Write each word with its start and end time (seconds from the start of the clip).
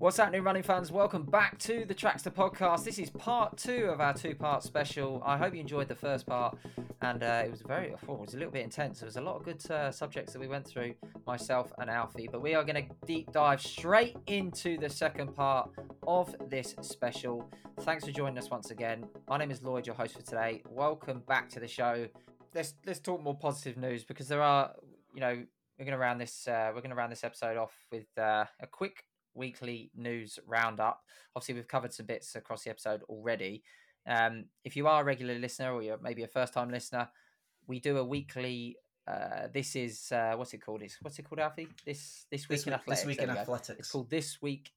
What's 0.00 0.16
happening, 0.16 0.42
running 0.44 0.62
fans? 0.62 0.90
Welcome 0.90 1.24
back 1.24 1.58
to 1.58 1.84
the 1.84 1.94
Trackstaa 1.94 2.32
podcast. 2.32 2.84
This 2.84 2.98
is 2.98 3.10
part 3.10 3.58
two 3.58 3.84
of 3.92 4.00
our 4.00 4.14
two-part 4.14 4.62
special. 4.62 5.22
I 5.26 5.36
hope 5.36 5.52
you 5.52 5.60
enjoyed 5.60 5.88
the 5.88 5.94
first 5.94 6.26
part, 6.26 6.56
and 7.02 7.22
uh, 7.22 7.42
it 7.44 7.50
was 7.50 7.60
very, 7.60 7.88
it 7.88 8.08
was 8.08 8.32
a 8.32 8.38
little 8.38 8.50
bit 8.50 8.64
intense. 8.64 9.00
There 9.00 9.06
was 9.06 9.18
a 9.18 9.20
lot 9.20 9.36
of 9.36 9.44
good 9.44 9.70
uh, 9.70 9.90
subjects 9.90 10.32
that 10.32 10.38
we 10.38 10.48
went 10.48 10.66
through, 10.66 10.94
myself 11.26 11.70
and 11.76 11.90
Alfie. 11.90 12.30
But 12.32 12.40
we 12.40 12.54
are 12.54 12.64
going 12.64 12.82
to 12.82 12.94
deep 13.06 13.30
dive 13.30 13.60
straight 13.60 14.16
into 14.26 14.78
the 14.78 14.88
second 14.88 15.36
part 15.36 15.68
of 16.06 16.34
this 16.48 16.74
special. 16.80 17.50
Thanks 17.80 18.06
for 18.06 18.10
joining 18.10 18.38
us 18.38 18.48
once 18.48 18.70
again. 18.70 19.04
My 19.28 19.36
name 19.36 19.50
is 19.50 19.62
Lloyd, 19.62 19.86
your 19.86 19.96
host 19.96 20.16
for 20.16 20.22
today. 20.22 20.62
Welcome 20.70 21.24
back 21.28 21.50
to 21.50 21.60
the 21.60 21.68
show. 21.68 22.08
Let's 22.54 22.72
let's 22.86 23.00
talk 23.00 23.22
more 23.22 23.36
positive 23.36 23.76
news 23.76 24.04
because 24.04 24.28
there 24.28 24.40
are, 24.40 24.72
you 25.12 25.20
know, 25.20 25.44
we're 25.78 25.84
going 25.84 25.92
to 25.92 25.98
round 25.98 26.18
this 26.18 26.48
uh, 26.48 26.70
we're 26.74 26.80
going 26.80 26.88
to 26.88 26.96
round 26.96 27.12
this 27.12 27.22
episode 27.22 27.58
off 27.58 27.74
with 27.92 28.06
uh, 28.16 28.46
a 28.60 28.66
quick 28.66 29.04
weekly 29.34 29.90
news 29.94 30.38
roundup. 30.46 31.00
Obviously, 31.34 31.54
we've 31.54 31.68
covered 31.68 31.92
some 31.92 32.06
bits 32.06 32.34
across 32.36 32.64
the 32.64 32.70
episode 32.70 33.02
already. 33.04 33.62
Um, 34.06 34.46
if 34.64 34.76
you 34.76 34.86
are 34.86 35.02
a 35.02 35.04
regular 35.04 35.38
listener 35.38 35.72
or 35.72 35.82
you're 35.82 35.98
maybe 36.02 36.22
a 36.22 36.28
first 36.28 36.52
time 36.54 36.70
listener, 36.70 37.08
we 37.66 37.80
do 37.80 37.98
a 37.98 38.04
weekly. 38.04 38.76
Uh, 39.06 39.48
this 39.52 39.76
is 39.76 40.12
uh, 40.12 40.34
what's 40.36 40.54
it 40.54 40.58
called? 40.58 40.82
It's 40.82 40.96
what's 41.02 41.18
it 41.18 41.22
called, 41.24 41.40
Alfie? 41.40 41.68
This 41.84 42.26
this 42.30 42.48
week 42.48 42.58
This 42.58 42.66
in 42.66 42.72
week, 42.72 42.80
athletics. 42.80 43.00
this 43.00 43.06
week 43.06 43.22
in 43.22 43.30
athletics. 43.30 43.78
It's 43.78 43.90
called 43.90 44.10
this 44.10 44.40
week. 44.42 44.70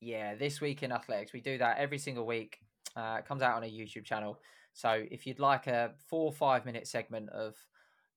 Yeah, 0.00 0.34
this 0.34 0.60
week 0.60 0.82
in 0.82 0.90
athletics. 0.92 1.32
We 1.32 1.40
do 1.40 1.58
that 1.58 1.78
every 1.78 1.98
single 1.98 2.26
week. 2.26 2.58
Uh, 2.96 3.16
it 3.20 3.26
comes 3.26 3.42
out 3.42 3.56
on 3.56 3.62
a 3.62 3.66
YouTube 3.70 4.04
channel. 4.04 4.38
So 4.74 5.04
if 5.10 5.26
you'd 5.26 5.38
like 5.38 5.66
a 5.66 5.92
four 6.08 6.24
or 6.26 6.32
five 6.32 6.64
minute 6.64 6.86
segment 6.86 7.28
of 7.30 7.54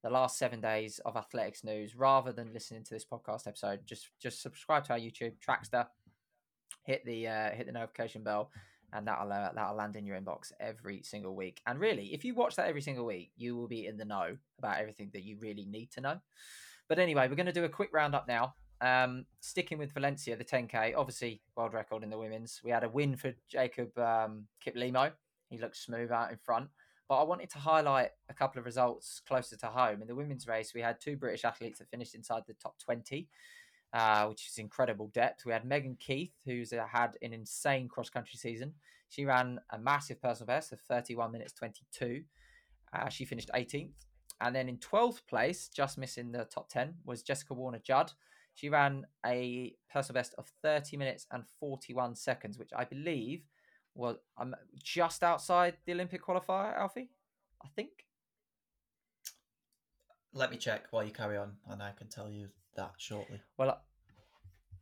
the 0.06 0.12
last 0.12 0.38
seven 0.38 0.62
days 0.62 1.00
of 1.04 1.18
athletics 1.18 1.64
news, 1.64 1.96
rather 1.96 2.32
than 2.32 2.54
listening 2.54 2.84
to 2.84 2.94
this 2.94 3.04
podcast 3.04 3.48
episode, 3.48 3.80
just 3.88 4.12
just 4.22 4.40
subscribe 4.40 4.84
to 4.86 4.94
our 4.94 5.00
YouTube 5.00 5.34
Trackstaa, 5.44 5.88
hit 6.84 7.04
the 7.06 7.28
uh, 7.28 7.50
hit 7.50 7.66
the 7.66 7.72
notification 7.72 8.24
bell, 8.24 8.52
and 8.94 9.08
that'll 9.08 9.34
uh, 9.34 9.50
that'll 9.56 9.76
land 9.76 9.96
in 9.96 10.06
your 10.06 10.16
inbox 10.16 10.52
every 10.60 11.02
single 11.02 11.36
week. 11.36 11.60
And 11.66 11.80
really, 11.80 12.14
if 12.14 12.24
you 12.24 12.36
watch 12.36 12.56
that 12.56 12.68
every 12.68 12.84
single 12.84 13.04
week, 13.04 13.32
you 13.36 13.56
will 13.56 13.68
be 13.68 13.88
in 13.88 13.98
the 13.98 14.06
know 14.06 14.38
about 14.60 14.78
everything 14.78 15.10
that 15.14 15.24
you 15.24 15.38
really 15.42 15.66
need 15.66 15.90
to 15.94 16.02
know. 16.02 16.20
But 16.88 17.00
anyway, 17.00 17.28
we're 17.28 17.36
going 17.36 17.48
to 17.48 17.52
do 17.52 17.64
a 17.64 17.70
quick 17.70 17.90
roundup 17.92 18.28
now. 18.28 18.54
Um, 18.82 19.26
sticking 19.40 19.80
with 19.80 19.92
Valencia, 19.92 20.36
the 20.36 20.46
10k, 20.46 20.94
obviously 20.96 21.42
world 21.58 21.74
record 21.74 22.04
in 22.04 22.12
the 22.12 22.18
women's. 22.20 22.62
We 22.64 22.70
had 22.70 22.84
a 22.84 22.90
win 22.90 23.16
for 23.16 23.34
Jacob 23.50 23.98
um, 23.98 24.46
Kiplimo. 24.64 25.14
He 25.50 25.58
looked 25.58 25.78
smooth 25.78 26.12
out 26.12 26.30
in 26.30 26.38
front. 26.38 26.68
But 27.08 27.20
I 27.20 27.24
wanted 27.24 27.50
to 27.52 27.60
highlight 27.60 28.10
a 28.30 28.34
couple 28.34 28.60
of 28.60 28.66
results 28.66 29.22
closer 29.28 29.56
to 29.58 29.68
home. 29.68 30.02
In 30.02 30.08
the 30.08 30.16
women's 30.16 30.48
race, 30.48 30.74
we 30.74 30.82
had 30.82 31.00
two 31.00 31.18
British 31.18 31.46
athletes 31.46 31.80
that 31.80 31.90
finished 31.90 32.16
inside 32.16 32.44
the 32.48 32.56
top 32.56 32.80
20, 32.80 33.28
uh, 33.94 34.26
which 34.26 34.48
is 34.48 34.58
incredible 34.58 35.12
depth. 35.14 35.46
We 35.46 35.52
had 35.52 35.66
Megan 35.66 35.98
Keith, 36.00 36.34
who's 36.46 36.74
uh, 36.74 36.86
had 36.92 37.16
an 37.22 37.34
insane 37.34 37.88
cross 37.88 38.10
country 38.10 38.38
season. 38.38 38.74
She 39.10 39.26
ran 39.26 39.60
a 39.72 39.78
massive 39.78 40.22
personal 40.22 40.48
best 40.48 40.72
of 40.72 40.80
31 40.82 41.32
minutes 41.32 41.54
22. 41.54 42.24
Uh, 42.92 43.10
she 43.10 43.26
finished 43.26 43.52
18th. 43.54 43.94
And 44.42 44.56
then 44.56 44.68
in 44.68 44.78
12th 44.78 45.22
place, 45.28 45.70
just 45.70 45.98
missing 45.98 46.32
the 46.32 46.46
top 46.46 46.70
10, 46.70 46.96
was 47.06 47.24
Jessica 47.24 47.54
Warner 47.54 47.80
Judd. 47.80 48.12
She 48.54 48.70
ran 48.70 49.06
a 49.26 49.76
personal 49.92 50.20
best 50.20 50.34
of 50.38 50.52
30 50.62 50.98
minutes 50.98 51.28
and 51.32 51.44
41 51.60 52.16
seconds, 52.16 52.58
which 52.58 52.72
I 52.76 52.86
believe 52.86 53.44
was 53.96 54.18
um, 54.38 54.56
just 54.82 55.24
outside 55.24 55.78
the 55.86 55.94
Olympic 55.94 56.24
qualifier, 56.24 56.78
Alfie. 56.78 57.10
I 57.64 57.68
think. 57.76 57.90
Let 60.34 60.52
me 60.52 60.58
check 60.58 60.84
while 60.92 61.04
you 61.04 61.12
carry 61.12 61.38
on, 61.38 61.54
and 61.70 61.82
I 61.82 61.92
can 61.98 62.08
tell 62.10 62.30
you 62.30 62.50
that 62.76 62.94
shortly. 62.98 63.42
Well, 63.58 63.70
I- 63.72 63.78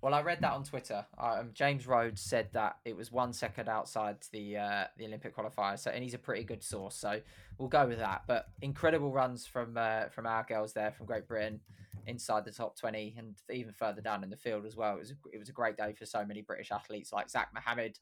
well, 0.01 0.13
I 0.13 0.21
read 0.21 0.41
that 0.41 0.51
on 0.51 0.65
Twitter. 0.65 1.05
Um, 1.17 1.51
James 1.53 1.87
Rhodes 1.87 2.19
said 2.21 2.49
that 2.51 2.75
it 2.83 2.93
was 2.97 3.09
one 3.09 3.31
second 3.31 3.69
outside 3.69 4.17
the 4.33 4.57
uh, 4.57 4.87
the 4.97 5.05
Olympic 5.05 5.33
qualifier. 5.33 5.79
So, 5.79 5.91
and 5.91 6.03
he's 6.03 6.13
a 6.13 6.17
pretty 6.17 6.43
good 6.43 6.61
source. 6.61 6.95
So, 6.95 7.21
we'll 7.57 7.69
go 7.69 7.87
with 7.87 7.99
that. 7.99 8.23
But 8.27 8.47
incredible 8.61 9.13
runs 9.13 9.45
from 9.47 9.77
uh, 9.77 10.09
from 10.09 10.25
our 10.25 10.43
girls 10.43 10.73
there 10.73 10.91
from 10.91 11.05
Great 11.05 11.25
Britain 11.25 11.61
inside 12.05 12.43
the 12.43 12.51
top 12.51 12.77
twenty 12.77 13.15
and 13.17 13.35
even 13.49 13.71
further 13.71 14.01
down 14.01 14.25
in 14.25 14.29
the 14.29 14.35
field 14.35 14.65
as 14.65 14.75
well. 14.75 14.95
It 14.97 14.99
was 14.99 15.11
a, 15.11 15.15
it 15.31 15.37
was 15.37 15.47
a 15.47 15.53
great 15.53 15.77
day 15.77 15.93
for 15.97 16.05
so 16.05 16.25
many 16.25 16.41
British 16.41 16.71
athletes 16.73 17.13
like 17.13 17.29
Zak 17.29 17.53
Mahamed 17.53 17.97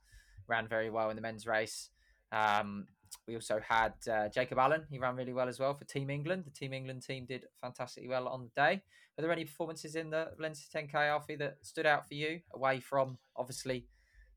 ran 0.51 0.67
very 0.67 0.89
well 0.89 1.09
in 1.09 1.15
the 1.15 1.21
men's 1.21 1.47
race. 1.47 1.89
Um, 2.31 2.85
we 3.27 3.35
also 3.35 3.59
had 3.67 3.93
uh, 4.09 4.29
Jacob 4.29 4.57
Allen. 4.57 4.83
He 4.89 4.99
ran 4.99 5.15
really 5.15 5.33
well 5.33 5.49
as 5.49 5.59
well 5.59 5.73
for 5.73 5.85
Team 5.85 6.09
England. 6.09 6.43
The 6.45 6.51
Team 6.51 6.73
England 6.73 7.01
team 7.03 7.25
did 7.25 7.45
fantastically 7.61 8.09
well 8.09 8.27
on 8.27 8.43
the 8.43 8.61
day. 8.61 8.81
Were 9.17 9.21
there 9.23 9.31
any 9.31 9.45
performances 9.45 9.95
in 9.95 10.09
the 10.09 10.29
Valencia 10.37 10.65
10K, 10.73 10.93
Alfie, 10.95 11.35
that 11.37 11.57
stood 11.61 11.85
out 11.85 12.07
for 12.07 12.13
you 12.13 12.39
away 12.53 12.79
from 12.79 13.17
obviously 13.35 13.87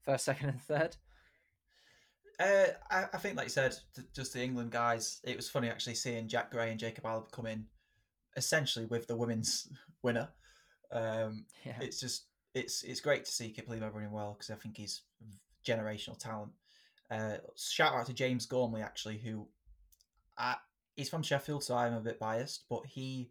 first, 0.03 0.25
second, 0.25 0.49
and 0.49 0.61
third? 0.63 0.97
Uh, 2.41 2.67
I, 2.91 3.05
I 3.13 3.19
think, 3.19 3.37
like 3.37 3.47
you 3.47 3.51
said, 3.51 3.77
th- 3.95 4.09
just 4.15 4.33
the 4.33 4.43
England 4.43 4.73
guys. 4.73 5.21
It 5.25 5.37
was 5.37 5.49
funny 5.49 5.69
actually 5.69 5.95
seeing 5.95 6.27
Jack 6.29 6.51
Gray 6.51 6.71
and 6.71 6.81
Jacob 6.81 7.07
Allen 7.07 7.25
come 7.31 7.47
in, 7.47 7.67
essentially 8.37 8.87
with 8.87 9.07
the 9.07 9.17
women's 9.17 9.69
winner. 10.03 10.29
Um, 10.93 11.47
Yeah. 11.65 11.79
it's 11.81 12.01
just 12.01 12.27
it's 12.55 12.83
it's 12.83 13.01
great 13.01 13.25
to 13.25 13.31
see 13.33 13.55
Kiplimo 13.57 13.93
running 13.93 14.13
well 14.13 14.35
because 14.35 14.51
I 14.51 14.57
think 14.57 14.77
he's 14.77 15.03
generational 15.67 16.19
talent. 16.19 16.53
Uh, 17.11 17.37
shout 17.57 17.95
out 17.95 18.07
to 18.07 18.13
James 18.13 18.47
Gormley 18.47 18.83
actually, 18.83 19.19
who 19.19 19.47
I, 20.37 20.57
he's 20.97 21.09
from 21.09 21.23
Sheffield, 21.23 21.63
so 21.63 21.77
I'm 21.77 21.95
a 21.95 22.01
bit 22.01 22.19
biased, 22.19 22.65
but 22.69 22.87
he 22.87 23.31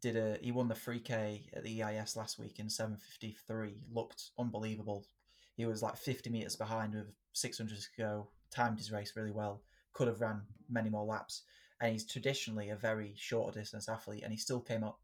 did 0.00 0.16
a 0.16 0.36
he 0.42 0.52
won 0.52 0.68
the 0.68 0.74
3K 0.74 1.42
at 1.54 1.62
the 1.62 1.82
EIS 1.82 2.16
last 2.16 2.38
week 2.38 2.58
in 2.58 2.66
7:53. 2.66 3.74
Looked 3.92 4.30
unbelievable. 4.38 5.06
He 5.54 5.66
was 5.66 5.82
like 5.82 5.96
50 5.96 6.30
meters 6.30 6.56
behind 6.56 6.94
with 6.94 7.12
600 7.32 7.78
to 7.78 7.86
go. 7.96 8.28
Timed 8.50 8.78
his 8.78 8.92
race 8.92 9.12
really 9.16 9.30
well. 9.30 9.62
Could 9.92 10.08
have 10.08 10.20
ran 10.20 10.42
many 10.68 10.90
more 10.90 11.04
laps. 11.04 11.42
And 11.80 11.92
he's 11.92 12.06
traditionally 12.06 12.70
a 12.70 12.76
very 12.76 13.14
shorter 13.16 13.60
distance 13.60 13.88
athlete, 13.88 14.22
and 14.22 14.32
he 14.32 14.38
still 14.38 14.60
came 14.60 14.84
up 14.84 15.00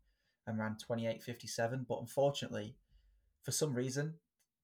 and 0.47 0.59
ran 0.59 0.77
28:57. 0.77 1.87
But 1.89 2.01
unfortunately, 2.01 2.77
for 3.43 3.53
some 3.53 3.75
reason, 3.75 4.15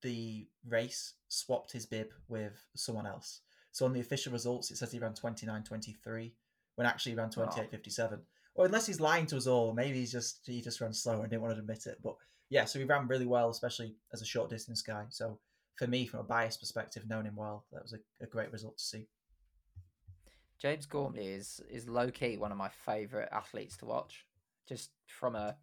the 0.05 0.47
race 0.69 1.15
swapped 1.29 1.73
his 1.73 1.87
bib 1.87 2.09
with 2.29 2.65
someone 2.77 3.07
else. 3.07 3.41
So 3.73 3.87
on 3.87 3.93
the 3.93 4.01
official 4.01 4.33
results, 4.33 4.71
it 4.71 4.77
says 4.77 4.93
he 4.93 5.01
ran 5.01 5.15
29.23 5.15 6.31
when 6.77 6.87
actually 6.87 7.13
he 7.13 7.19
ran 7.19 7.31
28.57. 7.31 8.21
Or 8.55 8.67
unless 8.67 8.87
he's 8.87 9.01
lying 9.01 9.27
to 9.27 9.37
us 9.37 9.49
all, 9.49 9.73
maybe 9.73 9.99
he's 9.99 10.13
just 10.13 10.43
he 10.47 10.61
just 10.61 10.81
ran 10.81 10.93
slower 10.93 11.23
and 11.23 11.31
didn't 11.31 11.43
want 11.43 11.55
to 11.55 11.61
admit 11.61 11.87
it. 11.87 11.99
But 12.05 12.15
yeah, 12.51 12.67
so 12.67 12.79
he 12.79 12.85
ran 12.85 13.09
really 13.09 13.27
well, 13.27 13.51
especially 13.51 13.97
as 14.13 14.23
a 14.23 14.27
short 14.27 14.51
distance 14.51 14.83
guy. 14.83 15.07
So 15.09 15.41
for 15.77 15.89
me, 15.89 16.07
from 16.07 16.21
a 16.21 16.25
bias 16.25 16.57
perspective, 16.57 17.05
knowing 17.09 17.27
him 17.27 17.35
well, 17.35 17.65
that 17.73 17.83
was 17.83 17.95
a, 17.95 18.25
a 18.25 18.29
great 18.29 18.53
result 18.53 18.79
to 18.79 18.85
see. 18.85 19.09
James 20.61 20.87
Gormley 20.87 21.27
is 21.27 21.61
is 21.69 21.89
low 21.89 22.11
key 22.11 22.37
one 22.37 22.53
of 22.53 22.59
my 22.59 22.69
favourite 22.69 23.31
athletes 23.33 23.77
to 23.79 23.87
watch. 23.87 24.25
Just 24.69 24.91
from 25.07 25.35
a, 25.35 25.57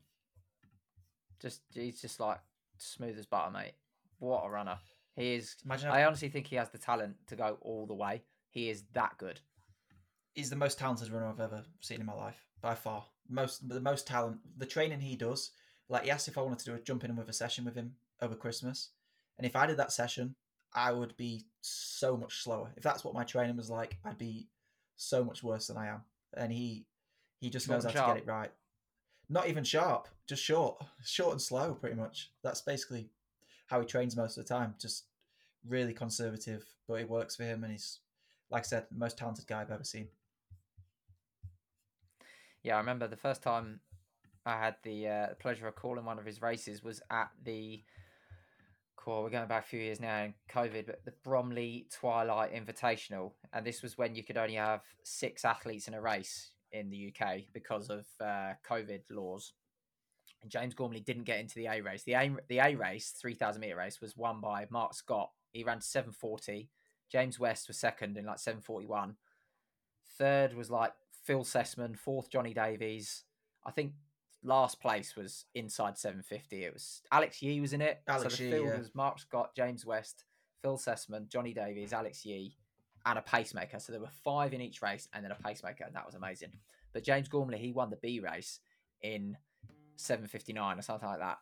just 1.40 1.62
he's 1.74 2.02
just 2.02 2.20
like 2.20 2.40
smooth 2.78 3.18
as 3.18 3.26
butter, 3.26 3.52
mate. 3.52 3.74
What 4.22 4.46
a 4.46 4.50
runner 4.50 4.78
he 5.16 5.34
is! 5.34 5.56
Imagine 5.66 5.90
I 5.90 6.04
honestly 6.06 6.30
think 6.30 6.48
he 6.48 6.56
has 6.56 6.70
the 6.70 6.78
talent 6.78 7.16
to 7.28 7.36
go 7.36 7.58
all 7.62 7.86
the 7.88 7.96
way. 7.96 8.22
He 8.52 8.70
is 8.70 8.84
that 8.94 9.18
good. 9.18 9.40
he's 10.36 10.50
the 10.50 10.56
most 10.56 10.78
talented 10.78 11.12
runner 11.12 11.28
I've 11.28 11.40
ever 11.40 11.64
seen 11.80 12.00
in 12.00 12.06
my 12.06 12.14
life 12.14 12.46
by 12.62 12.76
far. 12.76 13.06
Most 13.28 13.68
the 13.68 13.82
most 13.82 14.06
talent. 14.08 14.38
The 14.58 14.66
training 14.68 15.02
he 15.02 15.16
does, 15.16 15.52
like 15.90 16.04
he 16.04 16.12
asked 16.12 16.28
if 16.28 16.38
I 16.38 16.42
wanted 16.42 16.60
to 16.60 16.66
do 16.66 16.76
a 16.76 16.80
jump 16.80 17.04
in 17.04 17.16
with 17.16 17.30
a 17.30 17.34
session 17.34 17.66
with 17.66 17.76
him 17.76 17.96
over 18.22 18.36
Christmas, 18.36 18.90
and 19.38 19.46
if 19.48 19.56
I 19.56 19.66
did 19.66 19.78
that 19.78 19.92
session, 19.92 20.36
I 20.74 20.92
would 20.92 21.18
be 21.18 21.46
so 21.62 22.16
much 22.16 22.44
slower. 22.44 22.72
If 22.78 22.84
that's 22.84 23.04
what 23.04 23.14
my 23.16 23.24
training 23.24 23.58
was 23.58 23.70
like, 23.70 23.98
I'd 24.06 24.18
be 24.20 24.48
so 24.96 25.24
much 25.24 25.42
worse 25.44 25.68
than 25.68 25.78
I 25.78 25.88
am. 25.88 26.02
And 26.38 26.52
he 26.52 26.86
he 27.40 27.50
just 27.50 27.68
knows 27.68 27.84
how 27.84 27.90
and 27.90 27.98
to 27.98 28.14
get 28.14 28.18
it 28.18 28.28
right. 28.28 28.52
Not 29.30 29.48
even 29.48 29.64
sharp, 29.64 30.08
just 30.28 30.44
short, 30.44 30.84
short 31.04 31.32
and 31.32 31.42
slow, 31.42 31.74
pretty 31.74 31.96
much. 31.96 32.32
That's 32.44 32.62
basically 32.62 33.10
how 33.72 33.80
he 33.80 33.88
trains 33.88 34.16
most 34.16 34.38
of 34.38 34.46
the 34.46 34.54
time. 34.54 34.76
Just 34.80 35.06
really 35.68 35.94
conservative, 35.94 36.66
but 36.88 36.96
it 36.96 37.10
works 37.10 37.36
for 37.36 37.44
him, 37.44 37.64
and 37.64 37.72
he's 37.72 38.00
like 38.52 38.64
I 38.64 38.68
said, 38.68 38.86
the 38.92 39.00
most 39.00 39.18
talented 39.18 39.48
guy 39.48 39.62
I've 39.62 39.72
ever 39.72 39.84
seen. 39.84 40.10
Yeah, 42.64 42.76
I 42.76 42.80
remember 42.80 43.08
the 43.08 43.16
first 43.16 43.42
time 43.42 43.80
I 44.46 44.58
had 44.58 44.76
the 44.84 45.08
uh, 45.08 45.28
pleasure 45.40 45.68
of 45.68 45.76
calling 45.76 46.06
one 46.06 46.20
of 46.20 46.26
his 46.26 46.42
races 46.42 46.84
was 46.84 47.02
at 47.10 47.30
the. 47.44 47.82
Cool, 48.98 49.24
we're 49.24 49.32
going 49.32 49.48
back 49.48 49.64
a 49.64 49.68
few 49.68 49.80
years 49.80 50.00
now 50.00 50.26
in 50.26 50.34
COVID, 50.52 50.86
but 50.86 51.04
the 51.06 51.14
Bromley 51.24 51.88
Twilight 51.92 52.54
Invitational, 52.54 53.32
and 53.52 53.66
this 53.66 53.82
was 53.82 53.98
when 53.98 54.14
you 54.14 54.24
could 54.24 54.38
only 54.38 54.56
have 54.56 54.82
six 55.04 55.44
athletes 55.44 55.88
in 55.88 55.96
a 55.96 56.02
race 56.02 56.52
in 56.72 56.92
the 56.92 57.12
UK 57.12 57.40
because 57.52 57.90
of 57.90 58.06
uh, 58.20 58.54
COVID 58.70 59.02
laws. 59.10 59.54
And 60.42 60.52
James 60.52 60.74
Gormley 60.74 61.00
didn't 61.00 61.24
get 61.24 61.40
into 61.40 61.56
the 61.56 61.68
A 61.68 61.82
race. 61.82 62.04
The 62.04 62.14
A 62.14 62.36
the 62.48 62.60
A 62.60 62.76
race, 62.76 63.10
three 63.10 63.36
thousand 63.36 63.62
meter 63.62 63.76
race, 63.76 64.02
was 64.02 64.18
won 64.18 64.42
by 64.42 64.66
Mark 64.70 64.94
Scott. 64.94 65.32
He 65.52 65.64
ran 65.64 65.82
seven 65.82 66.12
forty. 66.12 66.70
James 67.12 67.40
West 67.40 67.68
was 67.68 67.78
second 67.78 68.18
in 68.18 68.26
like 68.26 68.40
seven 68.40 68.62
forty 68.62 68.86
one. 68.86 69.18
Third 70.18 70.54
was 70.54 70.72
like 70.72 70.94
Phil 71.24 71.44
Sesemann. 71.44 71.98
Fourth, 71.98 72.30
Johnny 72.30 72.54
Davies. 72.54 73.24
I 73.66 73.72
think 73.72 73.94
last 74.44 74.82
place 74.82 75.16
was 75.16 75.46
inside 75.54 75.98
750. 75.98 76.64
It 76.64 76.74
was 76.74 77.02
Alex 77.12 77.42
Yee 77.42 77.62
was 77.62 77.74
in 77.74 77.82
it. 77.82 78.02
Alex 78.08 78.36
so 78.36 78.38
the 78.38 78.44
Yee, 78.44 78.52
field 78.52 78.68
yeah. 78.68 78.78
was 78.78 78.96
Mark 78.96 79.20
Scott, 79.20 79.56
James 79.56 79.86
West, 79.86 80.26
Phil 80.62 80.78
Sesemann, 80.78 81.30
Johnny 81.30 81.54
Davies, 81.54 81.94
Alex 81.94 82.26
Yee, 82.26 82.56
and 83.06 83.20
a 83.20 83.22
pacemaker. 83.22 83.80
So 83.80 83.92
there 83.92 84.02
were 84.02 84.10
five 84.24 84.54
in 84.54 84.62
each 84.62 84.82
race, 84.82 85.08
and 85.14 85.24
then 85.24 85.32
a 85.32 85.36
pacemaker, 85.36 85.84
and 85.86 85.96
that 85.96 86.06
was 86.06 86.16
amazing. 86.16 86.52
But 86.94 87.04
James 87.04 87.28
Gormley, 87.28 87.58
he 87.58 87.72
won 87.72 87.90
the 87.90 87.98
B 87.98 88.20
race 88.20 88.60
in 89.02 89.38
759 90.02 90.80
or 90.80 90.82
something 90.82 91.08
like 91.08 91.20
that. 91.20 91.40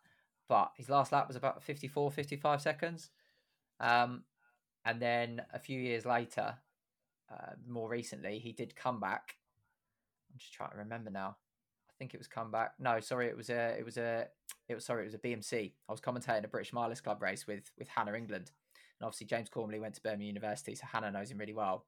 But 0.47 0.71
his 0.75 0.89
last 0.89 1.11
lap 1.11 1.27
was 1.27 1.37
about 1.37 1.63
54, 1.63 2.11
55 2.11 2.61
seconds. 2.61 3.09
Um, 3.79 4.23
and 4.85 5.01
then 5.01 5.43
a 5.53 5.59
few 5.59 5.79
years 5.79 6.05
later, 6.05 6.55
uh, 7.31 7.51
more 7.67 7.89
recently, 7.89 8.39
he 8.39 8.51
did 8.51 8.75
come 8.75 8.99
back. 8.99 9.35
I'm 10.31 10.39
just 10.39 10.53
trying 10.53 10.71
to 10.71 10.77
remember 10.77 11.11
now. 11.11 11.37
I 11.87 11.93
think 11.97 12.13
it 12.13 12.19
was 12.19 12.27
come 12.27 12.51
back. 12.51 12.73
No, 12.79 12.99
sorry, 12.99 13.27
it 13.27 13.37
was 13.37 13.49
a, 13.49 13.75
it 13.77 13.85
was 13.85 13.97
a, 13.97 14.27
it 14.67 14.75
was 14.75 14.85
sorry, 14.85 15.03
it 15.03 15.05
was 15.05 15.13
a 15.13 15.19
BMC. 15.19 15.73
I 15.87 15.91
was 15.91 16.01
commentating 16.01 16.45
a 16.45 16.47
British 16.47 16.71
Milers 16.71 17.03
Club 17.03 17.21
race 17.21 17.45
with 17.45 17.71
with 17.77 17.87
Hannah 17.89 18.13
England, 18.13 18.51
and 18.99 19.05
obviously 19.05 19.27
James 19.27 19.49
Gormley 19.49 19.79
went 19.79 19.95
to 19.95 20.01
Birmingham 20.01 20.27
University, 20.27 20.75
so 20.75 20.85
Hannah 20.91 21.11
knows 21.11 21.31
him 21.31 21.37
really 21.37 21.53
well. 21.53 21.85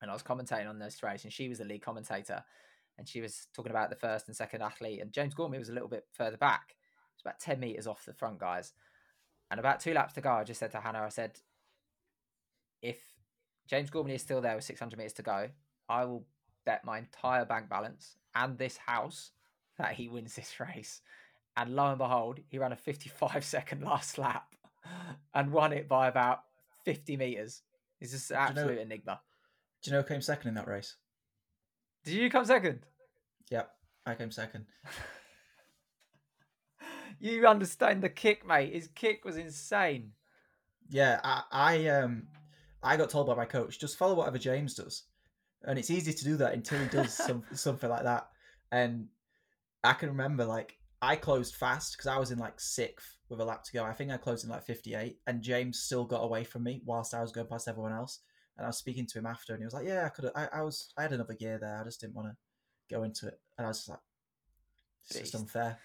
And 0.00 0.10
I 0.10 0.14
was 0.14 0.22
commentating 0.22 0.68
on 0.68 0.78
this 0.78 1.02
race, 1.02 1.24
and 1.24 1.32
she 1.32 1.48
was 1.48 1.58
the 1.58 1.64
lead 1.64 1.82
commentator, 1.82 2.44
and 2.98 3.08
she 3.08 3.20
was 3.20 3.48
talking 3.54 3.70
about 3.70 3.90
the 3.90 3.96
first 3.96 4.28
and 4.28 4.36
second 4.36 4.62
athlete, 4.62 5.00
and 5.00 5.12
James 5.12 5.34
Gormley 5.34 5.58
was 5.58 5.68
a 5.68 5.72
little 5.72 5.88
bit 5.88 6.04
further 6.12 6.36
back. 6.36 6.76
It's 7.14 7.22
about 7.22 7.40
ten 7.40 7.60
meters 7.60 7.86
off 7.86 8.04
the 8.04 8.12
front 8.14 8.38
guys, 8.38 8.72
and 9.50 9.60
about 9.60 9.80
two 9.80 9.92
laps 9.94 10.14
to 10.14 10.20
go. 10.20 10.30
I 10.30 10.44
just 10.44 10.60
said 10.60 10.72
to 10.72 10.80
Hannah, 10.80 11.02
I 11.02 11.08
said, 11.08 11.38
if 12.82 12.98
James 13.68 13.90
Gormley 13.90 14.14
is 14.14 14.22
still 14.22 14.40
there 14.40 14.54
with 14.54 14.64
600 14.64 14.96
meters 14.98 15.12
to 15.14 15.22
go, 15.22 15.48
I 15.88 16.04
will 16.04 16.24
bet 16.64 16.84
my 16.84 16.98
entire 16.98 17.44
bank 17.44 17.68
balance 17.68 18.16
and 18.34 18.58
this 18.58 18.76
house 18.76 19.30
that 19.78 19.92
he 19.94 20.08
wins 20.08 20.34
this 20.36 20.58
race. 20.60 21.00
And 21.56 21.74
lo 21.74 21.88
and 21.88 21.98
behold, 21.98 22.40
he 22.48 22.58
ran 22.58 22.72
a 22.72 22.76
55 22.76 23.44
second 23.44 23.82
last 23.82 24.18
lap 24.18 24.54
and 25.34 25.52
won 25.52 25.72
it 25.72 25.88
by 25.88 26.06
about 26.08 26.40
50 26.84 27.16
meters. 27.16 27.62
It's 28.00 28.12
just 28.12 28.30
an 28.30 28.36
Do 28.36 28.40
you 28.40 28.44
know- 28.54 28.60
absolute 28.62 28.78
enigma. 28.82 29.20
Do 29.82 29.90
you 29.90 29.96
know 29.96 30.02
who 30.02 30.08
came 30.08 30.20
second 30.22 30.48
in 30.48 30.54
that 30.54 30.66
race? 30.68 30.96
Did 32.06 32.14
you 32.14 32.30
come 32.30 32.44
second? 32.46 32.86
Yep, 33.50 33.70
I 34.06 34.14
came 34.14 34.30
second. 34.30 34.64
You 37.18 37.46
understand 37.46 38.02
the 38.02 38.08
kick, 38.08 38.46
mate. 38.46 38.74
His 38.74 38.88
kick 38.88 39.24
was 39.24 39.36
insane. 39.36 40.12
Yeah, 40.88 41.20
I, 41.24 41.42
I 41.50 41.86
um 41.88 42.24
I 42.82 42.96
got 42.96 43.10
told 43.10 43.26
by 43.26 43.34
my 43.34 43.46
coach 43.46 43.80
just 43.80 43.96
follow 43.96 44.14
whatever 44.14 44.38
James 44.38 44.74
does, 44.74 45.04
and 45.64 45.78
it's 45.78 45.90
easy 45.90 46.12
to 46.12 46.24
do 46.24 46.36
that 46.36 46.52
until 46.52 46.78
he 46.78 46.88
does 46.88 47.14
some 47.14 47.42
something 47.54 47.88
like 47.88 48.04
that. 48.04 48.28
And 48.70 49.08
I 49.82 49.94
can 49.94 50.10
remember 50.10 50.44
like 50.44 50.76
I 51.00 51.16
closed 51.16 51.54
fast 51.56 51.96
because 51.96 52.06
I 52.06 52.18
was 52.18 52.30
in 52.30 52.38
like 52.38 52.60
sixth 52.60 53.16
with 53.28 53.40
a 53.40 53.44
lap 53.44 53.64
to 53.64 53.72
go. 53.72 53.82
I 53.82 53.94
think 53.94 54.10
I 54.10 54.18
closed 54.18 54.44
in 54.44 54.50
like 54.50 54.66
fifty 54.66 54.94
eight, 54.94 55.18
and 55.26 55.42
James 55.42 55.80
still 55.80 56.04
got 56.04 56.22
away 56.22 56.44
from 56.44 56.64
me 56.64 56.82
whilst 56.84 57.14
I 57.14 57.22
was 57.22 57.32
going 57.32 57.46
past 57.46 57.66
everyone 57.66 57.92
else. 57.94 58.20
And 58.56 58.64
I 58.64 58.68
was 58.68 58.78
speaking 58.78 59.06
to 59.06 59.18
him 59.18 59.26
after, 59.26 59.52
and 59.52 59.60
he 59.60 59.66
was 59.66 59.74
like, 59.74 59.86
"Yeah, 59.86 60.06
I 60.06 60.08
could. 60.08 60.30
I, 60.34 60.48
I 60.52 60.62
was. 60.62 60.92
I 60.96 61.02
had 61.02 61.12
another 61.12 61.34
gear 61.34 61.58
there. 61.58 61.78
I 61.80 61.84
just 61.84 62.00
didn't 62.00 62.14
want 62.14 62.28
to 62.28 62.94
go 62.94 63.02
into 63.02 63.28
it." 63.28 63.38
And 63.58 63.66
I 63.66 63.68
was 63.68 63.78
just 63.78 63.88
like, 63.90 63.98
"It's 65.10 65.20
just 65.20 65.34
unfair." 65.34 65.78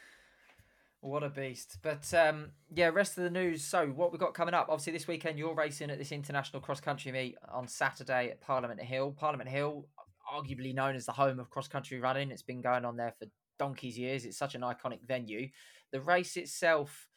What 1.01 1.23
a 1.23 1.29
beast. 1.29 1.79
But 1.81 2.13
um, 2.13 2.51
yeah, 2.73 2.89
rest 2.89 3.17
of 3.17 3.23
the 3.23 3.31
news. 3.31 3.63
So, 3.63 3.87
what 3.87 4.11
we've 4.11 4.19
got 4.19 4.35
coming 4.35 4.53
up, 4.53 4.67
obviously, 4.69 4.93
this 4.93 5.07
weekend 5.07 5.39
you're 5.39 5.55
racing 5.55 5.89
at 5.89 5.97
this 5.97 6.11
international 6.11 6.61
cross 6.61 6.79
country 6.79 7.11
meet 7.11 7.37
on 7.51 7.67
Saturday 7.67 8.29
at 8.29 8.39
Parliament 8.39 8.79
Hill. 8.79 9.11
Parliament 9.17 9.49
Hill, 9.49 9.87
arguably 10.31 10.75
known 10.75 10.95
as 10.95 11.07
the 11.07 11.11
home 11.11 11.39
of 11.39 11.49
cross 11.49 11.67
country 11.67 11.99
running, 11.99 12.29
it's 12.29 12.43
been 12.43 12.61
going 12.61 12.85
on 12.85 12.97
there 12.97 13.13
for 13.17 13.25
donkey's 13.57 13.97
years. 13.97 14.25
It's 14.25 14.37
such 14.37 14.53
an 14.53 14.61
iconic 14.61 15.01
venue. 15.05 15.49
The 15.91 16.01
race 16.01 16.37
itself, 16.37 17.07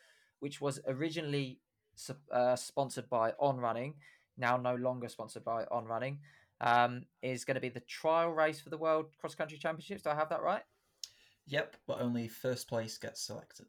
which 0.41 0.63
was 0.63 0.81
originally 0.89 1.61
uh, 2.33 2.57
sponsored 2.57 3.09
by 3.11 3.33
On 3.39 3.59
Running, 3.59 3.95
now 4.37 4.57
no 4.57 4.75
longer 4.75 5.09
sponsored 5.09 5.45
by 5.45 5.65
On 5.71 5.85
Running, 5.85 6.19
um, 6.61 7.05
is 7.23 7.45
going 7.45 7.57
to 7.57 7.61
be 7.61 7.69
the 7.69 7.81
trial 7.81 8.31
race 8.31 8.61
for 8.61 8.71
the 8.71 8.79
World 8.79 9.07
Cross 9.19 9.35
Country 9.35 9.59
Championships. 9.59 10.03
Do 10.03 10.11
I 10.11 10.15
have 10.15 10.29
that 10.31 10.43
right? 10.43 10.63
Yep, 11.47 11.77
but 11.87 12.01
only 12.01 12.29
first 12.29 12.69
place 12.69 12.97
gets 12.97 13.21
selected. 13.21 13.67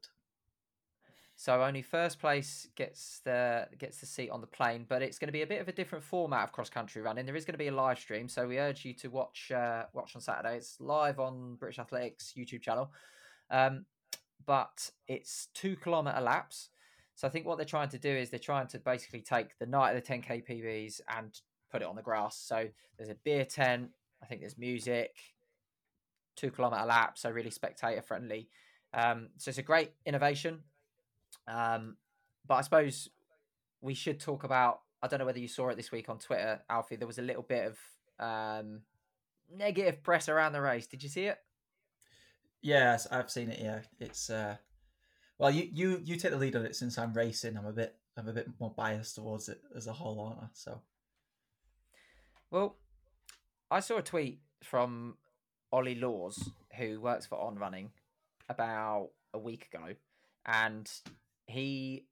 So 1.38 1.62
only 1.62 1.82
first 1.82 2.20
place 2.20 2.68
gets 2.76 3.20
the 3.26 3.68
gets 3.78 4.00
the 4.00 4.06
seat 4.06 4.30
on 4.30 4.40
the 4.40 4.48
plane, 4.48 4.86
but 4.88 5.02
it's 5.02 5.20
going 5.20 5.28
to 5.28 5.34
be 5.34 5.42
a 5.42 5.48
bit 5.48 5.60
of 5.60 5.68
a 5.68 5.74
different 5.74 6.04
format 6.04 6.46
of 6.46 6.52
cross 6.54 6.70
country 6.70 7.02
running. 7.02 7.26
There 7.26 7.36
is 7.36 7.44
going 7.44 7.56
to 7.56 7.60
be 7.60 7.68
a 7.68 7.74
live 7.74 8.00
stream, 8.00 8.30
so 8.30 8.48
we 8.48 8.58
urge 8.58 8.86
you 8.86 8.94
to 8.94 9.10
watch 9.10 9.52
uh, 9.52 9.84
watch 9.92 10.16
on 10.16 10.22
Saturday. 10.22 10.56
It's 10.56 10.78
live 10.80 11.20
on 11.20 11.56
British 11.56 11.80
Athletics 11.80 12.34
YouTube 12.38 12.62
channel, 12.62 12.90
um, 13.52 13.86
but 14.46 14.92
it's 15.10 15.50
two 15.54 15.76
kilometer 15.76 16.22
laps. 16.22 16.70
So 17.16 17.28
I 17.28 17.32
think 17.32 17.46
what 17.46 17.58
they're 17.58 17.66
trying 17.66 17.90
to 17.90 17.98
do 17.98 18.10
is 18.10 18.30
they're 18.30 18.40
trying 18.40 18.68
to 18.68 18.80
basically 18.80 19.22
take 19.22 19.58
the 19.58 19.66
night 19.66 19.96
of 19.96 20.04
the 20.04 20.14
10k 20.14 20.46
PBs 20.48 21.00
and 21.16 21.32
put 21.72 21.82
it 21.82 21.88
on 21.88 21.96
the 21.96 22.02
grass. 22.02 22.38
So 22.38 22.68
there's 22.98 23.10
a 23.10 23.16
beer 23.24 23.46
tent. 23.46 23.90
I 24.22 24.26
think 24.26 24.42
there's 24.42 24.58
music, 24.58 25.16
two 26.36 26.52
kilometer 26.52 26.86
lap, 26.86 27.18
so 27.18 27.30
really 27.30 27.52
spectator 27.52 28.02
friendly. 28.02 28.50
Um, 28.94 29.30
so 29.38 29.50
it's 29.50 29.58
a 29.58 29.64
great 29.64 29.92
innovation. 30.06 30.60
Um, 31.48 31.96
but 32.48 32.56
I 32.56 32.62
suppose 32.62 33.10
we 33.82 33.94
should 33.94 34.20
talk 34.20 34.44
about. 34.44 34.82
I 35.02 35.08
don't 35.08 35.20
know 35.20 35.26
whether 35.26 35.40
you 35.40 35.48
saw 35.48 35.70
it 35.70 35.78
this 35.78 35.92
week 35.92 36.10
on 36.10 36.18
Twitter, 36.18 36.62
Alfie. 36.70 36.96
There 36.96 37.08
was 37.08 37.20
a 37.20 37.22
little 37.22 37.44
bit 37.44 37.68
of 37.68 37.78
um, 38.20 38.82
negative 39.54 40.02
press 40.04 40.30
around 40.30 40.54
the 40.54 40.62
race. 40.62 40.88
Did 40.88 41.04
you 41.04 41.10
see 41.10 41.26
it? 41.26 41.38
Yes, 42.62 43.08
I've 43.12 43.30
seen 43.30 43.50
it. 43.50 43.60
Yeah, 43.62 43.82
it's 44.00 44.30
uh, 44.30 44.56
well, 45.38 45.52
you 45.52 45.70
you 45.74 46.02
you 46.04 46.16
take 46.16 46.32
the 46.32 46.38
lead 46.38 46.56
on 46.56 46.66
it 46.66 46.76
since 46.76 46.98
I'm 46.98 47.14
racing. 47.14 47.58
I'm 47.58 47.66
a 47.66 47.74
bit 47.74 47.96
I'm 48.18 48.28
a 48.28 48.34
bit 48.34 48.48
more 48.60 48.74
biased 48.76 49.16
towards 49.16 49.50
it 49.50 49.62
as 49.76 49.88
a 49.88 49.94
whole, 49.94 50.20
aren't 50.20 50.40
I? 50.40 50.48
So 50.54 50.82
Well, 52.52 52.78
I 53.70 53.80
saw 53.80 53.98
a 53.98 54.02
tweet 54.02 54.40
from 54.64 55.18
Ollie 55.72 55.96
Laws, 55.96 56.52
who 56.78 57.02
works 57.02 57.26
for 57.26 57.40
On 57.40 57.56
Running, 57.56 57.92
about 58.50 59.10
a 59.34 59.40
week 59.40 59.68
ago, 59.74 59.96
and 60.46 60.90
he, 61.48 62.06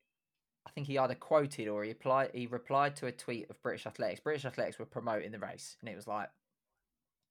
I 0.67 0.71
think 0.71 0.87
he 0.87 0.97
either 0.97 1.15
quoted 1.15 1.67
or 1.67 1.83
he 1.83 1.91
applied, 1.91 2.31
he 2.33 2.47
replied 2.47 2.95
to 2.97 3.07
a 3.07 3.11
tweet 3.11 3.49
of 3.49 3.61
British 3.61 3.85
Athletics. 3.85 4.19
British 4.19 4.45
Athletics 4.45 4.79
were 4.79 4.85
promoting 4.85 5.31
the 5.31 5.39
race, 5.39 5.77
and 5.79 5.89
it 5.89 5.95
was 5.95 6.07
like, 6.07 6.29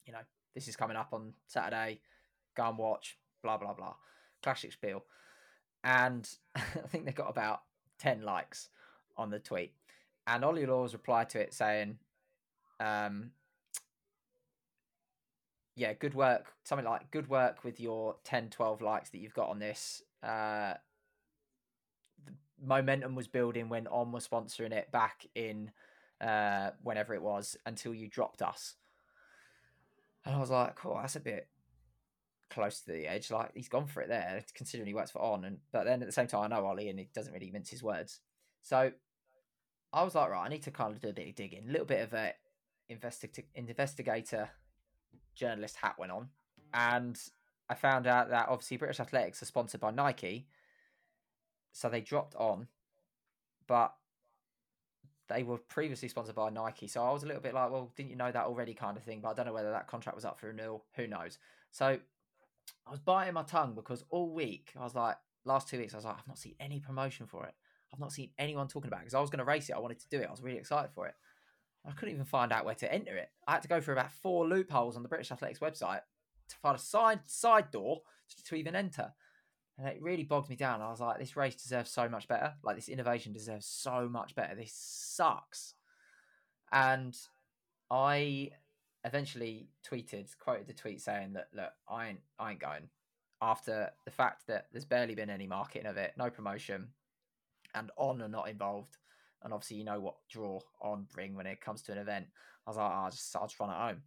you 0.06 0.12
know, 0.12 0.20
this 0.54 0.68
is 0.68 0.76
coming 0.76 0.96
up 0.96 1.10
on 1.12 1.34
Saturday. 1.46 2.00
Go 2.56 2.68
and 2.68 2.78
watch. 2.78 3.18
Blah 3.42 3.58
blah 3.58 3.74
blah. 3.74 3.94
Classic 4.42 4.72
spiel, 4.72 5.04
and 5.84 6.28
I 6.54 6.60
think 6.88 7.04
they 7.04 7.12
got 7.12 7.30
about 7.30 7.62
ten 7.98 8.22
likes 8.22 8.68
on 9.16 9.30
the 9.30 9.38
tweet, 9.38 9.72
and 10.26 10.44
Ollie 10.44 10.66
Laws 10.66 10.92
replied 10.92 11.30
to 11.30 11.40
it 11.40 11.52
saying, 11.52 11.98
um, 12.80 13.30
yeah, 15.74 15.92
good 15.94 16.14
work. 16.14 16.52
Something 16.64 16.86
like 16.86 17.10
good 17.10 17.28
work 17.28 17.64
with 17.64 17.80
your 17.80 18.16
10, 18.24 18.50
12 18.50 18.82
likes 18.82 19.10
that 19.10 19.18
you've 19.18 19.34
got 19.34 19.48
on 19.48 19.58
this. 19.58 20.02
Uh, 20.22 20.74
the 22.26 22.32
momentum 22.62 23.14
was 23.14 23.26
building 23.26 23.68
when 23.68 23.86
On 23.86 24.12
was 24.12 24.26
sponsoring 24.28 24.72
it 24.72 24.92
back 24.92 25.26
in 25.34 25.70
uh, 26.20 26.70
whenever 26.82 27.14
it 27.14 27.22
was 27.22 27.56
until 27.66 27.94
you 27.94 28.08
dropped 28.08 28.42
us. 28.42 28.76
And 30.24 30.36
I 30.36 30.38
was 30.38 30.50
like, 30.50 30.76
cool, 30.76 30.98
that's 31.00 31.16
a 31.16 31.20
bit 31.20 31.48
close 32.52 32.80
to 32.80 32.92
the 32.92 33.06
edge. 33.06 33.30
Like 33.30 33.50
he's 33.54 33.68
gone 33.68 33.86
for 33.86 34.02
it 34.02 34.08
there, 34.08 34.44
considering 34.54 34.86
he 34.86 34.94
works 34.94 35.10
for 35.10 35.22
On. 35.22 35.44
And 35.44 35.58
but 35.72 35.84
then 35.84 36.02
at 36.02 36.06
the 36.06 36.12
same 36.12 36.26
time, 36.26 36.52
I 36.52 36.56
know 36.56 36.66
Ollie, 36.66 36.88
and 36.88 36.98
he 36.98 37.08
doesn't 37.14 37.32
really 37.32 37.50
mince 37.50 37.70
his 37.70 37.82
words. 37.82 38.20
So 38.62 38.92
I 39.92 40.02
was 40.04 40.14
like, 40.14 40.30
right, 40.30 40.44
I 40.44 40.48
need 40.48 40.62
to 40.62 40.70
kind 40.70 40.94
of 40.94 41.00
do 41.00 41.08
a 41.08 41.12
bit 41.12 41.28
of 41.28 41.34
digging, 41.34 41.64
a 41.68 41.72
little 41.72 41.86
bit 41.86 42.02
of 42.02 42.12
a 42.12 42.32
investi- 42.90 43.44
investigator 43.54 44.50
journalist 45.34 45.76
hat 45.76 45.96
went 45.98 46.12
on, 46.12 46.28
and 46.72 47.18
I 47.68 47.74
found 47.74 48.06
out 48.06 48.30
that 48.30 48.48
obviously 48.48 48.76
British 48.76 49.00
Athletics 49.00 49.42
are 49.42 49.46
sponsored 49.46 49.80
by 49.80 49.90
Nike, 49.90 50.46
so 51.72 51.88
they 51.88 52.00
dropped 52.00 52.34
on, 52.36 52.68
but 53.66 53.94
they 55.28 55.42
were 55.42 55.58
previously 55.58 56.08
sponsored 56.08 56.34
by 56.34 56.50
Nike. 56.50 56.86
So 56.86 57.02
I 57.02 57.12
was 57.12 57.22
a 57.22 57.26
little 57.26 57.40
bit 57.40 57.54
like, 57.54 57.70
well, 57.70 57.90
didn't 57.96 58.10
you 58.10 58.16
know 58.16 58.30
that 58.30 58.44
already, 58.44 58.74
kind 58.74 58.96
of 58.96 59.02
thing. 59.02 59.20
But 59.22 59.30
I 59.30 59.34
don't 59.34 59.46
know 59.46 59.52
whether 59.52 59.70
that 59.70 59.86
contract 59.86 60.14
was 60.14 60.24
up 60.24 60.38
for 60.38 60.48
renewal. 60.48 60.84
Who 60.96 61.06
knows? 61.06 61.38
So 61.70 61.98
I 62.86 62.90
was 62.90 63.00
biting 63.00 63.34
my 63.34 63.42
tongue 63.42 63.74
because 63.74 64.04
all 64.10 64.32
week 64.32 64.72
I 64.78 64.82
was 64.82 64.94
like, 64.94 65.16
last 65.44 65.68
two 65.68 65.78
weeks 65.78 65.94
I 65.94 65.98
was 65.98 66.04
like, 66.04 66.16
I've 66.18 66.28
not 66.28 66.38
seen 66.38 66.54
any 66.60 66.80
promotion 66.80 67.26
for 67.26 67.46
it. 67.46 67.54
I've 67.92 68.00
not 68.00 68.12
seen 68.12 68.30
anyone 68.38 68.68
talking 68.68 68.88
about 68.88 69.00
it 69.00 69.04
because 69.04 69.14
I 69.14 69.20
was 69.20 69.30
going 69.30 69.40
to 69.40 69.44
race 69.44 69.68
it. 69.68 69.74
I 69.74 69.78
wanted 69.78 70.00
to 70.00 70.08
do 70.08 70.18
it. 70.18 70.26
I 70.26 70.30
was 70.30 70.42
really 70.42 70.58
excited 70.58 70.90
for 70.94 71.06
it. 71.06 71.14
I 71.86 71.92
couldn't 71.92 72.14
even 72.14 72.24
find 72.24 72.52
out 72.52 72.64
where 72.64 72.74
to 72.76 72.92
enter 72.92 73.16
it. 73.16 73.28
I 73.46 73.52
had 73.52 73.62
to 73.62 73.68
go 73.68 73.80
through 73.80 73.94
about 73.94 74.12
four 74.12 74.46
loopholes 74.46 74.96
on 74.96 75.02
the 75.02 75.08
British 75.08 75.32
Athletics 75.32 75.58
website 75.58 76.00
to 76.48 76.56
find 76.62 76.76
a 76.76 76.80
side 76.80 77.20
side 77.26 77.70
door 77.70 78.02
to, 78.36 78.44
to 78.44 78.54
even 78.54 78.76
enter. 78.76 79.12
And 79.78 79.88
it 79.88 80.02
really 80.02 80.22
bogged 80.22 80.48
me 80.48 80.56
down. 80.56 80.80
I 80.80 80.90
was 80.90 81.00
like, 81.00 81.18
this 81.18 81.36
race 81.36 81.56
deserves 81.56 81.90
so 81.90 82.08
much 82.08 82.28
better. 82.28 82.54
Like 82.62 82.76
this 82.76 82.88
innovation 82.88 83.32
deserves 83.32 83.66
so 83.66 84.08
much 84.08 84.34
better. 84.34 84.54
This 84.54 84.72
sucks. 84.74 85.74
And 86.70 87.16
I 87.90 88.50
eventually 89.04 89.68
tweeted, 89.88 90.28
quoted 90.38 90.66
the 90.66 90.72
tweet 90.72 91.00
saying 91.00 91.32
that 91.34 91.48
look, 91.54 91.72
I 91.88 92.08
ain't 92.08 92.20
I 92.38 92.52
ain't 92.52 92.60
going. 92.60 92.88
after 93.40 93.90
the 94.04 94.10
fact 94.10 94.46
that 94.46 94.66
there's 94.72 94.84
barely 94.84 95.14
been 95.14 95.30
any 95.30 95.46
marketing 95.46 95.86
of 95.86 95.96
it, 95.96 96.12
no 96.16 96.30
promotion, 96.30 96.88
and 97.74 97.90
on 97.96 98.22
are 98.22 98.28
not 98.28 98.48
involved. 98.48 98.96
And 99.42 99.52
obviously, 99.52 99.78
you 99.78 99.84
know 99.84 99.98
what 99.98 100.14
draw 100.30 100.60
on 100.80 101.06
bring 101.12 101.34
when 101.34 101.46
it 101.46 101.60
comes 101.60 101.82
to 101.82 101.92
an 101.92 101.98
event. 101.98 102.26
I 102.66 102.70
was 102.70 102.76
like, 102.76 102.90
oh, 102.90 102.94
I'll 102.94 103.10
just 103.10 103.34
I'll 103.36 103.46
just 103.48 103.58
run 103.58 103.70
at 103.70 103.76
home. 103.76 104.02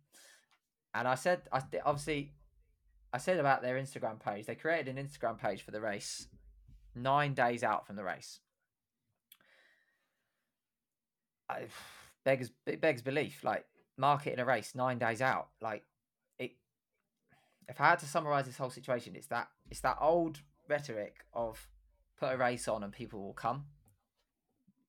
And 0.94 1.08
I 1.08 1.16
said, 1.16 1.42
I 1.52 1.62
obviously, 1.86 2.34
I 3.12 3.18
said 3.18 3.38
about 3.38 3.62
their 3.62 3.76
Instagram 3.76 4.20
page. 4.20 4.46
They 4.46 4.56
created 4.56 4.96
an 4.96 5.06
Instagram 5.06 5.38
page 5.38 5.62
for 5.62 5.72
the 5.72 5.82
race 5.82 6.28
nine 6.96 7.34
days 7.34 7.64
out 7.64 7.86
from 7.86 7.98
the 7.98 8.04
race. 8.04 8.40
I, 11.50 11.66
begs 12.24 12.50
begs 12.80 13.02
belief. 13.02 13.44
Like 13.44 13.66
marketing 13.98 14.40
a 14.40 14.46
race 14.46 14.74
nine 14.76 14.98
days 14.98 15.22
out. 15.22 15.50
Like 15.62 15.84
it. 16.38 16.52
If 17.68 17.80
I 17.82 17.90
had 17.90 18.00
to 18.00 18.06
summarize 18.06 18.46
this 18.46 18.58
whole 18.58 18.70
situation, 18.70 19.16
it's 19.16 19.28
that 19.28 19.48
it's 19.70 19.82
that 19.82 19.98
old 20.00 20.42
rhetoric 20.68 21.26
of 21.34 21.68
put 22.20 22.34
a 22.34 22.38
race 22.38 22.68
on 22.68 22.84
and 22.84 22.94
people 22.94 23.22
will 23.22 23.34
come. 23.34 23.66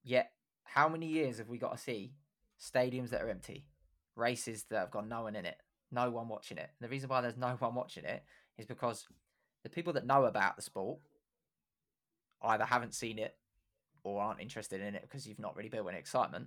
Yet, 0.02 0.32
how 0.64 0.88
many 0.88 1.06
years 1.06 1.38
have 1.38 1.48
we 1.48 1.58
got 1.58 1.76
to 1.76 1.82
see 1.82 2.12
stadiums 2.60 3.10
that 3.10 3.22
are 3.22 3.28
empty, 3.28 3.66
races 4.14 4.64
that 4.70 4.78
have 4.78 4.90
got 4.90 5.08
no 5.08 5.22
one 5.22 5.34
in 5.34 5.44
it, 5.44 5.56
no 5.90 6.10
one 6.10 6.28
watching 6.28 6.58
it? 6.58 6.70
And 6.78 6.88
the 6.88 6.90
reason 6.90 7.08
why 7.08 7.20
there's 7.20 7.36
no 7.36 7.56
one 7.58 7.74
watching 7.74 8.04
it 8.04 8.22
is 8.56 8.66
because 8.66 9.06
the 9.62 9.68
people 9.68 9.92
that 9.94 10.06
know 10.06 10.24
about 10.24 10.56
the 10.56 10.62
sport 10.62 10.98
either 12.42 12.64
haven't 12.64 12.94
seen 12.94 13.18
it 13.18 13.36
or 14.04 14.22
aren't 14.22 14.40
interested 14.40 14.80
in 14.80 14.94
it 14.94 15.02
because 15.02 15.26
you've 15.26 15.40
not 15.40 15.56
really 15.56 15.68
built 15.68 15.88
any 15.88 15.98
excitement. 15.98 16.46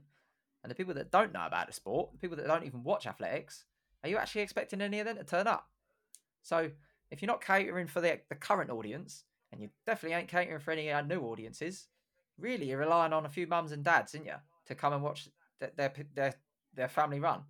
And 0.63 0.69
the 0.69 0.75
people 0.75 0.93
that 0.95 1.11
don't 1.11 1.33
know 1.33 1.45
about 1.45 1.67
the 1.67 1.73
sport, 1.73 2.11
the 2.11 2.17
people 2.17 2.37
that 2.37 2.47
don't 2.47 2.65
even 2.65 2.83
watch 2.83 3.07
athletics, 3.07 3.65
are 4.03 4.09
you 4.09 4.17
actually 4.17 4.41
expecting 4.41 4.81
any 4.81 4.99
of 4.99 5.05
them 5.05 5.17
to 5.17 5.23
turn 5.23 5.47
up? 5.47 5.67
So 6.41 6.69
if 7.11 7.21
you're 7.21 7.27
not 7.27 7.43
catering 7.43 7.87
for 7.87 8.01
the, 8.01 8.19
the 8.29 8.35
current 8.35 8.69
audience, 8.69 9.23
and 9.51 9.61
you 9.61 9.69
definitely 9.85 10.17
ain't 10.17 10.27
catering 10.27 10.59
for 10.59 10.71
any 10.71 10.91
new 11.07 11.21
audiences, 11.21 11.87
really 12.37 12.69
you're 12.69 12.77
relying 12.77 13.13
on 13.13 13.25
a 13.25 13.29
few 13.29 13.47
mums 13.47 13.71
and 13.71 13.83
dads, 13.83 14.13
isn't 14.13 14.25
you, 14.27 14.35
to 14.67 14.75
come 14.75 14.93
and 14.93 15.03
watch 15.03 15.29
their, 15.59 15.71
their 15.75 15.93
their 16.13 16.33
their 16.75 16.87
family 16.87 17.19
run. 17.19 17.41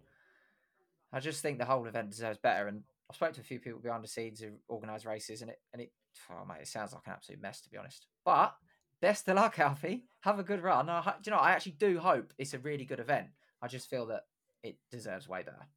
I 1.12 1.20
just 1.20 1.42
think 1.42 1.58
the 1.58 1.66
whole 1.66 1.86
event 1.86 2.12
deserves 2.12 2.38
better, 2.38 2.68
and 2.68 2.84
I 3.12 3.16
spoke 3.16 3.34
to 3.34 3.42
a 3.42 3.44
few 3.44 3.60
people 3.60 3.80
behind 3.80 4.04
the 4.04 4.08
scenes 4.08 4.40
who 4.40 4.52
organise 4.68 5.06
races, 5.06 5.42
and 5.42 5.52
it 5.52 5.60
and 5.74 5.82
it, 5.82 5.92
oh 6.32 6.46
mate, 6.46 6.62
it 6.62 6.68
sounds 6.68 6.94
like 6.94 7.06
an 7.08 7.14
absolute 7.14 7.42
mess 7.42 7.62
to 7.62 7.70
be 7.70 7.78
honest. 7.78 8.08
But 8.24 8.56
best 9.02 9.28
of 9.28 9.36
luck, 9.36 9.60
Alfie. 9.60 10.04
Have 10.22 10.40
a 10.40 10.44
good 10.44 10.62
run. 10.62 10.90
I, 10.90 11.02
do 11.22 11.30
you 11.30 11.32
know? 11.32 11.42
I 11.42 11.52
actually 11.52 11.74
do 11.74 12.00
hope 12.00 12.34
it's 12.38 12.54
a 12.54 12.60
really 12.60 12.86
good 12.86 13.00
event. 13.00 13.28
I 13.62 13.68
just 13.68 13.90
feel 13.90 14.06
that 14.08 14.26
it 14.64 14.78
deserves 14.92 15.28
way 15.28 15.44
better. 15.44 15.68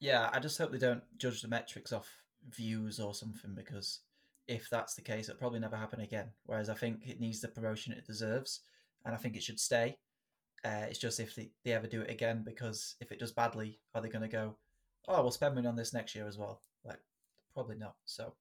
Yeah, 0.00 0.30
I 0.32 0.40
just 0.40 0.58
hope 0.58 0.72
they 0.72 0.78
don't 0.78 1.02
judge 1.18 1.42
the 1.42 1.48
metrics 1.48 1.92
off 1.92 2.10
views 2.50 3.00
or 3.00 3.14
something 3.14 3.54
because 3.54 4.00
if 4.46 4.68
that's 4.70 4.94
the 4.94 5.02
case, 5.02 5.28
it'll 5.28 5.38
probably 5.38 5.60
never 5.60 5.76
happen 5.76 6.00
again. 6.00 6.28
Whereas 6.44 6.68
I 6.68 6.74
think 6.74 7.06
it 7.06 7.20
needs 7.20 7.40
the 7.40 7.48
promotion 7.48 7.92
it 7.92 8.06
deserves, 8.06 8.60
and 9.04 9.14
I 9.14 9.18
think 9.18 9.36
it 9.36 9.42
should 9.42 9.60
stay. 9.60 9.96
Uh, 10.64 10.86
it's 10.88 10.98
just 10.98 11.20
if 11.20 11.34
they, 11.34 11.50
they 11.64 11.72
ever 11.72 11.86
do 11.86 12.02
it 12.02 12.10
again, 12.10 12.42
because 12.44 12.96
if 13.00 13.12
it 13.12 13.18
does 13.18 13.32
badly, 13.32 13.78
are 13.94 14.00
they 14.00 14.08
going 14.08 14.22
to 14.22 14.28
go, 14.28 14.56
oh, 15.08 15.22
we'll 15.22 15.30
spend 15.30 15.54
money 15.54 15.66
on 15.66 15.76
this 15.76 15.94
next 15.94 16.14
year 16.14 16.26
as 16.26 16.38
well? 16.38 16.60
Like, 16.84 17.00
probably 17.54 17.76
not. 17.76 17.94
So, 18.04 18.34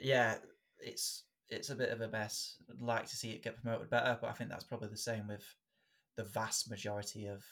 yeah, 0.00 0.36
it's 0.78 1.24
it's 1.50 1.70
a 1.70 1.74
bit 1.76 1.90
of 1.90 2.00
a 2.00 2.08
mess. 2.08 2.56
I'd 2.70 2.80
like 2.80 3.06
to 3.06 3.16
see 3.16 3.30
it 3.30 3.42
get 3.42 3.60
promoted 3.60 3.90
better, 3.90 4.18
but 4.20 4.30
I 4.30 4.32
think 4.32 4.50
that's 4.50 4.64
probably 4.64 4.88
the 4.88 4.96
same 4.96 5.28
with 5.28 5.44
the 6.16 6.24
vast 6.24 6.70
majority 6.70 7.26
of 7.26 7.44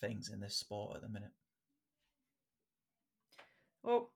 things 0.00 0.30
in 0.32 0.40
this 0.40 0.56
sport 0.56 0.96
at 0.96 1.02
the 1.02 1.08
minute. 1.08 1.32
Well, 3.82 4.10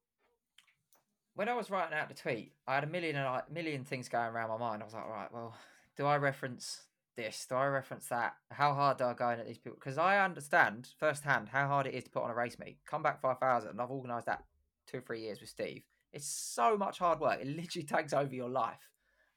when 1.35 1.49
I 1.49 1.55
was 1.55 1.71
writing 1.71 1.97
out 1.97 2.09
the 2.09 2.14
tweet, 2.14 2.52
I 2.66 2.76
had 2.76 2.85
a 2.85 2.88
million 2.88 3.16
and 3.16 3.26
a 3.26 3.45
million 3.52 3.85
things 3.85 4.09
going 4.09 4.28
around 4.28 4.49
my 4.49 4.57
mind. 4.57 4.83
I 4.83 4.87
was 4.87 4.95
like, 4.95 5.09
right, 5.09 5.33
well, 5.33 5.55
do 5.97 6.07
I 6.07 6.16
reference 6.16 6.83
this? 7.16 7.47
Do 7.49 7.57
I 7.57 7.66
reference 7.66 8.07
that? 8.09 8.35
How 8.50 8.73
hard 8.75 9.02
are 9.02 9.11
I 9.11 9.14
go 9.14 9.31
in 9.31 9.40
at 9.40 9.47
these 9.47 9.59
people? 9.59 9.78
Because 9.78 9.99
I 9.99 10.25
understand 10.25 10.88
firsthand 10.99 11.49
how 11.49 11.66
hard 11.66 11.87
it 11.87 11.95
is 11.95 12.05
to 12.05 12.11
put 12.11 12.23
on 12.23 12.31
a 12.31 12.35
race 12.35 12.59
meet. 12.59 12.78
Come 12.87 13.02
back 13.02 13.21
5,000. 13.21 13.71
and 13.71 13.81
I've 13.81 13.90
organised 13.90 14.26
that 14.26 14.45
two 14.87 14.99
or 14.99 15.02
three 15.02 15.23
years 15.23 15.40
with 15.40 15.50
Steve. 15.50 15.83
It's 16.12 16.26
so 16.26 16.76
much 16.78 16.99
hard 16.99 17.21
work. 17.21 17.40
It 17.40 17.49
literally 17.49 17.87
takes 17.87 18.12
over 18.12 18.35
your 18.35 18.49
life. 18.49 18.88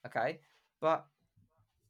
Okay. 0.06 0.40
But 0.82 1.06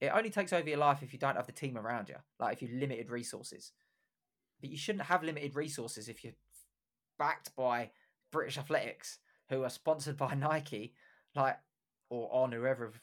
it 0.01 0.11
only 0.13 0.29
takes 0.29 0.53
over 0.53 0.67
your 0.67 0.77
life 0.77 1.03
if 1.03 1.13
you 1.13 1.19
don't 1.19 1.35
have 1.35 1.45
the 1.45 1.51
team 1.51 1.77
around 1.77 2.09
you, 2.09 2.15
like 2.39 2.53
if 2.53 2.61
you 2.61 2.79
limited 2.79 3.09
resources. 3.09 3.73
But 4.61 4.69
you 4.69 4.77
shouldn't 4.77 5.05
have 5.05 5.23
limited 5.23 5.55
resources 5.55 6.07
if 6.07 6.23
you're 6.23 6.33
backed 7.17 7.55
by 7.55 7.91
British 8.31 8.57
Athletics 8.57 9.19
who 9.49 9.63
are 9.63 9.69
sponsored 9.69 10.17
by 10.17 10.33
Nike, 10.35 10.93
like 11.35 11.57
or 12.09 12.29
on 12.31 12.51
whoever 12.51 12.93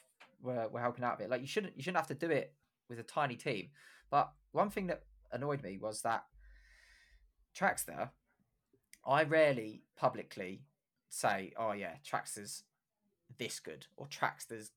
we're, 0.43 0.69
we're 0.69 0.81
helping 0.81 1.05
out 1.05 1.15
of 1.15 1.21
it. 1.21 1.31
Like 1.31 1.41
you 1.41 1.47
shouldn't 1.47 1.77
you 1.77 1.83
shouldn't 1.83 1.99
have 1.99 2.19
to 2.19 2.27
do 2.27 2.33
it 2.33 2.55
with 2.89 2.99
a 2.99 3.05
tiny 3.05 3.37
team. 3.37 3.69
But 4.11 4.33
one 4.53 4.71
thing 4.71 4.87
that 4.87 5.03
annoyed 5.33 5.63
me 5.63 5.79
was 5.79 6.03
that 6.03 6.25
Trackstaa, 7.59 8.11
I 9.07 9.25
rarely 9.25 9.83
publicly 9.97 10.63
say, 11.09 11.53
"Oh 11.59 11.73
yeah, 11.73 11.97
Trackstaa's 12.09 12.65
this 13.39 13.61
good" 13.61 13.87
or 13.97 14.07
Trackstaa's 14.07 14.71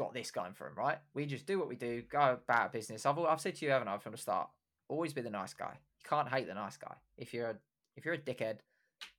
got 0.00 0.14
this 0.14 0.30
going 0.30 0.54
for 0.54 0.66
him. 0.66 0.74
Right? 0.76 0.98
We 1.14 1.26
just 1.26 1.46
do 1.46 1.58
what 1.58 1.68
we 1.68 1.76
do, 1.76 2.02
go 2.10 2.38
about 2.42 2.72
business. 2.72 3.04
I've 3.04 3.18
I've 3.18 3.40
said 3.40 3.54
to 3.56 3.64
you, 3.64 3.70
haven't 3.70 3.88
I, 3.88 3.98
from 3.98 4.12
the 4.12 4.18
start? 4.18 4.48
Always 4.88 5.12
be 5.12 5.20
the 5.20 5.30
nice 5.30 5.52
guy. 5.52 5.74
You 5.74 6.08
can't 6.08 6.28
hate 6.28 6.48
the 6.48 6.54
nice 6.54 6.78
guy. 6.78 6.94
If 7.18 7.34
you're 7.34 7.50
a 7.50 7.56
if 7.96 8.04
you're 8.04 8.14
a 8.14 8.18
dickhead, 8.18 8.58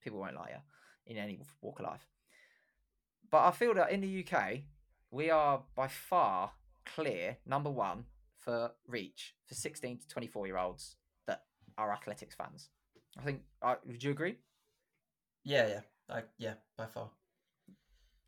people 0.04 0.20
won't 0.20 0.36
like 0.36 0.50
you 0.50 0.62
in 1.06 1.18
any 1.18 1.40
walk 1.62 1.80
of 1.80 1.86
life. 1.86 2.08
But 3.30 3.46
I 3.46 3.52
feel 3.52 3.76
that 3.76 3.92
in 3.92 4.02
the 4.02 4.26
UK, 4.26 4.62
we 5.12 5.30
are 5.30 5.62
by 5.76 5.88
far 5.88 6.52
clear 6.86 7.38
number 7.46 7.70
one 7.70 8.06
for 8.40 8.72
reach 8.88 9.36
for 9.46 9.54
16 9.54 10.00
to 10.00 10.08
24 10.08 10.48
year 10.48 10.58
olds 10.58 10.96
that 11.28 11.44
are 11.78 11.94
athletics 11.94 12.36
fans. 12.36 12.70
I 13.20 13.22
think. 13.22 13.42
Uh, 13.62 13.76
would 13.86 14.04
you 14.04 14.12
agree? 14.12 14.38
Yeah, 15.44 15.68
yeah, 15.68 15.82
like 16.10 16.28
yeah, 16.40 16.54
by 16.76 16.88
far. 16.88 17.12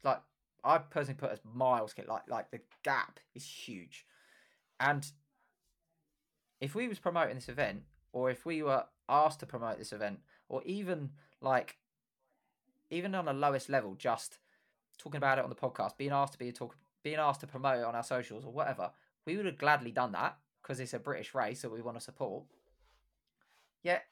Like 0.03 0.21
I 0.63 0.77
personally 0.77 1.17
put 1.19 1.31
as 1.31 1.39
miles 1.43 1.93
like 2.07 2.29
like 2.29 2.51
the 2.51 2.61
gap 2.83 3.19
is 3.35 3.45
huge, 3.45 4.05
and 4.79 5.05
if 6.61 6.75
we 6.75 6.87
was 6.87 6.99
promoting 6.99 7.35
this 7.35 7.49
event, 7.49 7.83
or 8.13 8.29
if 8.29 8.45
we 8.45 8.63
were 8.63 8.85
asked 9.09 9.41
to 9.41 9.45
promote 9.45 9.77
this 9.77 9.91
event, 9.91 10.19
or 10.47 10.63
even 10.63 11.11
like 11.41 11.77
even 12.89 13.15
on 13.15 13.25
the 13.25 13.33
lowest 13.33 13.69
level, 13.69 13.95
just 13.95 14.37
talking 14.97 15.17
about 15.17 15.39
it 15.39 15.43
on 15.43 15.49
the 15.49 15.55
podcast, 15.55 15.97
being 15.97 16.11
asked 16.11 16.33
to 16.33 16.39
be 16.39 16.49
a 16.49 16.53
talk, 16.53 16.77
being 17.03 17.17
asked 17.17 17.41
to 17.41 17.47
promote 17.47 17.79
it 17.79 17.85
on 17.85 17.95
our 17.95 18.03
socials 18.03 18.45
or 18.45 18.51
whatever, 18.51 18.91
we 19.25 19.35
would 19.35 19.45
have 19.45 19.57
gladly 19.57 19.91
done 19.91 20.11
that 20.13 20.37
because 20.61 20.79
it's 20.79 20.93
a 20.93 20.99
British 20.99 21.33
race 21.33 21.61
that 21.61 21.71
we 21.71 21.81
want 21.81 21.97
to 21.97 22.03
support. 22.03 22.43
Yet, 23.83 24.05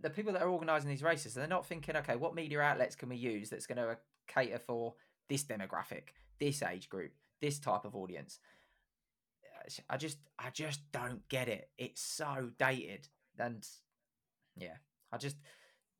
the 0.00 0.10
people 0.10 0.32
that 0.32 0.42
are 0.42 0.48
organising 0.48 0.90
these 0.90 1.02
races, 1.02 1.34
they're 1.34 1.46
not 1.46 1.66
thinking, 1.66 1.96
okay, 1.96 2.16
what 2.16 2.34
media 2.34 2.60
outlets 2.60 2.96
can 2.96 3.08
we 3.08 3.16
use 3.16 3.50
that's 3.50 3.66
going 3.66 3.78
to 3.78 3.96
cater 4.26 4.58
for 4.58 4.94
this 5.28 5.44
demographic, 5.44 6.08
this 6.38 6.62
age 6.62 6.88
group, 6.88 7.12
this 7.40 7.58
type 7.58 7.84
of 7.84 7.94
audience. 7.94 8.40
I 9.88 9.96
just, 9.96 10.18
I 10.38 10.50
just 10.50 10.80
don't 10.92 11.26
get 11.28 11.48
it. 11.48 11.70
It's 11.78 12.02
so 12.02 12.50
dated, 12.58 13.08
and 13.38 13.66
yeah, 14.58 14.76
I 15.10 15.16
just, 15.16 15.36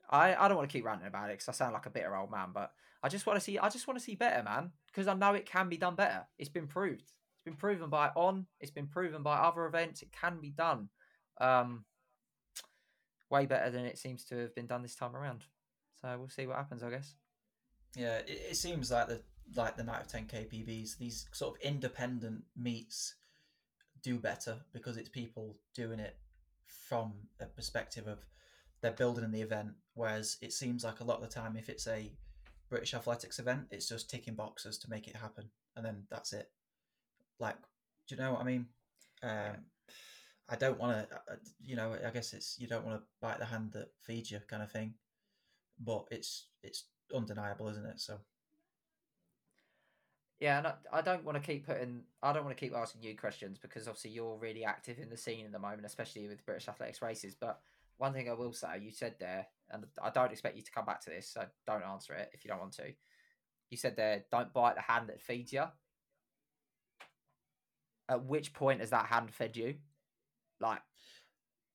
I, 0.07 0.35
I 0.35 0.47
don't 0.47 0.57
want 0.57 0.69
to 0.69 0.77
keep 0.77 0.85
ranting 0.85 1.07
about 1.07 1.29
it 1.29 1.39
because 1.39 1.49
I 1.49 1.51
sound 1.53 1.73
like 1.73 1.87
a 1.87 1.89
bitter 1.89 2.15
old 2.15 2.29
man, 2.29 2.49
but 2.53 2.73
I 3.01 3.09
just 3.09 3.25
want 3.25 3.37
to 3.37 3.43
see 3.43 3.57
I 3.57 3.69
just 3.69 3.87
want 3.87 3.97
to 3.97 4.03
see 4.03 4.15
better, 4.15 4.43
man, 4.43 4.71
because 4.87 5.07
I 5.07 5.13
know 5.15 5.33
it 5.33 5.47
can 5.47 5.67
be 5.69 5.77
done 5.77 5.95
better. 5.95 6.27
It's 6.37 6.49
been 6.49 6.67
proved. 6.67 7.01
It's 7.01 7.43
been 7.43 7.55
proven 7.55 7.89
by 7.89 8.09
on. 8.15 8.45
It's 8.59 8.71
been 8.71 8.87
proven 8.87 9.23
by 9.23 9.37
other 9.37 9.65
events. 9.65 10.01
It 10.03 10.11
can 10.11 10.39
be 10.41 10.51
done. 10.51 10.89
Um, 11.41 11.85
way 13.29 13.45
better 13.45 13.69
than 13.69 13.85
it 13.85 13.97
seems 13.97 14.23
to 14.25 14.37
have 14.37 14.55
been 14.55 14.67
done 14.67 14.81
this 14.81 14.95
time 14.95 15.15
around. 15.15 15.43
So 16.01 16.15
we'll 16.17 16.29
see 16.29 16.47
what 16.47 16.57
happens, 16.57 16.83
I 16.83 16.89
guess. 16.89 17.15
Yeah, 17.95 18.17
it, 18.17 18.41
it 18.51 18.57
seems 18.57 18.91
like 18.91 19.07
the 19.07 19.21
like 19.55 19.77
the 19.77 19.83
night 19.83 20.01
of 20.01 20.07
10k 20.07 20.51
PBs, 20.51 20.97
these 20.97 21.27
sort 21.31 21.55
of 21.55 21.61
independent 21.61 22.43
meets 22.57 23.15
do 24.01 24.17
better 24.17 24.57
because 24.73 24.97
it's 24.97 25.09
people 25.09 25.55
doing 25.75 25.99
it 25.99 26.17
from 26.67 27.13
a 27.39 27.45
perspective 27.45 28.07
of 28.07 28.19
they're 28.81 28.91
building 28.91 29.23
in 29.23 29.31
the 29.31 29.41
event. 29.41 29.71
Whereas 29.93 30.37
it 30.41 30.53
seems 30.53 30.83
like 30.83 30.99
a 30.99 31.03
lot 31.03 31.17
of 31.17 31.23
the 31.23 31.33
time, 31.33 31.55
if 31.57 31.69
it's 31.69 31.87
a 31.87 32.11
British 32.69 32.93
athletics 32.93 33.39
event, 33.39 33.67
it's 33.71 33.87
just 33.87 34.09
ticking 34.09 34.35
boxes 34.35 34.77
to 34.79 34.89
make 34.89 35.07
it 35.07 35.15
happen, 35.15 35.49
and 35.75 35.85
then 35.85 36.03
that's 36.09 36.33
it. 36.33 36.49
Like, 37.39 37.57
do 38.07 38.15
you 38.15 38.21
know 38.21 38.33
what 38.33 38.41
I 38.41 38.45
mean? 38.45 38.67
Um, 39.23 39.57
I 40.47 40.55
don't 40.55 40.79
want 40.79 41.09
to, 41.09 41.15
uh, 41.15 41.19
uh, 41.31 41.35
you 41.63 41.75
know, 41.75 41.95
I 42.05 42.11
guess 42.11 42.33
it's 42.33 42.57
you 42.59 42.67
don't 42.67 42.85
want 42.85 42.99
to 42.99 43.05
bite 43.21 43.39
the 43.39 43.45
hand 43.45 43.71
that 43.73 43.89
feeds 44.01 44.29
you, 44.31 44.39
kind 44.47 44.61
of 44.61 44.71
thing. 44.71 44.93
But 45.79 46.05
it's 46.11 46.47
it's 46.63 46.85
undeniable, 47.13 47.67
isn't 47.69 47.85
it? 47.85 47.99
So. 47.99 48.19
Yeah, 50.39 50.57
and 50.57 50.67
I, 50.67 50.73
I 50.91 51.01
don't 51.01 51.23
want 51.23 51.41
to 51.41 51.45
keep 51.45 51.65
putting. 51.65 52.03
I 52.21 52.33
don't 52.33 52.45
want 52.45 52.55
to 52.55 52.59
keep 52.63 52.75
asking 52.75 53.03
you 53.03 53.15
questions 53.15 53.57
because 53.57 53.87
obviously 53.87 54.11
you're 54.11 54.37
really 54.37 54.65
active 54.65 54.99
in 54.99 55.09
the 55.09 55.17
scene 55.17 55.45
at 55.45 55.51
the 55.51 55.59
moment, 55.59 55.85
especially 55.85 56.27
with 56.27 56.45
British 56.45 56.67
athletics 56.67 57.01
races. 57.01 57.35
But 57.39 57.59
one 57.97 58.13
thing 58.13 58.29
I 58.29 58.33
will 58.33 58.53
say, 58.53 58.79
you 58.81 58.91
said 58.91 59.15
there, 59.19 59.47
and 59.71 59.85
I 60.03 60.09
don't 60.09 60.31
expect 60.31 60.57
you 60.57 60.61
to 60.61 60.71
come 60.71 60.85
back 60.85 61.01
to 61.01 61.09
this, 61.09 61.29
so 61.29 61.45
don't 61.65 61.83
answer 61.83 62.13
it 62.13 62.29
if 62.33 62.43
you 62.43 62.49
don't 62.49 62.59
want 62.59 62.73
to. 62.73 62.93
You 63.69 63.77
said 63.77 63.95
there, 63.95 64.25
don't 64.31 64.53
bite 64.53 64.75
the 64.75 64.81
hand 64.81 65.09
that 65.09 65.21
feeds 65.21 65.53
you. 65.53 65.63
At 68.07 68.25
which 68.25 68.53
point 68.53 68.81
has 68.81 68.91
that 68.91 69.07
hand 69.07 69.33
fed 69.33 69.57
you? 69.57 69.75
Like, 70.59 70.79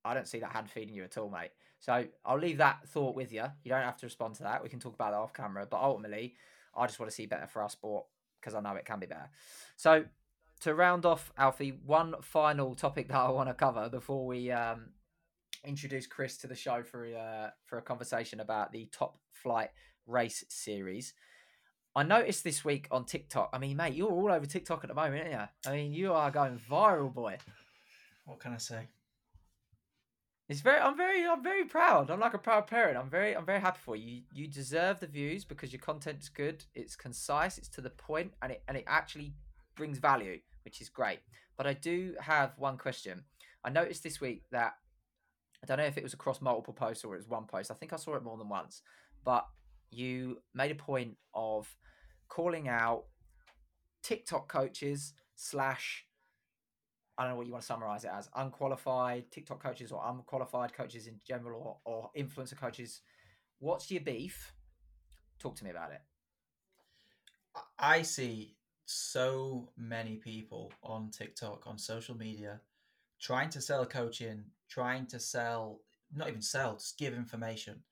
I 0.05 0.15
don't 0.15 0.29
see 0.29 0.41
that 0.41 0.53
hand 0.53 0.71
feeding 0.71 0.95
you 0.95 1.05
at 1.05 1.19
all, 1.19 1.31
mate. 1.31 1.51
So 1.79 2.05
I'll 2.25 2.39
leave 2.39 2.59
that 2.59 2.89
thought 2.89 3.15
with 3.15 3.33
you. 3.33 3.45
You 3.65 3.71
don't 3.71 3.83
have 3.83 3.97
to 3.99 4.07
respond 4.07 4.35
to 4.37 4.43
that. 4.45 4.63
We 4.63 4.69
can 4.69 4.81
talk 4.81 4.95
about 4.95 5.13
that 5.13 5.19
off 5.19 5.33
camera. 5.33 5.67
But 5.71 5.81
ultimately, 5.81 6.35
I 6.77 6.87
just 6.87 6.99
want 6.99 7.11
to 7.11 7.15
see 7.15 7.27
better 7.27 7.47
for 7.47 7.63
our 7.63 7.71
sport 7.71 8.05
because 8.41 8.55
I 8.55 8.61
know 8.61 8.75
it 8.75 8.85
can 8.85 9.01
be 9.01 9.07
better. 9.07 9.31
So 9.77 10.05
to 10.61 10.75
round 10.75 11.07
off, 11.07 11.33
Alfie, 11.37 11.79
one 11.85 12.15
final 12.23 12.75
topic 12.75 13.09
that 13.09 13.17
I 13.17 13.31
want 13.31 13.49
to 13.49 13.55
cover 13.55 13.89
before 13.89 14.27
we 14.27 14.51
um, 14.51 14.91
introduce 15.65 16.07
Chris 16.07 16.37
to 16.39 16.47
the 16.47 16.55
show 16.55 16.83
for 16.83 17.07
uh, 17.07 17.51
for 17.65 17.79
a 17.79 17.83
conversation 17.83 18.41
about 18.41 18.73
the 18.73 18.89
Top 18.93 19.19
Flight 19.33 19.71
Race 20.07 20.45
Series. 20.49 21.15
I 21.97 22.05
noticed 22.05 22.45
this 22.45 22.65
week 22.65 22.87
on 22.91 23.05
TikTok. 23.05 23.51
I 23.53 23.59
mean, 23.59 23.77
mate, 23.77 23.95
you're 23.95 24.11
all 24.11 24.31
over 24.31 24.47
TikTok 24.47 24.85
at 24.85 24.89
the 24.89 24.95
moment, 24.95 25.23
aren't 25.23 25.33
you? 25.33 25.71
I 25.71 25.75
mean, 25.75 25.93
you 25.93 26.13
are 26.13 26.31
going 26.31 26.59
viral, 26.71 27.13
boy. 27.13 27.39
What 28.31 28.39
can 28.39 28.53
I 28.53 28.59
say? 28.59 28.87
It's 30.49 30.61
very. 30.61 30.79
I'm 30.79 30.97
very. 30.97 31.27
I'm 31.27 31.43
very 31.43 31.65
proud. 31.65 32.11
I'm 32.11 32.21
like 32.21 32.35
a 32.35 32.39
proud 32.39 32.69
parent. 32.69 32.97
I'm 32.97 33.11
very. 33.11 33.37
I'm 33.37 33.45
very 33.45 33.61
happy 33.61 33.81
for 33.83 33.97
you. 33.97 34.23
You 34.33 34.47
deserve 34.47 35.01
the 35.01 35.09
views 35.09 35.45
because 35.45 35.73
your 35.73 35.81
content 35.81 36.19
is 36.21 36.29
good. 36.29 36.65
It's 36.77 36.95
concise. 36.95 37.59
It's 37.59 37.69
to 37.71 37.81
the 37.81 37.91
point, 37.91 38.33
and 38.41 38.53
it 38.53 38.63
and 38.69 38.77
it 38.77 38.85
actually 38.87 39.35
brings 39.77 39.99
value, 39.99 40.39
which 40.65 40.81
is 40.81 40.89
great. 40.89 41.19
But 41.57 41.67
I 41.67 41.73
do 41.73 42.15
have 42.21 42.53
one 42.57 42.79
question. 42.79 43.25
I 43.65 43.71
noticed 43.71 44.05
this 44.05 44.21
week 44.21 44.45
that 44.53 44.75
I 45.61 45.67
don't 45.67 45.79
know 45.79 45.85
if 45.85 45.99
it 45.99 46.05
was 46.05 46.15
across 46.15 46.41
multiple 46.41 46.73
posts 46.73 47.05
or 47.05 47.15
it 47.15 47.19
was 47.19 47.29
one 47.29 47.47
post. 47.47 47.73
I 47.73 47.75
think 47.75 47.93
I 47.93 47.97
saw 47.97 48.15
it 48.15 48.23
more 48.23 48.39
than 48.39 48.49
once. 48.49 48.83
But 49.25 49.45
you 49.91 50.41
made 50.55 50.71
a 50.71 50.77
point 50.77 51.17
of 51.35 51.67
calling 52.29 52.69
out 52.69 53.07
TikTok 54.05 54.47
coaches 54.47 55.15
slash 55.35 56.07
I 57.21 57.25
don't 57.25 57.33
know 57.33 57.37
what 57.37 57.47
you 57.47 57.53
want 57.53 57.61
to 57.61 57.67
summarize 57.67 58.05
it 58.05 58.11
as 58.15 58.31
unqualified 58.35 59.31
TikTok 59.31 59.63
coaches 59.63 59.93
or 59.93 60.03
unqualified 60.07 60.73
coaches 60.73 61.07
in 61.07 61.21
general 61.29 61.79
or, 61.85 61.93
or 61.93 62.11
influencer 62.17 62.59
coaches. 62.59 63.03
What's 63.59 63.91
your 63.91 64.01
beef? 64.01 64.55
Talk 65.39 65.55
to 65.57 65.65
me 65.65 65.71
about 65.71 65.93
it. 65.93 66.01
I 67.79 68.01
see 68.01 68.57
so 68.87 69.69
many 69.77 70.17
people 70.17 70.73
on 70.83 71.11
TikTok, 71.11 71.67
on 71.67 71.77
social 71.77 72.17
media, 72.17 72.63
trying 73.21 73.51
to 73.51 73.61
sell 73.61 73.85
coaching, 73.85 74.45
trying 74.71 75.05
to 75.09 75.21
sell, 75.21 75.83
not 76.17 76.29
even 76.29 76.41
sell, 76.41 76.77
just 76.77 76.97
give 76.97 77.13
information. 77.13 77.83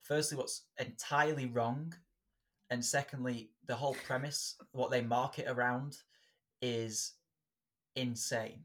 Firstly, 0.00 0.38
what's 0.38 0.62
entirely 0.78 1.44
wrong. 1.44 1.92
And 2.70 2.82
secondly, 2.82 3.50
the 3.66 3.76
whole 3.76 3.96
premise, 4.06 4.56
what 4.70 4.90
they 4.90 5.02
market 5.02 5.44
around, 5.46 5.98
is 6.62 7.12
insane. 7.94 8.64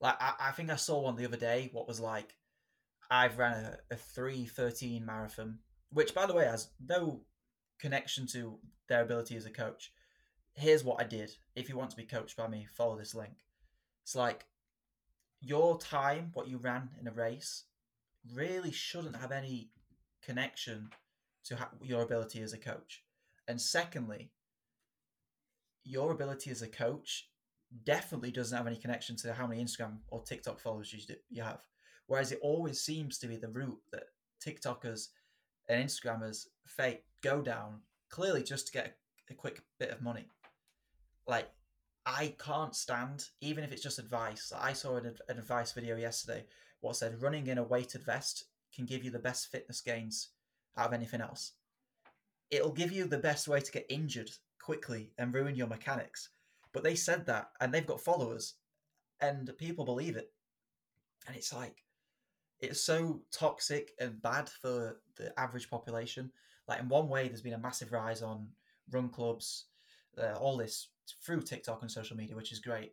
Like, 0.00 0.16
I, 0.20 0.34
I 0.40 0.50
think 0.52 0.70
I 0.70 0.76
saw 0.76 1.00
one 1.00 1.16
the 1.16 1.24
other 1.24 1.36
day, 1.36 1.70
what 1.72 1.88
was 1.88 2.00
like, 2.00 2.34
I've 3.10 3.38
ran 3.38 3.64
a, 3.64 3.94
a 3.94 3.96
313 3.96 5.04
marathon, 5.04 5.58
which, 5.90 6.14
by 6.14 6.26
the 6.26 6.34
way, 6.34 6.44
has 6.44 6.68
no 6.86 7.22
connection 7.78 8.26
to 8.28 8.58
their 8.88 9.02
ability 9.02 9.36
as 9.36 9.46
a 9.46 9.50
coach. 9.50 9.92
Here's 10.54 10.84
what 10.84 11.00
I 11.00 11.04
did. 11.04 11.30
If 11.54 11.68
you 11.68 11.76
want 11.76 11.90
to 11.90 11.96
be 11.96 12.04
coached 12.04 12.36
by 12.36 12.48
me, 12.48 12.66
follow 12.72 12.98
this 12.98 13.14
link. 13.14 13.44
It's 14.02 14.14
like 14.14 14.46
your 15.40 15.78
time, 15.78 16.30
what 16.34 16.48
you 16.48 16.58
ran 16.58 16.90
in 17.00 17.06
a 17.06 17.12
race, 17.12 17.64
really 18.34 18.72
shouldn't 18.72 19.16
have 19.16 19.32
any 19.32 19.70
connection 20.22 20.90
to 21.44 21.56
ha- 21.56 21.70
your 21.82 22.02
ability 22.02 22.42
as 22.42 22.52
a 22.52 22.58
coach. 22.58 23.04
And 23.46 23.60
secondly, 23.60 24.32
your 25.84 26.10
ability 26.10 26.50
as 26.50 26.60
a 26.60 26.68
coach 26.68 27.28
definitely 27.84 28.30
doesn't 28.30 28.56
have 28.56 28.66
any 28.66 28.76
connection 28.76 29.16
to 29.16 29.32
how 29.32 29.46
many 29.46 29.62
Instagram 29.62 29.98
or 30.10 30.22
TikTok 30.22 30.60
followers 30.60 30.92
you, 30.92 31.16
you 31.30 31.42
have. 31.42 31.60
Whereas 32.06 32.32
it 32.32 32.40
always 32.42 32.80
seems 32.80 33.18
to 33.18 33.26
be 33.26 33.36
the 33.36 33.48
route 33.48 33.80
that 33.92 34.04
TikTokers 34.44 35.08
and 35.68 35.84
Instagrammers 35.84 36.46
fake 36.66 37.04
go 37.22 37.42
down 37.42 37.80
clearly 38.08 38.42
just 38.42 38.66
to 38.66 38.72
get 38.72 38.96
a, 39.28 39.32
a 39.32 39.36
quick 39.36 39.62
bit 39.78 39.90
of 39.90 40.02
money. 40.02 40.26
Like 41.26 41.50
I 42.06 42.34
can't 42.38 42.74
stand, 42.74 43.26
even 43.42 43.64
if 43.64 43.72
it's 43.72 43.82
just 43.82 43.98
advice. 43.98 44.52
I 44.58 44.72
saw 44.72 44.96
an, 44.96 45.14
an 45.28 45.38
advice 45.38 45.72
video 45.72 45.96
yesterday 45.96 46.44
what 46.80 46.96
said 46.96 47.20
running 47.20 47.48
in 47.48 47.58
a 47.58 47.62
weighted 47.62 48.04
vest 48.04 48.44
can 48.74 48.86
give 48.86 49.04
you 49.04 49.10
the 49.10 49.18
best 49.18 49.50
fitness 49.50 49.80
gains 49.80 50.28
out 50.76 50.88
of 50.88 50.92
anything 50.92 51.20
else. 51.20 51.52
It'll 52.50 52.72
give 52.72 52.92
you 52.92 53.04
the 53.04 53.18
best 53.18 53.48
way 53.48 53.60
to 53.60 53.72
get 53.72 53.86
injured 53.88 54.30
quickly 54.62 55.10
and 55.18 55.34
ruin 55.34 55.54
your 55.54 55.66
mechanics. 55.66 56.30
But 56.78 56.84
they 56.84 56.94
said 56.94 57.26
that 57.26 57.50
and 57.60 57.74
they've 57.74 57.84
got 57.84 58.00
followers 58.00 58.54
and 59.20 59.50
people 59.58 59.84
believe 59.84 60.14
it. 60.14 60.30
And 61.26 61.34
it's 61.34 61.52
like, 61.52 61.82
it's 62.60 62.80
so 62.80 63.20
toxic 63.32 63.94
and 63.98 64.22
bad 64.22 64.48
for 64.48 65.00
the 65.16 65.36
average 65.36 65.68
population. 65.68 66.30
Like, 66.68 66.78
in 66.78 66.88
one 66.88 67.08
way, 67.08 67.26
there's 67.26 67.42
been 67.42 67.54
a 67.54 67.58
massive 67.58 67.90
rise 67.90 68.22
on 68.22 68.46
run 68.92 69.08
clubs, 69.08 69.64
uh, 70.22 70.34
all 70.34 70.56
this 70.56 70.90
through 71.26 71.42
TikTok 71.42 71.82
and 71.82 71.90
social 71.90 72.16
media, 72.16 72.36
which 72.36 72.52
is 72.52 72.60
great. 72.60 72.92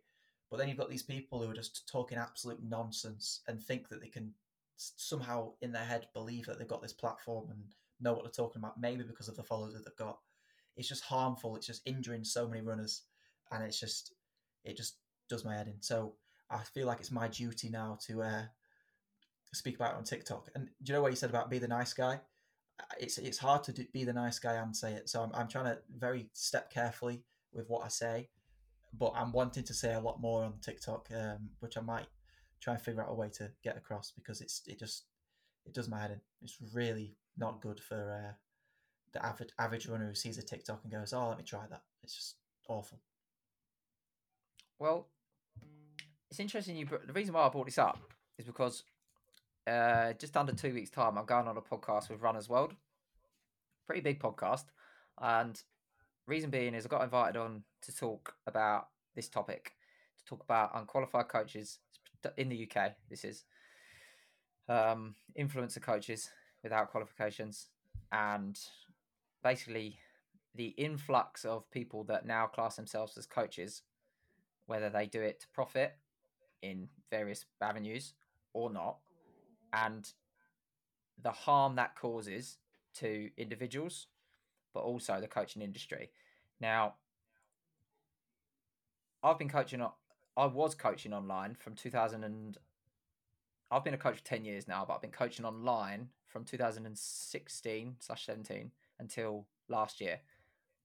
But 0.50 0.56
then 0.56 0.66
you've 0.66 0.78
got 0.78 0.90
these 0.90 1.04
people 1.04 1.40
who 1.40 1.48
are 1.48 1.54
just 1.54 1.88
talking 1.88 2.18
absolute 2.18 2.58
nonsense 2.64 3.42
and 3.46 3.62
think 3.62 3.88
that 3.90 4.00
they 4.00 4.08
can 4.08 4.32
somehow 4.74 5.52
in 5.62 5.70
their 5.70 5.84
head 5.84 6.08
believe 6.12 6.46
that 6.46 6.58
they've 6.58 6.66
got 6.66 6.82
this 6.82 6.92
platform 6.92 7.50
and 7.52 7.60
know 8.00 8.14
what 8.14 8.24
they're 8.24 8.32
talking 8.32 8.60
about, 8.60 8.80
maybe 8.80 9.04
because 9.04 9.28
of 9.28 9.36
the 9.36 9.44
followers 9.44 9.74
that 9.74 9.84
they've 9.84 9.94
got. 9.94 10.18
It's 10.76 10.88
just 10.88 11.04
harmful. 11.04 11.54
It's 11.54 11.68
just 11.68 11.86
injuring 11.86 12.24
so 12.24 12.48
many 12.48 12.62
runners, 12.62 13.02
and 13.52 13.62
it's 13.62 13.78
just 13.78 14.14
it 14.64 14.76
just 14.76 14.96
does 15.28 15.44
my 15.44 15.54
head 15.54 15.68
in. 15.68 15.80
So 15.80 16.14
I 16.50 16.58
feel 16.58 16.86
like 16.86 17.00
it's 17.00 17.10
my 17.10 17.28
duty 17.28 17.68
now 17.68 17.98
to 18.06 18.22
uh, 18.22 18.42
speak 19.52 19.76
about 19.76 19.94
it 19.94 19.98
on 19.98 20.04
TikTok. 20.04 20.48
And 20.54 20.68
do 20.82 20.92
you 20.92 20.94
know 20.94 21.02
what 21.02 21.12
you 21.12 21.16
said 21.16 21.30
about 21.30 21.50
be 21.50 21.58
the 21.58 21.68
nice 21.68 21.92
guy? 21.92 22.20
It's 22.98 23.18
it's 23.18 23.38
hard 23.38 23.64
to 23.64 23.72
do, 23.72 23.84
be 23.92 24.04
the 24.04 24.12
nice 24.12 24.38
guy 24.38 24.54
and 24.54 24.76
say 24.76 24.92
it. 24.92 25.08
So 25.08 25.22
I'm 25.22 25.30
I'm 25.34 25.48
trying 25.48 25.66
to 25.66 25.78
very 25.96 26.28
step 26.32 26.70
carefully 26.70 27.22
with 27.52 27.68
what 27.68 27.84
I 27.84 27.88
say, 27.88 28.28
but 28.98 29.12
I'm 29.16 29.32
wanting 29.32 29.64
to 29.64 29.74
say 29.74 29.94
a 29.94 30.00
lot 30.00 30.20
more 30.20 30.44
on 30.44 30.54
TikTok, 30.60 31.08
um, 31.14 31.50
which 31.60 31.78
I 31.78 31.80
might 31.80 32.06
try 32.60 32.74
and 32.74 32.82
figure 32.82 33.02
out 33.02 33.10
a 33.10 33.14
way 33.14 33.28
to 33.30 33.50
get 33.62 33.76
across 33.76 34.12
because 34.12 34.40
it's 34.40 34.62
it 34.66 34.78
just 34.78 35.04
it 35.64 35.72
does 35.72 35.88
my 35.88 36.00
head 36.00 36.10
in. 36.10 36.20
It's 36.42 36.58
really 36.74 37.16
not 37.38 37.62
good 37.62 37.80
for 37.80 37.96
uh, 37.96 38.32
the 39.12 39.24
average 39.24 39.50
average 39.58 39.88
runner 39.88 40.08
who 40.08 40.14
sees 40.14 40.38
a 40.38 40.42
TikTok 40.42 40.80
and 40.82 40.92
goes, 40.92 41.12
"Oh, 41.12 41.28
let 41.28 41.38
me 41.38 41.44
try 41.44 41.64
that." 41.70 41.82
It's 42.02 42.14
just 42.14 42.36
awful. 42.68 43.00
Well, 44.78 45.08
it's 46.30 46.40
interesting. 46.40 46.76
You 46.76 46.86
the 47.06 47.12
reason 47.14 47.32
why 47.32 47.46
I 47.46 47.48
brought 47.48 47.66
this 47.66 47.78
up 47.78 47.98
is 48.38 48.44
because 48.44 48.82
uh, 49.66 50.12
just 50.14 50.36
under 50.36 50.52
two 50.52 50.74
weeks' 50.74 50.90
time, 50.90 51.16
I'm 51.16 51.24
going 51.24 51.48
on 51.48 51.56
a 51.56 51.62
podcast 51.62 52.10
with 52.10 52.20
Runners 52.20 52.48
World, 52.48 52.74
pretty 53.86 54.02
big 54.02 54.20
podcast, 54.20 54.64
and 55.18 55.60
reason 56.26 56.50
being 56.50 56.74
is 56.74 56.84
I 56.84 56.90
got 56.90 57.04
invited 57.04 57.38
on 57.38 57.62
to 57.82 57.96
talk 57.96 58.34
about 58.46 58.88
this 59.14 59.28
topic, 59.28 59.72
to 60.18 60.24
talk 60.26 60.42
about 60.44 60.72
unqualified 60.74 61.28
coaches 61.28 61.78
in 62.36 62.50
the 62.50 62.68
UK. 62.70 62.92
This 63.08 63.24
is 63.24 63.44
um, 64.68 65.14
influencer 65.38 65.80
coaches 65.80 66.28
without 66.62 66.90
qualifications, 66.90 67.68
and 68.12 68.58
basically 69.42 70.00
the 70.54 70.74
influx 70.76 71.46
of 71.46 71.70
people 71.70 72.04
that 72.04 72.26
now 72.26 72.46
class 72.46 72.76
themselves 72.76 73.16
as 73.16 73.24
coaches, 73.24 73.82
whether 74.66 74.90
they 74.90 75.06
do 75.06 75.20
it 75.20 75.40
to 75.40 75.48
profit 75.48 75.96
in 76.62 76.88
various 77.10 77.44
avenues 77.60 78.14
or 78.52 78.70
not, 78.70 78.98
and 79.72 80.12
the 81.22 81.30
harm 81.30 81.76
that 81.76 81.96
causes 81.96 82.58
to 82.94 83.30
individuals, 83.36 84.06
but 84.72 84.80
also 84.80 85.20
the 85.20 85.28
coaching 85.28 85.62
industry. 85.62 86.10
Now, 86.60 86.94
I've 89.22 89.38
been 89.38 89.48
coaching. 89.48 89.82
I 90.36 90.46
was 90.46 90.74
coaching 90.74 91.12
online 91.12 91.54
from 91.54 91.74
2000 91.74 92.24
and 92.24 92.58
I've 93.70 93.84
been 93.84 93.94
a 93.94 93.98
coach 93.98 94.18
for 94.18 94.24
10 94.24 94.44
years 94.44 94.68
now, 94.68 94.84
but 94.86 94.94
I've 94.94 95.00
been 95.00 95.10
coaching 95.10 95.44
online 95.44 96.08
from 96.26 96.44
2016 96.44 97.96
slash 97.98 98.26
17 98.26 98.70
until 99.00 99.46
last 99.68 100.00
year. 100.00 100.20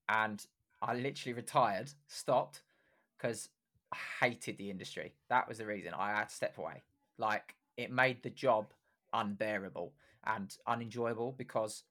And 0.10 0.46
I 0.82 0.96
literally 0.96 1.34
retired, 1.34 1.92
stopped 2.08 2.64
because 3.18 3.50
hated 4.20 4.58
the 4.58 4.70
industry. 4.70 5.14
That 5.30 5.48
was 5.48 5.58
the 5.58 5.66
reason 5.66 5.94
I 5.94 6.12
had 6.12 6.30
to 6.30 6.36
step 6.36 6.58
away. 6.58 6.84
Like 7.18 7.56
it 7.78 7.92
made 7.92 8.24
the 8.24 8.30
job 8.30 8.68
unbearable 9.14 9.94
and 10.26 10.56
unenjoyable 10.68 11.34
because 11.38 11.84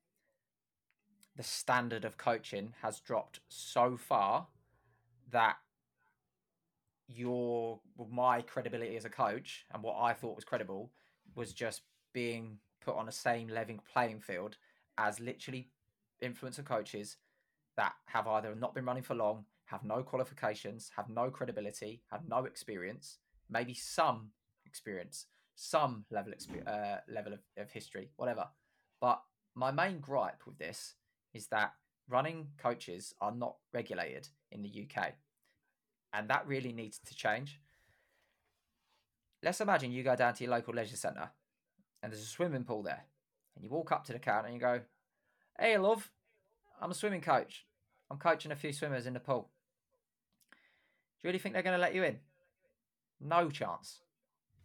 the 1.36 1.42
standard 1.42 2.04
of 2.04 2.16
coaching 2.16 2.74
has 2.82 3.00
dropped 3.00 3.40
so 3.48 3.96
far 3.96 4.46
that 5.30 5.56
your 7.08 7.80
my 8.10 8.40
credibility 8.40 8.96
as 8.96 9.04
a 9.04 9.10
coach 9.10 9.66
and 9.72 9.82
what 9.82 9.96
I 10.00 10.12
thought 10.12 10.36
was 10.36 10.44
credible 10.44 10.90
was 11.34 11.52
just 11.52 11.82
being 12.12 12.58
put 12.80 12.96
on 12.96 13.06
the 13.06 13.12
same 13.12 13.48
level 13.48 13.76
playing 13.92 14.20
field 14.20 14.56
as 14.96 15.20
literally 15.20 15.68
influencer 16.22 16.64
coaches 16.64 17.16
that 17.76 17.94
have 18.06 18.26
either 18.26 18.54
not 18.54 18.74
been 18.74 18.84
running 18.84 19.02
for 19.02 19.14
long, 19.14 19.44
have 19.70 19.84
no 19.84 20.02
qualifications, 20.02 20.90
have 20.96 21.08
no 21.08 21.30
credibility, 21.30 22.02
have 22.10 22.22
no 22.28 22.44
experience, 22.44 23.18
maybe 23.48 23.72
some 23.72 24.30
experience, 24.66 25.26
some 25.54 26.04
level 26.10 26.32
uh, 26.66 26.96
level 27.08 27.32
of, 27.32 27.40
of 27.56 27.70
history, 27.70 28.10
whatever. 28.16 28.48
But 29.00 29.22
my 29.54 29.70
main 29.70 30.00
gripe 30.00 30.42
with 30.46 30.58
this 30.58 30.94
is 31.32 31.46
that 31.48 31.72
running 32.08 32.48
coaches 32.58 33.14
are 33.20 33.32
not 33.32 33.56
regulated 33.72 34.28
in 34.50 34.62
the 34.62 34.86
UK, 34.88 35.12
and 36.12 36.28
that 36.28 36.46
really 36.46 36.72
needs 36.72 36.98
to 37.06 37.14
change. 37.14 37.60
Let's 39.42 39.60
imagine 39.60 39.92
you 39.92 40.02
go 40.02 40.16
down 40.16 40.34
to 40.34 40.44
your 40.44 40.50
local 40.50 40.74
leisure 40.74 40.96
centre, 40.96 41.30
and 42.02 42.12
there's 42.12 42.22
a 42.22 42.26
swimming 42.26 42.64
pool 42.64 42.82
there, 42.82 43.04
and 43.54 43.64
you 43.64 43.70
walk 43.70 43.92
up 43.92 44.04
to 44.06 44.12
the 44.12 44.18
counter 44.18 44.46
and 44.46 44.54
you 44.54 44.60
go, 44.60 44.80
"Hey, 45.58 45.78
love, 45.78 46.10
I'm 46.80 46.90
a 46.90 46.94
swimming 46.94 47.20
coach. 47.20 47.66
I'm 48.10 48.18
coaching 48.18 48.50
a 48.50 48.56
few 48.56 48.72
swimmers 48.72 49.06
in 49.06 49.14
the 49.14 49.20
pool. 49.20 49.50
Do 51.20 51.28
you 51.28 51.30
really 51.30 51.38
think 51.38 51.52
they're 51.52 51.62
going 51.62 51.76
to 51.76 51.80
let 51.80 51.94
you 51.94 52.02
in? 52.02 52.18
No 53.20 53.50
chance. 53.50 54.00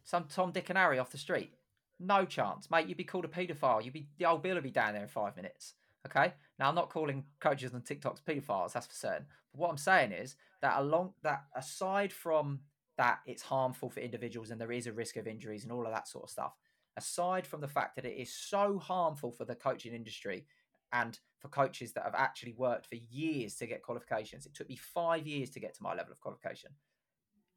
Some 0.03 0.25
Tom, 0.25 0.51
Dick, 0.51 0.69
and 0.69 0.77
Harry 0.77 0.99
off 0.99 1.11
the 1.11 1.17
street. 1.17 1.51
No 1.99 2.25
chance, 2.25 2.71
mate. 2.71 2.87
You'd 2.87 2.97
be 2.97 3.03
called 3.03 3.25
a 3.25 3.29
paedophile. 3.29 3.83
You'd 3.83 3.93
be 3.93 4.07
the 4.17 4.25
old 4.25 4.41
Bill 4.41 4.55
would 4.55 4.63
be 4.63 4.71
down 4.71 4.93
there 4.93 5.01
in 5.01 5.09
five 5.09 5.35
minutes. 5.35 5.73
Okay. 6.05 6.33
Now 6.59 6.69
I'm 6.69 6.75
not 6.75 6.89
calling 6.89 7.25
coaches 7.39 7.73
on 7.73 7.81
TikToks 7.81 8.21
paedophiles. 8.21 8.73
That's 8.73 8.87
for 8.87 8.93
certain. 8.93 9.25
But 9.51 9.59
what 9.59 9.69
I'm 9.69 9.77
saying 9.77 10.11
is 10.11 10.35
that 10.61 10.79
along 10.79 11.13
that 11.23 11.43
aside 11.55 12.13
from 12.13 12.59
that, 12.97 13.19
it's 13.25 13.41
harmful 13.43 13.89
for 13.89 13.99
individuals 13.99 14.51
and 14.51 14.61
there 14.61 14.71
is 14.71 14.87
a 14.87 14.93
risk 14.93 15.17
of 15.17 15.27
injuries 15.27 15.63
and 15.63 15.71
all 15.71 15.85
of 15.85 15.93
that 15.93 16.07
sort 16.07 16.25
of 16.25 16.29
stuff. 16.29 16.53
Aside 16.95 17.45
from 17.45 17.59
the 17.59 17.67
fact 17.67 17.95
that 17.95 18.05
it 18.05 18.17
is 18.17 18.33
so 18.33 18.79
harmful 18.79 19.31
for 19.31 19.43
the 19.43 19.55
coaching 19.55 19.93
industry 19.93 20.45
and 20.91 21.19
for 21.39 21.49
coaches 21.49 21.93
that 21.93 22.03
have 22.03 22.15
actually 22.15 22.53
worked 22.53 22.87
for 22.87 22.95
years 22.95 23.55
to 23.55 23.67
get 23.67 23.83
qualifications, 23.83 24.45
it 24.45 24.53
took 24.53 24.69
me 24.69 24.75
five 24.75 25.27
years 25.27 25.49
to 25.51 25.59
get 25.59 25.75
to 25.75 25.83
my 25.83 25.93
level 25.93 26.11
of 26.11 26.19
qualification. 26.21 26.71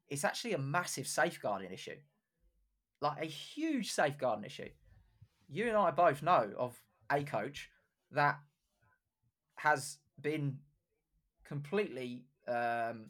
It's 0.07 0.23
actually 0.23 0.53
a 0.53 0.57
massive 0.57 1.07
safeguarding 1.07 1.71
issue 1.71 1.97
like 3.01 3.21
a 3.21 3.25
huge 3.25 3.91
safeguarding 3.91 4.45
issue. 4.45 4.69
You 5.47 5.67
and 5.67 5.77
I 5.77 5.91
both 5.91 6.21
know 6.21 6.51
of 6.57 6.81
a 7.11 7.23
coach 7.23 7.69
that 8.11 8.39
has 9.55 9.97
been 10.21 10.57
completely 11.45 12.25
um, 12.47 13.07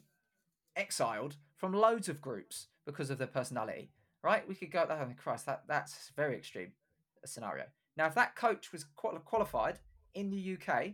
exiled 0.76 1.36
from 1.56 1.72
loads 1.72 2.08
of 2.08 2.20
groups 2.20 2.68
because 2.86 3.10
of 3.10 3.18
their 3.18 3.26
personality. 3.26 3.90
Right? 4.22 4.46
We 4.46 4.54
could 4.54 4.70
go. 4.70 4.86
Oh 4.88 5.08
Christ, 5.16 5.46
that 5.46 5.62
that's 5.66 6.12
very 6.14 6.36
extreme 6.36 6.72
scenario. 7.24 7.64
Now, 7.96 8.06
if 8.06 8.14
that 8.14 8.36
coach 8.36 8.70
was 8.70 8.84
qualified 8.94 9.78
in 10.14 10.30
the 10.30 10.56
UK, 10.56 10.92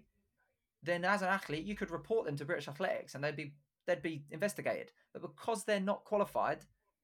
then 0.83 1.05
as 1.05 1.23
an 1.23 1.29
athlete, 1.29 1.65
you 1.65 1.75
could 1.75 1.91
report 1.91 2.27
them 2.27 2.37
to 2.37 2.45
British 2.45 2.69
Athletics, 2.69 3.15
and 3.15 3.23
they'd 3.23 3.37
be 3.37 3.55
they'd 3.87 4.03
be 4.03 4.25
investigated. 4.31 4.93
But 5.13 5.23
because 5.23 5.65
they're 5.65 5.81
not 5.81 6.05
qualified, 6.05 6.59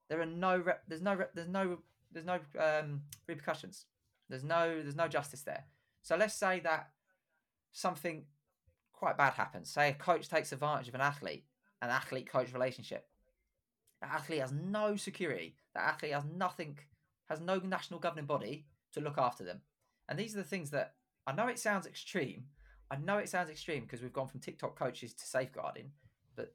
there 0.08 0.20
are 0.20 0.26
no 0.26 0.58
rep, 0.58 0.82
there's 0.88 1.02
no 1.02 1.14
rep, 1.14 1.34
there's 1.34 1.48
no 1.48 1.78
there's 2.12 2.26
no 2.26 2.38
um, 2.60 3.02
repercussions. 3.26 3.86
There's 4.28 4.44
no 4.44 4.82
there's 4.82 4.96
no 4.96 5.08
justice 5.08 5.42
there. 5.42 5.64
So 6.02 6.16
let's 6.16 6.34
say 6.34 6.60
that 6.60 6.90
something 7.72 8.24
quite 8.92 9.16
bad 9.16 9.34
happens. 9.34 9.70
Say 9.70 9.90
a 9.90 9.94
coach 9.94 10.28
takes 10.28 10.52
advantage 10.52 10.88
of 10.88 10.94
an 10.94 11.00
athlete, 11.00 11.44
an 11.80 11.90
athlete 11.90 12.30
coach 12.30 12.52
relationship. 12.52 13.08
That 14.00 14.12
athlete 14.12 14.40
has 14.40 14.52
no 14.52 14.96
security. 14.96 15.56
That 15.74 15.84
athlete 15.84 16.12
has 16.12 16.24
nothing, 16.24 16.78
has 17.28 17.40
no 17.40 17.58
national 17.58 18.00
governing 18.00 18.26
body 18.26 18.66
to 18.92 19.00
look 19.00 19.18
after 19.18 19.44
them. 19.44 19.60
And 20.08 20.18
these 20.18 20.34
are 20.34 20.38
the 20.38 20.44
things 20.44 20.70
that 20.70 20.94
I 21.26 21.32
know 21.32 21.48
it 21.48 21.58
sounds 21.58 21.86
extreme. 21.86 22.44
I 22.90 22.96
know 22.96 23.18
it 23.18 23.28
sounds 23.28 23.50
extreme 23.50 23.82
because 23.82 24.02
we've 24.02 24.12
gone 24.12 24.28
from 24.28 24.40
TikTok 24.40 24.78
coaches 24.78 25.14
to 25.14 25.24
safeguarding, 25.26 25.92
but 26.36 26.54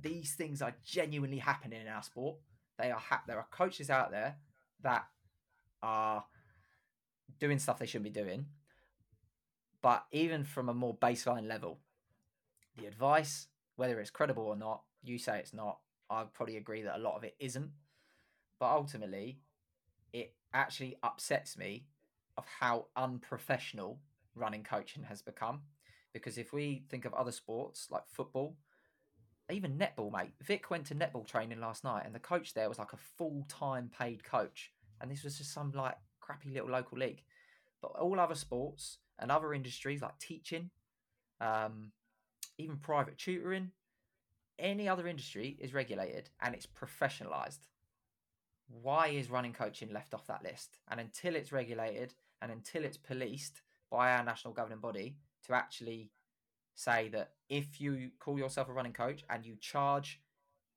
these 0.00 0.34
things 0.34 0.60
are 0.60 0.74
genuinely 0.84 1.38
happening 1.38 1.80
in 1.80 1.88
our 1.88 2.02
sport. 2.02 2.36
They 2.78 2.90
are 2.90 2.98
ha- 2.98 3.22
there 3.26 3.38
are 3.38 3.46
coaches 3.50 3.88
out 3.88 4.10
there 4.10 4.36
that 4.82 5.06
are 5.82 6.24
doing 7.38 7.58
stuff 7.58 7.78
they 7.78 7.86
shouldn't 7.86 8.12
be 8.12 8.20
doing. 8.20 8.46
But 9.80 10.04
even 10.12 10.44
from 10.44 10.68
a 10.68 10.74
more 10.74 10.96
baseline 10.96 11.48
level, 11.48 11.80
the 12.76 12.86
advice, 12.86 13.48
whether 13.76 14.00
it's 14.00 14.10
credible 14.10 14.44
or 14.44 14.56
not, 14.56 14.82
you 15.02 15.18
say 15.18 15.38
it's 15.38 15.54
not. 15.54 15.78
I 16.08 16.24
probably 16.32 16.56
agree 16.56 16.82
that 16.82 16.96
a 16.96 17.02
lot 17.02 17.16
of 17.16 17.24
it 17.24 17.34
isn't. 17.40 17.70
But 18.60 18.72
ultimately, 18.72 19.40
it 20.12 20.34
actually 20.52 20.96
upsets 21.02 21.56
me 21.56 21.86
of 22.36 22.44
how 22.60 22.86
unprofessional 22.96 23.98
running 24.34 24.64
coaching 24.64 25.02
has 25.04 25.22
become. 25.22 25.60
Because 26.12 26.38
if 26.38 26.52
we 26.52 26.84
think 26.90 27.04
of 27.04 27.14
other 27.14 27.32
sports 27.32 27.88
like 27.90 28.02
football, 28.06 28.56
even 29.50 29.78
netball, 29.78 30.12
mate. 30.12 30.32
Vic 30.40 30.70
went 30.70 30.86
to 30.86 30.94
netball 30.94 31.26
training 31.26 31.60
last 31.60 31.84
night, 31.84 32.04
and 32.06 32.14
the 32.14 32.20
coach 32.20 32.54
there 32.54 32.68
was 32.68 32.78
like 32.78 32.92
a 32.92 32.98
full 33.18 33.44
time 33.48 33.90
paid 33.98 34.24
coach, 34.24 34.72
and 35.00 35.10
this 35.10 35.24
was 35.24 35.38
just 35.38 35.52
some 35.52 35.72
like 35.72 35.96
crappy 36.20 36.50
little 36.50 36.70
local 36.70 36.98
league. 36.98 37.22
But 37.80 37.92
all 37.92 38.20
other 38.20 38.34
sports 38.34 38.98
and 39.18 39.30
other 39.30 39.52
industries 39.52 40.02
like 40.02 40.18
teaching, 40.18 40.70
um, 41.40 41.92
even 42.58 42.76
private 42.76 43.18
tutoring, 43.18 43.72
any 44.58 44.88
other 44.88 45.08
industry 45.08 45.56
is 45.60 45.74
regulated 45.74 46.30
and 46.40 46.54
it's 46.54 46.66
professionalized. 46.66 47.58
Why 48.80 49.08
is 49.08 49.30
running 49.30 49.52
coaching 49.52 49.92
left 49.92 50.14
off 50.14 50.26
that 50.28 50.42
list? 50.42 50.78
And 50.88 50.98
until 50.98 51.36
it's 51.36 51.52
regulated 51.52 52.14
and 52.40 52.50
until 52.50 52.84
it's 52.84 52.96
policed 52.96 53.60
by 53.90 54.12
our 54.12 54.24
national 54.24 54.54
governing 54.54 54.80
body 54.80 55.16
to 55.46 55.54
actually 55.54 56.10
say 56.74 57.08
that 57.10 57.32
if 57.48 57.80
you 57.80 58.10
call 58.18 58.38
yourself 58.38 58.68
a 58.68 58.72
running 58.72 58.94
coach 58.94 59.24
and 59.28 59.44
you 59.44 59.56
charge 59.60 60.20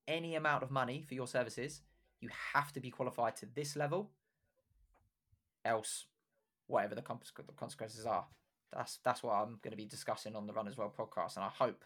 any 0.07 0.35
amount 0.35 0.63
of 0.63 0.71
money 0.71 1.01
for 1.07 1.13
your 1.13 1.27
services, 1.27 1.81
you 2.19 2.29
have 2.53 2.73
to 2.73 2.79
be 2.79 2.89
qualified 2.89 3.35
to 3.37 3.47
this 3.55 3.75
level. 3.75 4.11
Else, 5.63 6.05
whatever 6.67 6.95
the 6.95 7.01
consequences 7.01 8.05
are, 8.05 8.25
that's 8.71 8.99
that's 9.03 9.23
what 9.23 9.33
I'm 9.33 9.59
going 9.63 9.71
to 9.71 9.77
be 9.77 9.85
discussing 9.85 10.35
on 10.35 10.45
the 10.45 10.53
Runners 10.53 10.77
World 10.77 10.95
podcast, 10.95 11.37
and 11.37 11.45
I 11.45 11.49
hope 11.49 11.83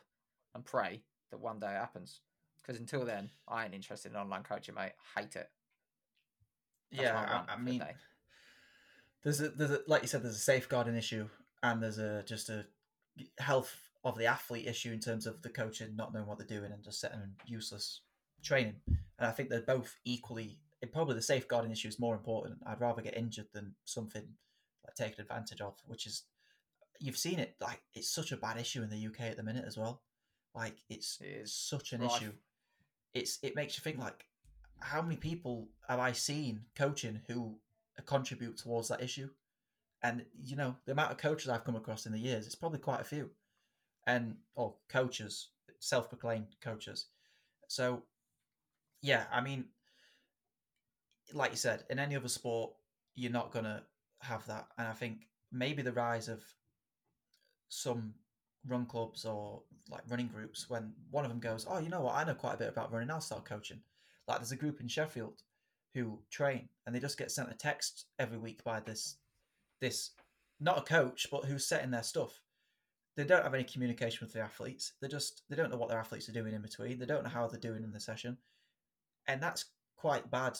and 0.53 0.65
pray 0.65 1.03
that 1.31 1.39
one 1.39 1.59
day 1.59 1.67
it 1.67 1.79
happens. 1.79 2.21
Because 2.61 2.79
until 2.79 3.05
then, 3.05 3.29
I 3.47 3.63
ain't 3.63 3.73
interested 3.73 4.11
in 4.11 4.17
online 4.17 4.43
coaching, 4.43 4.75
mate. 4.75 4.91
I 5.15 5.21
hate 5.21 5.35
it. 5.35 5.49
That's 6.91 7.03
yeah, 7.03 7.43
I, 7.47 7.53
I 7.53 7.57
mean, 7.57 7.83
there's 9.23 9.41
a 9.41 9.49
there's 9.49 9.71
a 9.71 9.79
like 9.87 10.01
you 10.01 10.07
said, 10.07 10.23
there's 10.23 10.35
a 10.35 10.39
safeguarding 10.39 10.95
issue, 10.95 11.27
and 11.63 11.81
there's 11.81 11.97
a 11.99 12.23
just 12.23 12.49
a 12.49 12.65
health 13.37 13.75
of 14.03 14.17
the 14.17 14.25
athlete 14.25 14.67
issue 14.67 14.93
in 14.93 14.99
terms 14.99 15.27
of 15.27 15.41
the 15.41 15.49
coaching 15.49 15.95
not 15.95 16.13
knowing 16.13 16.25
what 16.25 16.37
they're 16.37 16.47
doing 16.47 16.71
and 16.71 16.83
just 16.83 17.01
setting 17.01 17.19
useless 17.45 18.01
training. 18.43 18.75
And 18.87 19.27
I 19.27 19.31
think 19.31 19.49
they're 19.49 19.61
both 19.61 19.95
equally. 20.05 20.59
Probably 20.93 21.15
the 21.15 21.21
safeguarding 21.21 21.71
issue 21.71 21.89
is 21.89 21.99
more 21.99 22.15
important. 22.15 22.59
I'd 22.65 22.79
rather 22.79 23.01
get 23.01 23.17
injured 23.17 23.47
than 23.53 23.75
something 23.83 24.23
like 24.85 24.95
taken 24.95 25.21
advantage 25.21 25.59
of, 25.59 25.75
which 25.85 26.07
is 26.07 26.23
you've 27.01 27.17
seen 27.17 27.37
it. 27.37 27.55
Like 27.59 27.81
it's 27.93 28.09
such 28.09 28.31
a 28.31 28.37
bad 28.37 28.57
issue 28.57 28.81
in 28.81 28.89
the 28.89 29.07
UK 29.07 29.21
at 29.31 29.37
the 29.37 29.43
minute 29.43 29.65
as 29.67 29.77
well. 29.77 30.01
Like 30.55 30.77
it's 30.89 31.19
it 31.19 31.49
such 31.49 31.91
an 31.91 32.01
issue. 32.01 32.31
It's 33.13 33.39
it 33.43 33.55
makes 33.57 33.77
you 33.77 33.81
think 33.81 33.99
like 33.99 34.25
how 34.81 35.01
many 35.01 35.15
people 35.15 35.69
have 35.87 35.99
I 35.99 36.11
seen 36.11 36.61
coaching 36.75 37.21
who 37.27 37.57
contribute 38.05 38.57
towards 38.57 38.87
that 38.89 39.01
issue? 39.01 39.29
And 40.01 40.25
you 40.33 40.55
know 40.55 40.75
the 40.85 40.93
amount 40.93 41.11
of 41.11 41.17
coaches 41.17 41.49
I've 41.49 41.65
come 41.65 41.75
across 41.75 42.05
in 42.05 42.11
the 42.11 42.19
years, 42.19 42.45
it's 42.45 42.55
probably 42.55 42.79
quite 42.79 43.01
a 43.01 43.05
few 43.05 43.29
and 44.07 44.35
or 44.55 44.75
coaches, 44.89 45.49
self-proclaimed 45.79 46.47
coaches. 46.61 47.07
So, 47.67 48.03
yeah, 49.01 49.25
I 49.31 49.41
mean, 49.41 49.65
like 51.33 51.51
you 51.51 51.57
said, 51.57 51.83
in 51.89 51.99
any 51.99 52.15
other 52.15 52.27
sport, 52.27 52.73
you're 53.15 53.31
not 53.31 53.51
gonna 53.51 53.83
have 54.21 54.45
that, 54.47 54.67
and 54.77 54.87
I 54.87 54.93
think 54.93 55.27
maybe 55.51 55.81
the 55.81 55.93
rise 55.93 56.27
of 56.27 56.41
some 57.69 58.13
run 58.65 58.85
clubs 58.85 59.25
or 59.25 59.61
like 59.89 60.01
running 60.09 60.27
groups 60.27 60.69
when 60.69 60.93
one 61.11 61.25
of 61.25 61.29
them 61.29 61.39
goes, 61.39 61.65
"Oh, 61.69 61.79
you 61.79 61.89
know 61.89 62.01
what? 62.01 62.15
I 62.15 62.23
know 62.23 62.35
quite 62.35 62.55
a 62.55 62.57
bit 62.57 62.69
about 62.69 62.91
running. 62.91 63.11
I'll 63.11 63.21
start 63.21 63.45
coaching." 63.45 63.81
Like 64.29 64.37
there's 64.37 64.51
a 64.51 64.55
group 64.55 64.79
in 64.79 64.87
Sheffield 64.87 65.41
who 65.95 66.19
train, 66.29 66.69
and 66.85 66.95
they 66.95 66.99
just 66.99 67.17
get 67.17 67.31
sent 67.31 67.49
a 67.49 67.55
text 67.55 68.05
every 68.19 68.37
week 68.37 68.63
by 68.63 68.79
this 68.79 69.17
this 69.81 70.11
not 70.59 70.77
a 70.77 70.81
coach, 70.81 71.27
but 71.31 71.45
who's 71.45 71.65
setting 71.65 71.89
their 71.89 72.03
stuff, 72.03 72.41
they 73.17 73.23
don't 73.23 73.43
have 73.43 73.55
any 73.55 73.63
communication 73.63 74.19
with 74.21 74.33
the 74.33 74.41
athletes. 74.41 74.93
They 75.01 75.07
just 75.07 75.41
they 75.49 75.55
don't 75.55 75.71
know 75.71 75.77
what 75.77 75.89
their 75.89 75.99
athletes 75.99 76.29
are 76.29 76.33
doing 76.33 76.53
in 76.53 76.61
between. 76.61 76.99
They 76.99 77.07
don't 77.07 77.23
know 77.23 77.29
how 77.29 77.47
they're 77.47 77.59
doing 77.59 77.83
in 77.83 77.91
the 77.91 77.99
session, 77.99 78.37
and 79.27 79.41
that's 79.41 79.65
quite 79.97 80.29
bad 80.29 80.57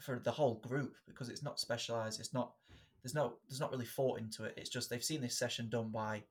for 0.00 0.18
the 0.18 0.32
whole 0.32 0.56
group 0.56 0.96
because 1.06 1.28
it's 1.28 1.42
not 1.42 1.60
specialized. 1.60 2.18
It's 2.18 2.34
not 2.34 2.54
there's 3.04 3.14
no 3.14 3.34
there's 3.48 3.60
not 3.60 3.70
really 3.70 3.86
thought 3.86 4.18
into 4.18 4.42
it. 4.42 4.54
It's 4.56 4.70
just 4.70 4.90
they've 4.90 5.04
seen 5.04 5.20
this 5.20 5.38
session 5.38 5.68
done 5.70 5.90
by 5.90 6.24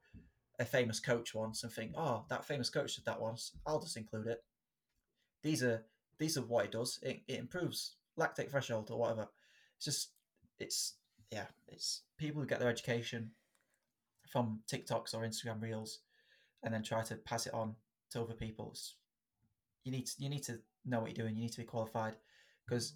a 0.59 0.65
famous 0.65 0.99
coach 0.99 1.33
once 1.33 1.63
and 1.63 1.71
think, 1.71 1.93
oh, 1.95 2.25
that 2.29 2.43
famous 2.43 2.69
coach 2.69 2.95
did 2.95 3.05
that 3.05 3.21
once. 3.21 3.53
I'll 3.65 3.79
just 3.79 3.95
include 3.95 4.27
it. 4.27 4.43
These 5.43 5.63
are 5.63 5.85
these 6.19 6.37
are 6.37 6.41
what 6.41 6.65
it 6.65 6.71
does. 6.71 6.99
It, 7.01 7.21
it 7.27 7.39
improves 7.39 7.95
lactate 8.19 8.49
threshold 8.49 8.89
or 8.91 8.99
whatever. 8.99 9.27
It's 9.77 9.85
just 9.85 10.09
it's 10.59 10.95
yeah, 11.31 11.45
it's 11.67 12.03
people 12.17 12.41
who 12.41 12.47
get 12.47 12.59
their 12.59 12.69
education 12.69 13.31
from 14.31 14.61
TikToks 14.71 15.13
or 15.13 15.27
Instagram 15.27 15.61
Reels, 15.61 15.99
and 16.63 16.73
then 16.73 16.83
try 16.83 17.03
to 17.03 17.15
pass 17.15 17.47
it 17.47 17.53
on 17.53 17.75
to 18.11 18.21
other 18.21 18.33
people. 18.33 18.69
It's, 18.71 18.95
you 19.83 19.91
need 19.91 20.05
to, 20.07 20.13
you 20.19 20.29
need 20.29 20.43
to 20.43 20.59
know 20.85 20.99
what 20.99 21.15
you're 21.15 21.25
doing. 21.25 21.35
You 21.35 21.43
need 21.43 21.53
to 21.53 21.59
be 21.59 21.65
qualified 21.65 22.15
because 22.65 22.93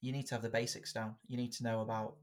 you 0.00 0.12
need 0.12 0.26
to 0.28 0.34
have 0.34 0.42
the 0.42 0.48
basics 0.48 0.92
down. 0.92 1.14
You 1.28 1.36
need 1.36 1.52
to 1.52 1.62
know 1.62 1.80
about 1.80 2.16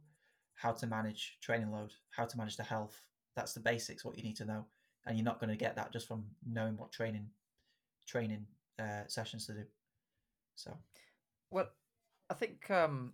how 0.56 0.71
to 0.71 0.88
manage 0.88 1.38
training 1.41 1.71
load, 1.71 1.91
how 2.12 2.25
to 2.25 2.38
manage 2.38 2.58
the 2.58 2.63
health. 2.63 3.04
That's 3.36 3.54
the 3.54 3.60
basics. 3.60 4.04
What 4.04 4.17
you 4.17 4.23
need 4.23 4.38
to 4.38 4.45
know, 4.45 4.65
and 5.06 5.17
you're 5.17 5.25
not 5.25 5.39
going 5.39 5.52
to 5.52 5.56
get 5.56 5.75
that 5.75 5.93
just 5.93 6.08
from 6.08 6.25
knowing 6.45 6.75
what 6.78 6.91
training 6.91 7.30
training 8.08 8.45
uh, 8.80 9.04
sessions 9.08 9.45
to 9.45 9.54
do. 9.54 9.63
So, 10.60 10.78
well, 11.52 11.69
I 12.30 12.34
think 12.34 12.69
um, 12.69 13.13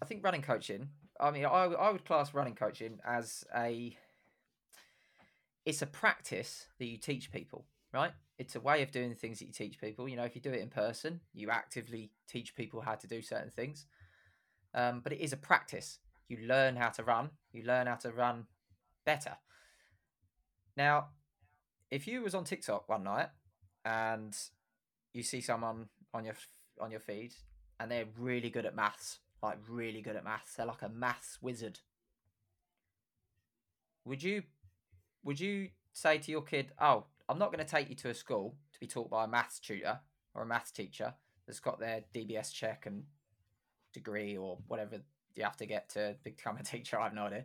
I 0.00 0.04
think 0.04 0.24
running 0.24 0.42
coaching. 0.42 0.88
I 1.18 1.30
mean, 1.30 1.44
I 1.44 1.64
I 1.64 1.90
would 1.90 2.04
class 2.04 2.32
running 2.32 2.54
coaching 2.54 3.00
as 3.04 3.44
a 3.54 3.96
it's 5.64 5.82
a 5.82 5.86
practice 5.86 6.66
that 6.78 6.86
you 6.86 6.96
teach 6.96 7.32
people, 7.32 7.66
right? 7.92 8.12
It's 8.38 8.54
a 8.54 8.60
way 8.60 8.82
of 8.82 8.92
doing 8.92 9.08
the 9.08 9.16
things 9.16 9.40
that 9.40 9.46
you 9.46 9.52
teach 9.52 9.80
people. 9.80 10.08
You 10.08 10.16
know, 10.16 10.24
if 10.24 10.36
you 10.36 10.40
do 10.40 10.52
it 10.52 10.60
in 10.60 10.68
person, 10.68 11.20
you 11.34 11.50
actively 11.50 12.12
teach 12.28 12.54
people 12.54 12.82
how 12.82 12.94
to 12.94 13.08
do 13.08 13.20
certain 13.20 13.50
things. 13.50 13.86
Um, 14.74 15.00
but 15.00 15.12
it 15.12 15.20
is 15.20 15.32
a 15.32 15.36
practice. 15.36 15.98
You 16.28 16.46
learn 16.46 16.76
how 16.76 16.90
to 16.90 17.02
run. 17.02 17.30
You 17.52 17.64
learn 17.64 17.88
how 17.88 17.96
to 17.96 18.12
run 18.12 18.46
better. 19.04 19.38
Now, 20.76 21.08
if 21.90 22.06
you 22.06 22.22
was 22.22 22.34
on 22.34 22.44
TikTok 22.44 22.88
one 22.88 23.02
night 23.02 23.30
and 23.84 24.36
you 25.16 25.22
see 25.22 25.40
someone 25.40 25.88
on 26.16 26.24
your 26.24 26.34
on 26.80 26.90
your 26.90 27.00
feed 27.00 27.34
and 27.78 27.90
they're 27.90 28.06
really 28.18 28.50
good 28.50 28.66
at 28.66 28.74
maths, 28.74 29.18
like 29.42 29.58
really 29.68 30.02
good 30.02 30.16
at 30.16 30.24
maths, 30.24 30.54
they're 30.54 30.66
like 30.66 30.82
a 30.82 30.88
maths 30.88 31.38
wizard. 31.40 31.80
Would 34.04 34.22
you 34.22 34.42
would 35.22 35.40
you 35.40 35.68
say 35.92 36.18
to 36.18 36.30
your 36.30 36.42
kid, 36.42 36.72
"Oh, 36.80 37.04
I'm 37.28 37.38
not 37.38 37.52
going 37.52 37.64
to 37.64 37.70
take 37.70 37.88
you 37.88 37.96
to 37.96 38.10
a 38.10 38.14
school 38.14 38.56
to 38.72 38.80
be 38.80 38.86
taught 38.86 39.10
by 39.10 39.24
a 39.24 39.28
maths 39.28 39.58
tutor 39.58 40.00
or 40.34 40.42
a 40.42 40.46
maths 40.46 40.70
teacher 40.70 41.14
that's 41.46 41.60
got 41.60 41.78
their 41.78 42.02
DBS 42.14 42.52
check 42.52 42.86
and 42.86 43.04
degree 43.92 44.36
or 44.36 44.58
whatever 44.68 45.00
you 45.34 45.44
have 45.44 45.56
to 45.56 45.66
get 45.66 45.88
to 45.90 46.16
become 46.24 46.56
a 46.56 46.62
teacher. 46.62 46.98
I 47.00 47.04
have 47.04 47.14
no 47.14 47.26
idea. 47.26 47.44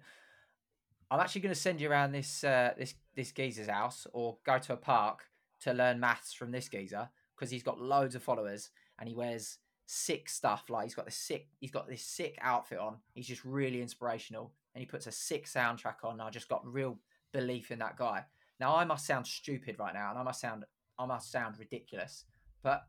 I'm 1.10 1.20
actually 1.20 1.42
going 1.42 1.54
to 1.54 1.60
send 1.60 1.82
you 1.82 1.90
around 1.90 2.14
this 2.14 2.44
uh, 2.44 2.74
this 2.78 2.94
this 3.16 3.32
geezer's 3.32 3.68
house 3.68 4.08
or 4.14 4.38
go 4.46 4.58
to 4.60 4.74
a 4.74 4.78
park 4.78 5.26
to 5.62 5.74
learn 5.74 6.00
maths 6.00 6.34
from 6.34 6.52
this 6.52 6.70
geezer 6.70 7.10
because 7.42 7.50
he's 7.50 7.64
got 7.64 7.82
loads 7.82 8.14
of 8.14 8.22
followers 8.22 8.70
and 9.00 9.10
he 9.10 9.16
wears 9.16 9.58
sick 9.88 10.30
stuff. 10.30 10.66
Like 10.70 10.84
he's 10.84 10.94
got 10.94 11.06
this 11.06 11.16
sick 11.16 11.48
he's 11.60 11.72
got 11.72 11.90
this 11.90 12.04
sick 12.04 12.38
outfit 12.40 12.78
on. 12.78 12.98
He's 13.16 13.26
just 13.26 13.44
really 13.44 13.82
inspirational 13.82 14.54
and 14.76 14.80
he 14.80 14.86
puts 14.86 15.08
a 15.08 15.12
sick 15.12 15.48
soundtrack 15.48 16.04
on. 16.04 16.22
I 16.22 16.30
just 16.30 16.48
got 16.48 16.62
real 16.64 17.00
belief 17.34 17.72
in 17.72 17.80
that 17.80 17.98
guy. 17.98 18.26
Now 18.60 18.76
I 18.76 18.86
must 18.86 19.08
sound 19.08 19.26
stupid 19.26 19.80
right 19.80 19.94
now 19.94 20.12
and 20.12 20.20
I 20.20 20.24
must 20.24 20.40
sound 20.40 20.66
I 21.00 21.06
must 21.08 21.32
sound 21.32 21.58
ridiculous, 21.58 22.26
but 22.62 22.84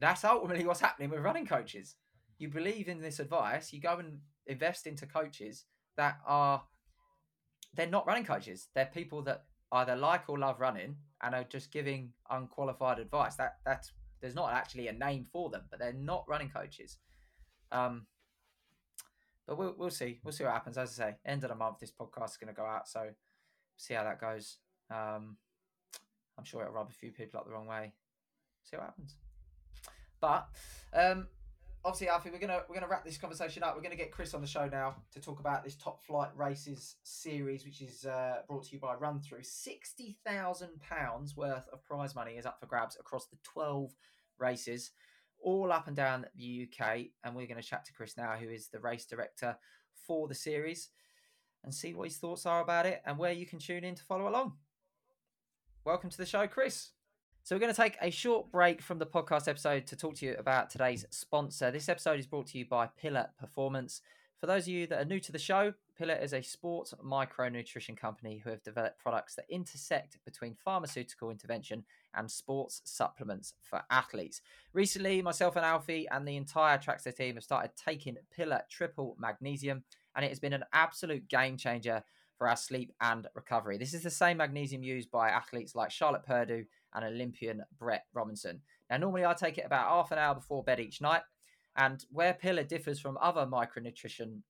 that's 0.00 0.24
ultimately 0.24 0.66
what's 0.66 0.80
happening 0.80 1.10
with 1.10 1.20
running 1.20 1.46
coaches. 1.46 1.94
You 2.38 2.48
believe 2.48 2.88
in 2.88 3.00
this 3.00 3.20
advice, 3.20 3.72
you 3.72 3.80
go 3.80 3.98
and 3.98 4.18
invest 4.48 4.88
into 4.88 5.06
coaches 5.06 5.66
that 5.96 6.16
are 6.26 6.64
they're 7.74 7.86
not 7.86 8.08
running 8.08 8.24
coaches. 8.24 8.70
They're 8.74 8.90
people 8.92 9.22
that 9.22 9.44
either 9.70 9.94
like 9.94 10.24
or 10.26 10.36
love 10.36 10.58
running 10.58 10.96
and 11.22 11.34
are 11.34 11.44
just 11.44 11.72
giving 11.72 12.12
unqualified 12.30 12.98
advice. 12.98 13.36
That 13.36 13.56
that's 13.64 13.92
there's 14.20 14.34
not 14.34 14.52
actually 14.52 14.88
a 14.88 14.92
name 14.92 15.26
for 15.30 15.50
them, 15.50 15.62
but 15.70 15.78
they're 15.78 15.92
not 15.92 16.24
running 16.28 16.50
coaches. 16.50 16.98
Um, 17.70 18.06
but 19.46 19.56
we'll 19.58 19.74
we'll 19.78 19.90
see. 19.90 20.20
We'll 20.24 20.32
see 20.32 20.44
what 20.44 20.52
happens. 20.52 20.78
As 20.78 20.98
I 20.98 21.10
say, 21.10 21.16
end 21.24 21.44
of 21.44 21.50
the 21.50 21.56
month, 21.56 21.78
this 21.80 21.92
podcast 21.92 22.30
is 22.32 22.36
going 22.36 22.54
to 22.54 22.58
go 22.58 22.66
out, 22.66 22.88
so 22.88 23.10
see 23.76 23.94
how 23.94 24.04
that 24.04 24.20
goes. 24.20 24.58
Um, 24.90 25.36
I'm 26.38 26.44
sure 26.44 26.62
it'll 26.62 26.74
rub 26.74 26.90
a 26.90 26.92
few 26.92 27.10
people 27.10 27.40
up 27.40 27.46
the 27.46 27.52
wrong 27.52 27.66
way. 27.66 27.92
See 28.64 28.76
what 28.76 28.86
happens. 28.86 29.16
But 30.20 30.48
um, 30.92 31.28
obviously, 31.88 32.08
Alfie, 32.08 32.28
we're 32.30 32.38
gonna 32.38 32.60
we're 32.68 32.74
gonna 32.74 32.86
wrap 32.86 33.02
this 33.02 33.16
conversation 33.16 33.62
up. 33.62 33.74
We're 33.74 33.82
gonna 33.82 33.96
get 33.96 34.12
Chris 34.12 34.34
on 34.34 34.42
the 34.42 34.46
show 34.46 34.68
now 34.68 34.96
to 35.10 35.20
talk 35.20 35.40
about 35.40 35.64
this 35.64 35.74
top 35.74 36.02
flight 36.02 36.28
races 36.36 36.96
series, 37.02 37.64
which 37.64 37.80
is 37.80 38.04
uh, 38.04 38.42
brought 38.46 38.64
to 38.64 38.74
you 38.74 38.78
by 38.78 38.94
Run 38.94 39.20
Through. 39.20 39.42
Sixty 39.42 40.18
thousand 40.26 40.80
pounds 40.80 41.34
worth 41.34 41.66
of 41.72 41.82
prize 41.82 42.14
money 42.14 42.32
is 42.32 42.44
up 42.44 42.60
for 42.60 42.66
grabs 42.66 42.98
across 43.00 43.26
the 43.28 43.38
twelve 43.42 43.94
races, 44.38 44.90
all 45.40 45.72
up 45.72 45.86
and 45.86 45.96
down 45.96 46.26
the 46.36 46.68
UK. 46.68 47.06
And 47.24 47.34
we're 47.34 47.46
going 47.46 47.60
to 47.60 47.66
chat 47.66 47.86
to 47.86 47.94
Chris 47.94 48.18
now, 48.18 48.36
who 48.36 48.50
is 48.50 48.68
the 48.68 48.80
race 48.80 49.06
director 49.06 49.56
for 50.06 50.28
the 50.28 50.34
series, 50.34 50.90
and 51.64 51.72
see 51.72 51.94
what 51.94 52.08
his 52.08 52.18
thoughts 52.18 52.44
are 52.44 52.60
about 52.60 52.84
it 52.84 53.00
and 53.06 53.16
where 53.16 53.32
you 53.32 53.46
can 53.46 53.58
tune 53.58 53.84
in 53.84 53.94
to 53.94 54.04
follow 54.04 54.28
along. 54.28 54.52
Welcome 55.86 56.10
to 56.10 56.18
the 56.18 56.26
show, 56.26 56.46
Chris. 56.46 56.90
So, 57.48 57.56
we're 57.56 57.60
going 57.60 57.72
to 57.72 57.80
take 57.80 57.96
a 58.02 58.10
short 58.10 58.52
break 58.52 58.82
from 58.82 58.98
the 58.98 59.06
podcast 59.06 59.48
episode 59.48 59.86
to 59.86 59.96
talk 59.96 60.16
to 60.16 60.26
you 60.26 60.36
about 60.38 60.68
today's 60.68 61.06
sponsor. 61.08 61.70
This 61.70 61.88
episode 61.88 62.20
is 62.20 62.26
brought 62.26 62.48
to 62.48 62.58
you 62.58 62.66
by 62.66 62.90
Pillar 63.00 63.30
Performance. 63.40 64.02
For 64.38 64.46
those 64.46 64.64
of 64.64 64.68
you 64.68 64.86
that 64.88 65.00
are 65.00 65.06
new 65.06 65.18
to 65.20 65.32
the 65.32 65.38
show, 65.38 65.72
Pillar 65.96 66.16
is 66.16 66.34
a 66.34 66.42
sports 66.42 66.92
micronutrition 67.02 67.96
company 67.96 68.36
who 68.36 68.50
have 68.50 68.62
developed 68.62 68.98
products 68.98 69.34
that 69.36 69.46
intersect 69.48 70.18
between 70.26 70.58
pharmaceutical 70.62 71.30
intervention 71.30 71.84
and 72.12 72.30
sports 72.30 72.82
supplements 72.84 73.54
for 73.62 73.80
athletes. 73.90 74.42
Recently, 74.74 75.22
myself 75.22 75.56
and 75.56 75.64
Alfie 75.64 76.06
and 76.10 76.28
the 76.28 76.36
entire 76.36 76.76
Trackstaa 76.76 77.16
team 77.16 77.36
have 77.36 77.44
started 77.44 77.70
taking 77.82 78.18
Pillar 78.30 78.60
Triple 78.68 79.16
Magnesium, 79.18 79.84
and 80.14 80.22
it 80.22 80.28
has 80.28 80.38
been 80.38 80.52
an 80.52 80.64
absolute 80.74 81.26
game 81.28 81.56
changer 81.56 82.04
for 82.36 82.46
our 82.46 82.56
sleep 82.56 82.92
and 83.00 83.26
recovery. 83.34 83.78
This 83.78 83.94
is 83.94 84.02
the 84.02 84.10
same 84.10 84.36
magnesium 84.36 84.82
used 84.82 85.10
by 85.10 85.30
athletes 85.30 85.74
like 85.74 85.90
Charlotte 85.90 86.26
Purdue 86.26 86.66
and 86.94 87.04
Olympian 87.04 87.62
Brett 87.78 88.04
Robinson. 88.14 88.60
Now, 88.90 88.96
normally 88.98 89.24
I 89.24 89.34
take 89.34 89.58
it 89.58 89.66
about 89.66 89.88
half 89.88 90.12
an 90.12 90.18
hour 90.18 90.34
before 90.34 90.62
bed 90.62 90.80
each 90.80 91.00
night. 91.00 91.22
And 91.76 92.04
where 92.10 92.34
Pillar 92.34 92.64
differs 92.64 92.98
from 92.98 93.18
other 93.20 93.46
micronutrition 93.46 94.40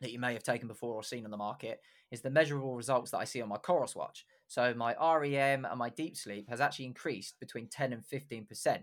that 0.00 0.12
you 0.12 0.18
may 0.18 0.32
have 0.32 0.42
taken 0.42 0.68
before 0.68 0.94
or 0.94 1.02
seen 1.02 1.24
on 1.24 1.30
the 1.30 1.36
market 1.36 1.80
is 2.10 2.20
the 2.20 2.30
measurable 2.30 2.74
results 2.74 3.10
that 3.10 3.18
I 3.18 3.24
see 3.24 3.40
on 3.40 3.48
my 3.48 3.56
Coros 3.56 3.96
watch. 3.96 4.26
So 4.46 4.74
my 4.74 4.94
REM 4.94 5.64
and 5.64 5.78
my 5.78 5.90
deep 5.90 6.16
sleep 6.16 6.48
has 6.48 6.60
actually 6.60 6.86
increased 6.86 7.38
between 7.40 7.68
10 7.68 7.92
and 7.92 8.02
15%. 8.02 8.78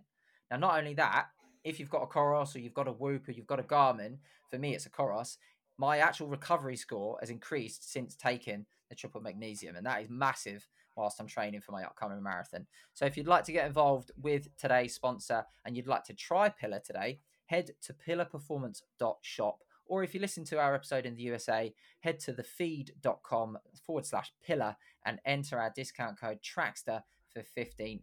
Now, 0.50 0.58
not 0.58 0.78
only 0.78 0.94
that, 0.96 1.28
if 1.64 1.80
you've 1.80 1.90
got 1.90 2.04
a 2.04 2.08
Coros 2.08 2.56
or 2.56 2.60
you've 2.60 2.74
got 2.74 2.88
a 2.88 2.92
Whoop 2.92 3.28
or 3.28 3.32
you've 3.32 3.48
got 3.48 3.60
a 3.60 3.64
Garmin, 3.64 4.18
for 4.50 4.58
me 4.58 4.74
it's 4.74 4.86
a 4.86 4.90
Coros, 4.90 5.38
my 5.78 6.00
actual 6.00 6.28
recovery 6.28 6.76
score 6.76 7.18
has 7.20 7.30
increased 7.30 7.92
since 7.92 8.16
taking 8.16 8.66
the 8.90 8.96
triple 8.96 9.22
magnesium. 9.22 9.76
And 9.76 9.86
that 9.86 10.02
is 10.02 10.10
massive 10.10 10.68
whilst 10.96 11.20
I'm 11.20 11.28
training 11.28 11.62
for 11.62 11.72
my 11.72 11.84
upcoming 11.84 12.22
marathon. 12.22 12.68
So 12.94 13.06
if 13.06 13.18
you'd 13.18 13.28
like 13.28 13.44
to 13.46 13.52
get 13.52 13.66
involved 13.66 14.12
with 14.22 14.56
today's 14.58 14.94
sponsor 14.94 15.46
and 15.66 15.76
you'd 15.76 15.88
like 15.88 16.04
to 16.06 16.14
try 16.14 16.50
Pillar 16.50 16.82
today, 16.84 17.20
head 17.46 17.72
to 17.84 17.94
pillarperformance.shop. 17.94 19.60
Or 19.86 20.04
if 20.04 20.14
you 20.14 20.20
listen 20.20 20.46
to 20.46 20.60
our 20.60 20.76
episode 20.76 21.06
in 21.06 21.16
the 21.16 21.24
USA, 21.24 21.74
head 22.00 22.20
to 22.22 22.34
thefeed.com 22.34 23.58
forward 23.86 24.06
slash 24.06 24.32
pillar 24.46 24.76
and 25.06 25.20
enter 25.26 25.60
our 25.60 25.72
discount 25.76 26.20
code 26.20 26.40
Trackstaa 26.42 27.04
for 27.34 27.44
15% 27.58 28.02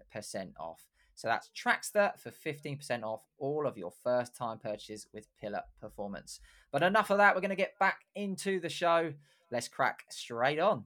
off. 0.59 0.91
So 1.15 1.29
that's 1.29 1.51
Trackstaa 1.51 2.19
for 2.19 2.31
15% 2.31 3.03
off 3.03 3.23
all 3.39 3.67
of 3.67 3.77
your 3.77 3.91
first 3.91 4.35
time 4.35 4.59
purchases 4.59 5.07
with 5.13 5.29
Pillar 5.41 5.63
Performance. 5.81 6.41
But 6.73 6.83
enough 6.83 7.11
of 7.11 7.19
that. 7.19 7.35
We're 7.35 7.43
going 7.43 7.51
to 7.51 7.57
get 7.57 7.79
back 7.79 8.01
into 8.15 8.61
the 8.61 8.71
show. 8.71 9.13
Let's 9.51 9.69
crack 9.69 10.05
straight 10.09 10.59
on. 10.59 10.85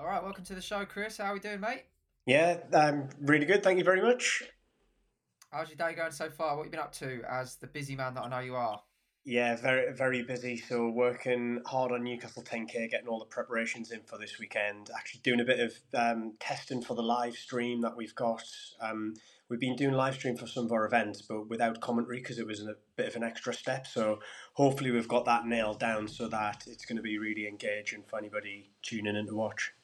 All 0.00 0.06
right, 0.06 0.22
welcome 0.22 0.44
to 0.44 0.54
the 0.54 0.62
show, 0.62 0.86
Chris. 0.86 1.18
How 1.18 1.26
are 1.26 1.34
we 1.34 1.40
doing, 1.40 1.60
mate? 1.60 1.82
Yeah, 2.24 2.56
um, 2.72 3.10
really 3.20 3.44
good. 3.44 3.62
Thank 3.62 3.76
you 3.76 3.84
very 3.84 4.00
much. 4.00 4.42
How's 5.52 5.68
your 5.68 5.76
day 5.76 5.94
going 5.94 6.10
so 6.10 6.30
far? 6.30 6.56
What 6.56 6.64
have 6.64 6.66
you 6.68 6.70
been 6.70 6.80
up 6.80 6.92
to 6.92 7.20
as 7.28 7.56
the 7.56 7.66
busy 7.66 7.94
man 7.96 8.14
that 8.14 8.22
I 8.22 8.28
know 8.30 8.38
you 8.38 8.56
are? 8.56 8.80
Yeah, 9.26 9.56
very 9.56 9.92
very 9.92 10.22
busy. 10.22 10.56
So 10.56 10.88
working 10.88 11.60
hard 11.66 11.92
on 11.92 12.02
Newcastle 12.02 12.42
10k, 12.42 12.90
getting 12.90 13.08
all 13.08 13.18
the 13.18 13.26
preparations 13.26 13.90
in 13.90 14.00
for 14.00 14.16
this 14.16 14.38
weekend. 14.38 14.88
Actually 14.96 15.20
doing 15.22 15.40
a 15.40 15.44
bit 15.44 15.60
of 15.60 15.74
um, 15.92 16.32
testing 16.40 16.80
for 16.80 16.94
the 16.94 17.02
live 17.02 17.34
stream 17.34 17.82
that 17.82 17.94
we've 17.94 18.14
got. 18.14 18.42
Um, 18.80 19.12
we've 19.50 19.60
been 19.60 19.76
doing 19.76 19.92
live 19.92 20.14
stream 20.14 20.38
for 20.38 20.46
some 20.46 20.64
of 20.64 20.72
our 20.72 20.86
events, 20.86 21.20
but 21.20 21.50
without 21.50 21.82
commentary 21.82 22.20
because 22.20 22.38
it 22.38 22.46
was 22.46 22.62
a 22.62 22.76
bit 22.96 23.08
of 23.08 23.16
an 23.16 23.22
extra 23.22 23.52
step. 23.52 23.86
So 23.86 24.20
hopefully 24.54 24.92
we've 24.92 25.08
got 25.08 25.26
that 25.26 25.44
nailed 25.44 25.78
down 25.78 26.08
so 26.08 26.26
that 26.28 26.64
it's 26.66 26.86
going 26.86 26.96
to 26.96 27.02
be 27.02 27.18
really 27.18 27.46
engaging 27.46 28.04
for 28.06 28.18
anybody 28.18 28.70
tuning 28.80 29.14
in 29.14 29.26
to 29.26 29.34
watch. 29.34 29.74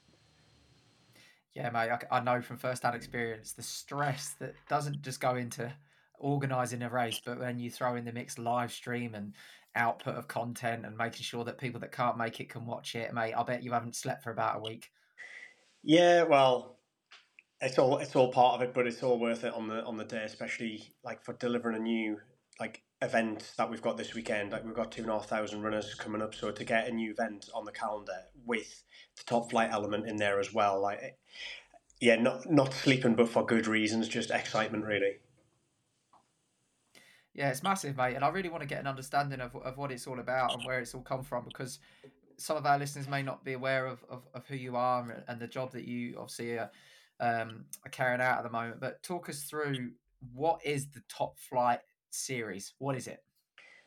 Yeah, 1.57 1.71
mate, 1.71 1.91
I, 1.91 2.19
I 2.19 2.21
know 2.21 2.43
from 2.43 2.59
first-hand 2.59 2.95
experience 2.95 3.53
the 3.53 3.63
stress 3.63 4.35
that 4.41 4.55
doesn't 4.69 5.01
just 5.01 5.23
go 5.23 5.37
into 5.37 5.73
organising 6.19 6.83
a 6.83 6.91
race, 6.91 7.19
but 7.25 7.39
when 7.39 7.59
you 7.59 7.71
throw 7.71 7.97
in 7.97 8.05
the 8.05 8.13
mix 8.13 8.39
live 8.39 8.71
stream 8.71 9.15
and 9.15 9.33
output 9.75 10.17
of 10.17 10.29
content 10.29 10.85
and 10.85 10.99
making 10.99 11.23
sure 11.23 11.45
that 11.45 11.57
people 11.57 11.81
that 11.81 11.93
can't 11.93 12.19
make 12.19 12.41
it 12.41 12.51
can 12.51 12.67
watch 12.67 12.95
it, 12.95 13.15
mate, 13.15 13.33
I 13.33 13.43
bet 13.43 13.63
you 13.63 13.73
haven't 13.73 13.97
slept 13.97 14.23
for 14.23 14.33
about 14.33 14.59
a 14.59 14.61
week. 14.61 14.91
Yeah, 15.83 16.25
well, 16.25 16.79
it's 17.63 17.79
all 17.79 17.97
it's 17.97 18.15
all 18.15 18.31
part 18.31 18.57
of 18.57 18.69
it, 18.69 18.75
but 18.75 18.87
it's 18.87 19.03
all 19.03 19.19
worth 19.19 19.43
it 19.45 19.55
on 19.55 19.67
the 19.67 19.83
on 19.85 19.97
the 19.97 20.05
day, 20.05 20.25
especially 20.25 20.95
like 21.03 21.25
for 21.25 21.33
delivering 21.33 21.77
a 21.79 21.81
new 21.81 22.21
like 22.61 22.83
event 23.03 23.53
that 23.59 23.71
we've 23.71 23.83
got 23.83 23.97
this 23.97 24.15
weekend. 24.15 24.53
Like 24.53 24.65
we've 24.65 24.75
got 24.75 24.93
two 24.93 25.03
and 25.03 25.11
a 25.11 25.15
half 25.15 25.29
thousand 25.29 25.63
runners 25.63 25.95
coming 25.95 26.23
up, 26.23 26.35
so 26.35 26.51
to 26.51 26.65
get 26.65 26.89
a 26.89 26.93
new 26.93 27.11
event 27.11 27.49
on 27.55 27.65
the 27.65 27.73
calendar 27.73 28.25
with 28.45 28.85
the 29.17 29.25
top 29.25 29.51
flight 29.51 29.71
element 29.73 30.09
in 30.09 30.17
there 30.17 30.41
as 30.41 30.53
well, 30.53 30.81
like 30.81 31.19
yeah, 32.01 32.17
not 32.17 32.51
not 32.51 32.73
sleeping, 32.73 33.15
but 33.15 33.29
for 33.29 33.45
good 33.45 33.67
reasons, 33.67 34.09
just 34.09 34.31
excitement 34.31 34.85
really. 34.85 35.17
Yeah, 37.35 37.51
it's 37.51 37.63
massive, 37.63 37.99
mate, 37.99 38.15
and 38.15 38.25
I 38.25 38.29
really 38.29 38.49
want 38.49 38.63
to 38.63 38.67
get 38.67 38.81
an 38.81 38.87
understanding 38.87 39.41
of, 39.41 39.55
of 39.57 39.77
what 39.77 39.93
it's 39.93 40.07
all 40.07 40.21
about 40.21 40.55
and 40.55 40.65
where 40.65 40.81
it's 40.81 40.95
all 40.95 41.03
come 41.03 41.23
from 41.23 41.45
because 41.45 41.81
some 42.39 42.57
of 42.57 42.65
our 42.65 42.79
listeners 42.79 43.09
may 43.09 43.23
not 43.23 43.45
be 43.45 43.53
aware 43.53 43.87
of, 43.87 44.03
of, 44.09 44.23
of 44.33 44.47
who 44.47 44.57
you 44.57 44.75
are 44.75 45.23
and 45.29 45.39
the 45.39 45.47
job 45.47 45.73
that 45.73 45.85
you 45.85 46.17
obviously 46.19 46.59
are, 46.59 46.71
um, 47.21 47.67
are 47.85 47.91
carrying 47.91 48.23
out 48.23 48.39
at 48.39 48.45
the 48.45 48.51
moment. 48.51 48.81
But 48.81 49.03
talk 49.03 49.29
us 49.29 49.43
through 49.43 49.93
what 50.33 50.65
is 50.65 50.89
the 50.89 51.03
Top 51.09 51.39
Flight 51.39 51.81
series? 52.11 52.73
What 52.79 52.97
is 52.97 53.07
it? 53.07 53.23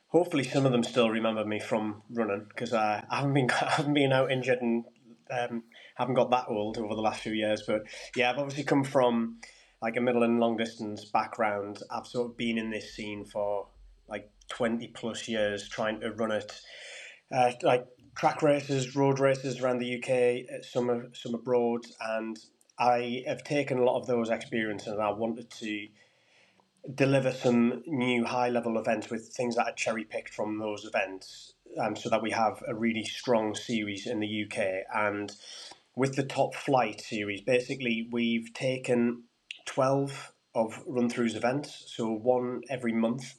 Hopefully, 0.08 0.43
some 0.43 0.65
of 0.65 0.71
them 0.71 0.84
still 0.84 1.10
remember 1.10 1.45
me 1.45 1.60
from 1.60 2.01
running 2.10 2.45
because 2.49 2.73
I 2.73 3.03
haven't 3.12 3.34
been 3.34 3.49
I 3.62 3.71
haven't 3.71 3.93
been 3.93 4.13
out 4.13 4.32
injured 4.32 4.60
and 4.62 4.86
um, 5.32 5.63
haven't 5.95 6.15
got 6.15 6.32
that 6.32 6.45
old 6.47 6.77
over 6.77 6.95
the 6.95 7.01
last 7.01 7.21
few 7.21 7.34
years. 7.34 7.63
But 7.65 7.84
yeah, 8.15 8.32
I've 8.32 8.39
obviously 8.39 8.63
come 8.63 8.84
from 8.84 9.39
like 9.82 9.95
a 9.97 10.01
middle 10.01 10.23
and 10.23 10.39
long 10.39 10.58
distance 10.58 11.05
background. 11.05 11.79
I've 11.91 12.08
sort 12.08 12.32
of 12.32 12.38
been 12.38 12.58
in 12.58 12.71
this 12.71 12.95
scene 12.95 13.25
for 13.25 13.67
like 14.08 14.29
20 14.49 14.88
plus 14.89 15.27
years 15.27 15.69
trying 15.69 15.99
to 16.01 16.12
run 16.12 16.32
it. 16.32 16.51
Uh, 17.32 17.51
like 17.62 17.86
track 18.15 18.41
races, 18.41 18.95
road 18.95 19.19
races 19.19 19.62
around 19.62 19.79
the 19.79 19.97
UK, 19.97 20.63
some 20.63 21.12
some 21.13 21.36
abroad, 21.36 21.82
and 22.01 22.38
I 22.79 23.23
have 23.27 23.43
taken 23.43 23.77
a 23.77 23.84
lot 23.84 23.99
of 23.99 24.08
those 24.08 24.29
experiences 24.29 24.88
and 24.88 25.01
I 25.01 25.12
wanted 25.12 25.51
to 25.51 25.88
deliver 26.93 27.32
some 27.32 27.84
new 27.86 28.25
high 28.25 28.49
level 28.49 28.78
events 28.78 29.10
with 29.10 29.30
things 29.30 29.56
that 29.56 29.67
are 29.67 29.73
cherry 29.73 30.04
picked 30.04 30.34
from 30.34 30.58
those 30.58 30.86
events, 30.86 31.54
um, 31.80 31.95
so 31.95 32.10
that 32.10 32.21
we 32.21 32.32
have 32.32 32.63
a 32.67 32.75
really 32.75 33.04
strong 33.04 33.56
series 33.56 34.08
in 34.08 34.19
the 34.19 34.45
UK. 34.45 34.86
And 34.93 35.32
with 35.95 36.15
the 36.15 36.23
Top 36.23 36.56
Flight 36.56 37.02
series, 37.02 37.41
basically 37.41 38.08
we've 38.12 38.54
taken 38.54 39.23
12 39.65 40.34
of 40.56 40.84
run 40.88 41.10
throughs 41.10 41.36
events, 41.36 41.84
so 41.88 42.12
one 42.12 42.62
every 42.69 42.93
month, 42.93 43.36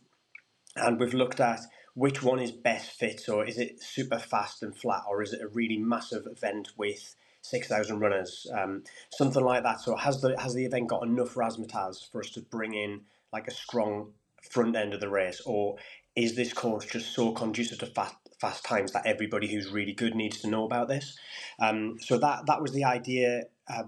and 0.76 1.00
we've 1.00 1.14
looked 1.14 1.40
at 1.40 1.60
which 1.94 2.22
one 2.22 2.38
is 2.38 2.52
best 2.52 2.92
fit. 2.92 3.20
So 3.20 3.40
is 3.40 3.58
it 3.58 3.82
super 3.82 4.18
fast 4.18 4.62
and 4.62 4.76
flat, 4.76 5.02
or 5.08 5.22
is 5.22 5.32
it 5.32 5.42
a 5.42 5.48
really 5.48 5.76
massive 5.76 6.26
event 6.26 6.68
with 6.76 7.16
6,000 7.42 7.98
runners, 7.98 8.46
um, 8.54 8.84
something 9.10 9.42
like 9.42 9.62
that. 9.62 9.80
So 9.80 9.96
has 9.96 10.20
the 10.20 10.38
has 10.38 10.54
the 10.54 10.66
event 10.66 10.88
got 10.88 11.02
enough 11.02 11.34
razzmatazz 11.34 12.10
for 12.10 12.20
us 12.20 12.30
to 12.30 12.42
bring 12.42 12.74
in 12.74 13.02
like 13.32 13.46
a 13.48 13.52
strong 13.52 14.12
front 14.50 14.76
end 14.76 14.94
of 14.94 15.00
the 15.00 15.08
race, 15.08 15.40
or 15.46 15.76
is 16.16 16.36
this 16.36 16.52
course 16.52 16.86
just 16.86 17.14
so 17.14 17.32
conducive 17.32 17.78
to 17.78 17.86
fast 17.86 18.16
fast 18.40 18.64
times 18.64 18.92
that 18.92 19.06
everybody 19.06 19.48
who's 19.52 19.70
really 19.70 19.92
good 19.92 20.14
needs 20.14 20.40
to 20.40 20.48
know 20.48 20.64
about 20.64 20.88
this? 20.88 21.16
Um, 21.60 21.96
so 22.00 22.18
that 22.18 22.46
that 22.46 22.62
was 22.62 22.72
the 22.72 22.84
idea. 22.84 23.44
Uh, 23.68 23.84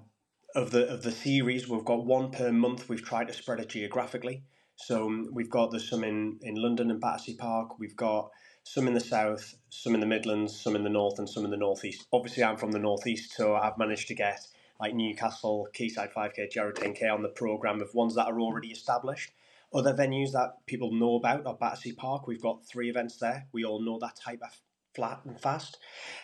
of 0.54 0.70
the 0.70 0.88
of 0.88 1.02
the 1.02 1.12
series. 1.12 1.68
We've 1.68 1.84
got 1.84 2.04
one 2.04 2.30
per 2.30 2.52
month. 2.52 2.88
We've 2.88 3.04
tried 3.04 3.28
to 3.28 3.34
spread 3.34 3.60
it 3.60 3.68
geographically. 3.70 4.44
So 4.76 5.06
um, 5.06 5.28
we've 5.32 5.50
got 5.50 5.70
there's 5.70 5.88
some 5.88 6.04
in, 6.04 6.38
in 6.42 6.56
London 6.56 6.90
and 6.90 7.00
Battersea 7.00 7.36
Park. 7.36 7.78
We've 7.78 7.96
got 7.96 8.30
some 8.64 8.86
in 8.86 8.94
the 8.94 9.00
south, 9.00 9.54
some 9.70 9.94
in 9.94 10.00
the 10.00 10.06
Midlands, 10.06 10.60
some 10.60 10.76
in 10.76 10.84
the 10.84 10.90
north, 10.90 11.18
and 11.18 11.28
some 11.28 11.44
in 11.44 11.50
the 11.50 11.56
northeast. 11.56 12.06
Obviously, 12.12 12.44
I'm 12.44 12.56
from 12.56 12.72
the 12.72 12.78
northeast, 12.78 13.34
so 13.36 13.54
I've 13.54 13.78
managed 13.78 14.08
to 14.08 14.14
get 14.14 14.40
like 14.82 14.94
Newcastle, 14.96 15.68
Quayside 15.76 16.12
5K, 16.12 16.50
Jarrow 16.50 16.72
10K 16.72 17.08
on 17.08 17.22
the 17.22 17.28
program 17.28 17.80
of 17.80 17.94
ones 17.94 18.16
that 18.16 18.26
are 18.26 18.40
already 18.40 18.72
established. 18.72 19.30
Other 19.72 19.94
venues 19.94 20.32
that 20.32 20.56
people 20.66 20.92
know 20.92 21.14
about 21.14 21.46
are 21.46 21.54
Battersea 21.54 21.92
Park. 21.92 22.26
We've 22.26 22.42
got 22.42 22.66
three 22.66 22.90
events 22.90 23.16
there. 23.18 23.46
We 23.52 23.64
all 23.64 23.80
know 23.80 24.00
that 24.00 24.16
type 24.16 24.40
of 24.42 24.60
flat 24.92 25.20
and 25.24 25.40
fast. 25.40 25.78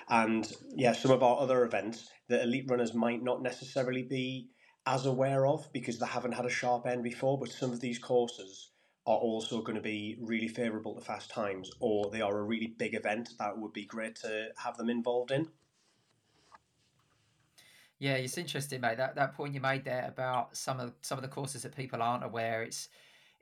And 0.09 0.53
yeah, 0.75 0.93
some 0.93 1.13
of 1.13 1.23
our 1.23 1.39
other 1.39 1.65
events 1.65 2.11
that 2.29 2.43
elite 2.43 2.69
runners 2.69 2.95
might 2.95 3.23
not 3.23 3.43
necessarily 3.43 4.03
be 4.03 4.49
as 4.87 5.07
aware 5.07 5.47
of 5.47 5.73
because 5.73 6.01
they 6.01 6.07
haven't 6.07 6.33
had 6.33 6.45
a 6.45 6.51
sharp 6.51 6.85
end 6.85 7.05
before. 7.05 7.39
But 7.39 7.51
some 7.51 7.71
of 7.71 7.81
these 7.81 8.01
courses 8.01 8.71
are 9.07 9.19
also 9.19 9.63
going 9.63 9.77
to 9.77 9.81
be 9.81 10.19
really 10.21 10.49
favourable 10.49 10.97
to 10.97 11.01
fast 11.01 11.31
times, 11.31 11.71
or 11.79 12.11
they 12.11 12.23
are 12.23 12.37
a 12.37 12.43
really 12.43 12.75
big 12.77 12.95
event 12.95 13.31
that 13.39 13.57
would 13.57 13.73
be 13.73 13.87
great 13.87 14.17
to 14.17 14.49
have 14.57 14.77
them 14.77 14.91
involved 14.91 15.31
in. 15.31 15.47
Yeah, 17.99 18.15
it's 18.15 18.39
interesting, 18.39 18.81
mate. 18.81 18.97
That 18.97 19.17
that 19.17 19.35
point 19.35 19.55
you 19.55 19.61
made 19.61 19.85
there 19.85 20.07
about 20.09 20.57
some 20.57 20.79
of 20.79 20.95
some 21.03 21.19
of 21.19 21.23
the 21.23 21.29
courses 21.29 21.63
that 21.63 21.77
people 21.77 22.01
aren't 22.03 22.25
aware. 22.25 22.63
It's 22.63 22.89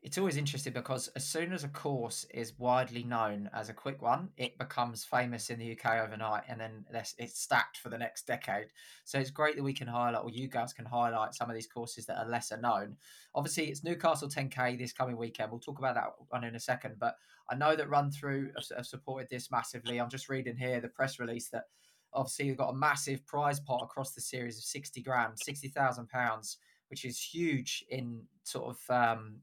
it's 0.02 0.18
always 0.18 0.36
interesting 0.36 0.72
because 0.72 1.08
as 1.08 1.24
soon 1.26 1.52
as 1.52 1.64
a 1.64 1.68
course 1.68 2.24
is 2.32 2.58
widely 2.58 3.02
known 3.02 3.50
as 3.52 3.68
a 3.68 3.74
quick 3.74 4.00
one, 4.00 4.28
it 4.36 4.56
becomes 4.56 5.04
famous 5.04 5.50
in 5.50 5.58
the 5.58 5.72
UK 5.72 5.96
overnight, 6.04 6.44
and 6.48 6.60
then 6.60 6.84
it's 7.18 7.40
stacked 7.40 7.78
for 7.78 7.88
the 7.88 7.98
next 7.98 8.26
decade. 8.26 8.68
So 9.04 9.18
it's 9.18 9.30
great 9.30 9.56
that 9.56 9.62
we 9.64 9.72
can 9.72 9.88
highlight, 9.88 10.22
or 10.22 10.30
you 10.30 10.48
guys 10.48 10.72
can 10.72 10.84
highlight 10.84 11.34
some 11.34 11.50
of 11.50 11.56
these 11.56 11.66
courses 11.66 12.06
that 12.06 12.18
are 12.18 12.28
lesser 12.28 12.56
known. 12.56 12.96
Obviously, 13.34 13.66
it's 13.66 13.84
Newcastle 13.84 14.28
10K 14.28 14.78
this 14.78 14.92
coming 14.92 15.16
weekend. 15.16 15.50
We'll 15.50 15.60
talk 15.60 15.78
about 15.80 15.96
that 15.96 16.12
one 16.28 16.44
in 16.44 16.54
a 16.54 16.60
second, 16.60 16.96
but 16.98 17.16
I 17.50 17.56
know 17.56 17.74
that 17.74 17.90
Run 17.90 18.10
Through 18.10 18.52
have 18.76 18.86
supported 18.86 19.28
this 19.28 19.50
massively. 19.50 19.98
I'm 19.98 20.10
just 20.10 20.28
reading 20.28 20.56
here 20.56 20.80
the 20.80 20.88
press 20.88 21.18
release 21.18 21.48
that 21.48 21.64
obviously 22.12 22.46
you've 22.46 22.56
got 22.56 22.70
a 22.70 22.76
massive 22.76 23.24
prize 23.26 23.60
pot 23.60 23.82
across 23.82 24.12
the 24.12 24.20
series 24.20 24.58
of 24.58 24.64
60 24.64 25.02
grand, 25.02 25.34
60,000 25.36 26.08
pounds, 26.08 26.58
which 26.88 27.04
is 27.04 27.20
huge 27.20 27.84
in 27.90 28.22
sort 28.44 28.76
of 28.76 28.94
um, 28.94 29.36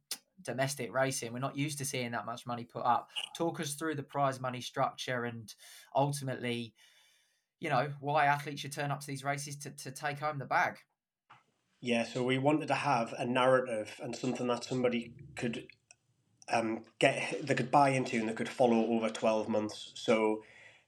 domestic 0.44 0.94
racing. 0.94 1.34
We're 1.34 1.40
not 1.40 1.58
used 1.58 1.78
to 1.80 1.86
seeing 1.86 2.12
that 2.12 2.26
much 2.26 2.46
money 2.46 2.64
put 2.64 2.86
up. 2.86 3.10
Talk 3.36 3.60
us 3.60 3.74
through 3.74 3.96
the 3.96 4.04
prize 4.04 4.40
money 4.40 4.62
structure 4.62 5.26
and 5.26 5.54
ultimately, 5.96 6.74
you 7.60 7.70
know, 7.70 7.90
why 8.00 8.26
athletes 8.26 8.62
should 8.62 8.74
turn 8.74 8.92
up 8.92 9.00
to 9.02 9.08
these 9.08 9.24
races 9.24 9.58
to, 9.58 9.72
to 9.72 9.92
take 9.92 10.20
home 10.20 10.40
the 10.40 10.46
bag. 10.46 10.78
Yeah, 11.80 12.06
so 12.06 12.24
we 12.24 12.38
wanted 12.38 12.70
to 12.70 12.76
have 12.76 13.14
a 13.18 13.26
narrative 13.26 14.00
and 14.02 14.16
something 14.16 14.48
that 14.48 14.64
somebody 14.64 15.14
could 15.36 15.68
um, 16.48 16.84
get, 17.00 17.46
they 17.46 17.56
could 17.56 17.72
buy 17.72 17.90
into 17.90 18.18
and 18.20 18.30
they 18.30 18.34
could 18.34 18.48
follow 18.48 18.86
over 18.86 19.10
12 19.10 19.50
months. 19.50 19.92
So 19.96 20.44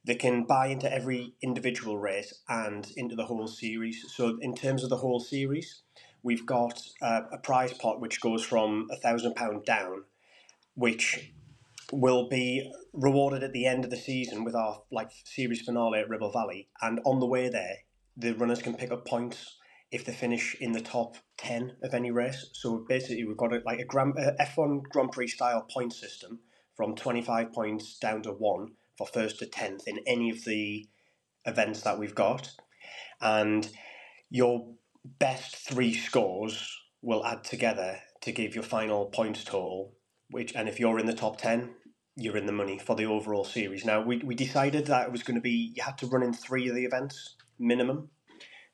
they 0.06 0.16
can 0.16 0.44
buy 0.44 0.68
into 0.68 0.92
every 0.92 1.34
individual 1.42 1.98
race 1.98 2.34
and 2.48 2.92
into 2.96 3.16
the 3.16 3.26
whole 3.26 3.48
series. 3.48 4.06
So, 4.14 4.38
in 4.40 4.56
terms 4.56 4.84
of 4.84 4.90
the 4.90 4.98
whole 4.98 5.20
series, 5.20 5.82
we've 6.22 6.46
got 6.46 6.82
uh, 7.02 7.22
a 7.32 7.40
prize 7.40 7.74
pot 7.74 8.00
which 8.00 8.22
goes 8.22 8.44
from 8.44 8.88
a 8.92 8.98
thousand 8.98 9.36
pound 9.36 9.66
down, 9.66 10.04
which 10.76 11.32
will 11.92 12.30
be 12.30 12.72
rewarded 12.94 13.44
at 13.44 13.52
the 13.52 13.66
end 13.66 13.84
of 13.84 13.90
the 13.90 13.98
season 13.98 14.44
with 14.44 14.56
our 14.56 14.84
like 14.92 15.12
series 15.24 15.62
finale 15.62 16.00
at 16.00 16.10
Ribble 16.10 16.32
Valley. 16.32 16.70
And 16.82 17.00
on 17.06 17.20
the 17.20 17.26
way 17.26 17.50
there, 17.50 17.78
the 18.16 18.34
runners 18.34 18.62
can 18.62 18.76
pick 18.76 18.92
up 18.92 19.08
points 19.08 19.58
if 19.92 20.06
they 20.06 20.14
finish 20.14 20.56
in 20.60 20.72
the 20.72 20.82
top 20.82 21.18
10 21.38 21.78
of 21.84 21.94
any 21.94 22.12
race. 22.12 22.50
So 22.54 22.86
basically, 22.88 23.24
we've 23.24 23.38
got 23.38 23.54
a, 23.54 23.62
like 23.66 23.80
a, 23.80 23.86
Grand, 23.86 24.14
a 24.18 24.36
F1 24.44 24.84
Grand 24.84 25.12
Prix 25.12 25.30
style 25.30 25.66
point 25.70 25.94
system 25.94 26.40
from 26.76 26.96
25 26.96 27.54
points 27.54 27.98
down 27.98 28.22
to 28.24 28.32
one 28.32 28.74
for 28.98 29.08
first 29.08 29.40
to 29.40 29.46
10th 29.46 29.88
in 29.88 30.00
any 30.08 30.30
of 30.30 30.44
the 30.46 30.88
events 31.46 31.82
that 31.82 32.00
we've 32.00 32.16
got. 32.16 32.52
And 33.22 33.70
your 34.30 34.74
best 35.20 35.56
three 35.56 35.94
scores 35.94 36.70
will 37.02 37.26
add 37.26 37.44
together 37.44 38.00
to 38.22 38.32
give 38.32 38.56
your 38.56 38.64
final 38.64 39.06
points 39.06 39.44
total. 39.44 39.94
Which, 40.32 40.56
and 40.56 40.68
if 40.68 40.80
you're 40.80 41.00
in 41.00 41.06
the 41.06 41.14
top 41.14 41.38
ten, 41.38 41.76
you're 42.16 42.38
in 42.38 42.46
the 42.46 42.52
money 42.52 42.80
for 42.80 42.96
the 42.96 43.06
overall 43.06 43.44
series. 43.44 43.86
Now, 43.86 44.02
we, 44.02 44.18
we 44.18 44.36
decided 44.36 44.88
that 44.88 45.06
it 45.06 45.12
was 45.12 45.24
going 45.24 45.36
to 45.36 45.42
be 45.42 45.74
you 45.76 45.84
had 45.84 45.98
to 46.00 46.08
run 46.08 46.24
in 46.24 46.34
three 46.34 46.68
of 46.68 46.76
the 46.76 46.86
events 46.86 47.36
minimum, 47.60 48.10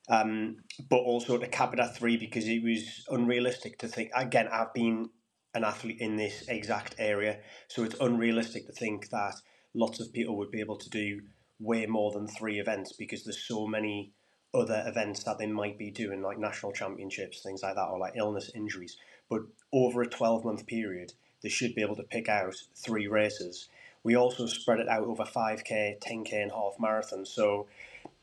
um, 0.10 0.58
but 0.90 0.98
also 0.98 1.38
to 1.38 1.48
cap 1.48 1.74
it 1.74 1.80
at 1.80 1.96
three 1.96 2.18
because 2.18 2.48
it 2.48 2.64
was 2.64 3.06
unrealistic 3.10 3.80
to 3.80 3.88
think. 3.88 4.12
Again, 4.16 4.48
I've 4.52 4.74
been 4.74 5.10
an 5.54 5.64
athlete 5.66 6.00
in 6.00 6.16
this 6.16 6.46
exact 6.48 6.96
area, 6.98 7.40
so 7.68 7.84
it's 7.84 7.96
unrealistic 8.00 8.68
to 8.68 8.74
think 8.74 9.10
that 9.10 9.36
lots 9.74 10.00
of 10.00 10.14
people 10.14 10.38
would 10.38 10.52
be 10.52 10.60
able 10.60 10.78
to 10.78 10.90
do 10.90 11.22
way 11.60 11.86
more 11.86 12.12
than 12.12 12.28
three 12.28 12.60
events 12.60 12.94
because 12.94 13.24
there's 13.24 13.44
so 13.44 13.68
many 13.68 14.12
other 14.54 14.84
events 14.86 15.24
that 15.24 15.38
they 15.38 15.48
might 15.48 15.78
be 15.78 15.92
doing, 15.92 16.22
like 16.22 16.38
national 16.38 16.74
championships, 16.74 17.42
things 17.42 17.64
like 17.64 17.76
that, 17.76 17.88
or 17.88 18.00
like 18.00 18.14
illness, 18.16 18.52
injuries. 18.54 18.98
But 19.30 19.42
over 19.72 20.02
a 20.02 20.08
12 20.08 20.44
month 20.44 20.68
period, 20.68 21.14
they 21.42 21.50
should 21.50 21.74
be 21.74 21.82
able 21.82 21.96
to 21.96 22.04
pick 22.04 22.28
out 22.28 22.56
three 22.76 23.08
races. 23.08 23.70
We 24.04 24.16
also 24.16 24.46
spread 24.48 24.80
it 24.80 24.90
out 24.90 25.04
over 25.04 25.24
5k, 25.24 26.00
10k, 26.00 26.34
and 26.34 26.52
half 26.52 26.74
marathon. 26.80 27.26
So 27.26 27.68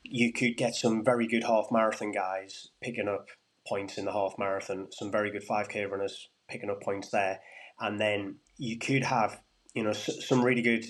you 0.03 0.31
could 0.31 0.57
get 0.57 0.75
some 0.75 1.03
very 1.03 1.27
good 1.27 1.43
half 1.43 1.67
marathon 1.71 2.11
guys 2.11 2.69
picking 2.81 3.07
up 3.07 3.29
points 3.67 3.97
in 3.97 4.05
the 4.05 4.11
half 4.11 4.35
marathon, 4.37 4.87
some 4.91 5.11
very 5.11 5.31
good 5.31 5.47
5k 5.47 5.89
runners 5.89 6.29
picking 6.47 6.69
up 6.69 6.81
points 6.81 7.09
there. 7.09 7.39
And 7.79 7.99
then 7.99 8.35
you 8.57 8.77
could 8.77 9.05
have, 9.05 9.39
you 9.73 9.83
know, 9.83 9.93
some 9.93 10.43
really 10.43 10.61
good 10.61 10.85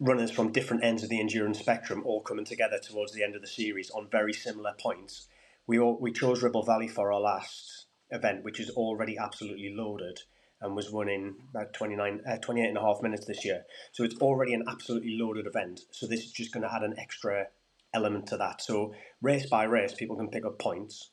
runners 0.00 0.30
from 0.30 0.52
different 0.52 0.84
ends 0.84 1.02
of 1.02 1.08
the 1.08 1.20
endurance 1.20 1.58
spectrum 1.58 2.02
all 2.04 2.20
coming 2.20 2.44
together 2.44 2.78
towards 2.78 3.12
the 3.12 3.22
end 3.22 3.34
of 3.34 3.40
the 3.40 3.48
series 3.48 3.90
on 3.90 4.08
very 4.10 4.32
similar 4.32 4.72
points. 4.78 5.26
We 5.66 5.78
all, 5.78 5.98
we 6.00 6.12
chose 6.12 6.42
Ribble 6.42 6.62
Valley 6.62 6.88
for 6.88 7.12
our 7.12 7.20
last 7.20 7.86
event, 8.10 8.44
which 8.44 8.60
is 8.60 8.70
already 8.70 9.18
absolutely 9.18 9.74
loaded, 9.74 10.20
and 10.60 10.74
was 10.74 10.90
running 10.90 11.36
about 11.50 11.74
29, 11.74 12.20
uh, 12.26 12.36
28 12.36 12.68
and 12.68 12.78
a 12.78 12.80
half 12.80 13.02
minutes 13.02 13.26
this 13.26 13.44
year. 13.44 13.64
So 13.92 14.04
it's 14.04 14.16
already 14.16 14.54
an 14.54 14.64
absolutely 14.68 15.16
loaded 15.18 15.46
event. 15.46 15.80
So 15.90 16.06
this 16.06 16.24
is 16.24 16.32
just 16.32 16.52
going 16.52 16.62
to 16.62 16.72
add 16.72 16.82
an 16.82 16.98
extra 16.98 17.48
element 17.92 18.28
to 18.28 18.36
that. 18.36 18.62
So 18.62 18.94
race 19.20 19.46
by 19.46 19.64
race, 19.64 19.94
people 19.94 20.16
can 20.16 20.30
pick 20.30 20.44
up 20.44 20.58
points 20.58 21.10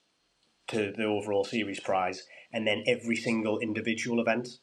to 0.67 0.93
the 0.95 1.05
overall 1.05 1.43
series 1.43 1.79
prize, 1.79 2.27
and 2.53 2.65
then 2.67 2.83
every 2.88 3.15
single 3.15 3.59
individual 3.59 4.19
event 4.21 4.59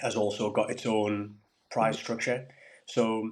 has 0.00 0.16
also 0.16 0.50
got 0.50 0.70
its 0.70 0.86
own 0.86 1.36
prize 1.70 1.98
structure. 1.98 2.48
So 2.86 3.30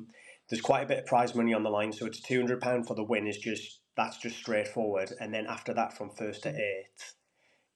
there's 0.49 0.63
quite 0.63 0.85
a 0.85 0.87
bit 0.87 0.99
of 0.99 1.07
prize 1.07 1.35
money 1.35 1.55
on 1.55 1.63
the 1.63 1.71
line. 1.71 1.93
So 1.93 2.07
it's 2.07 2.21
two 2.21 2.39
hundred 2.39 2.61
pound 2.61 2.87
for 2.87 2.95
the 2.95 3.05
win 3.05 3.27
is 3.27 3.39
just 3.39 3.81
that's 3.97 4.19
just 4.19 4.37
straightforward, 4.37 5.13
and 5.21 5.33
then 5.33 5.47
after 5.47 5.73
that, 5.75 5.97
from 5.97 6.11
first 6.11 6.43
to 6.43 6.51
eighth, 6.51 7.15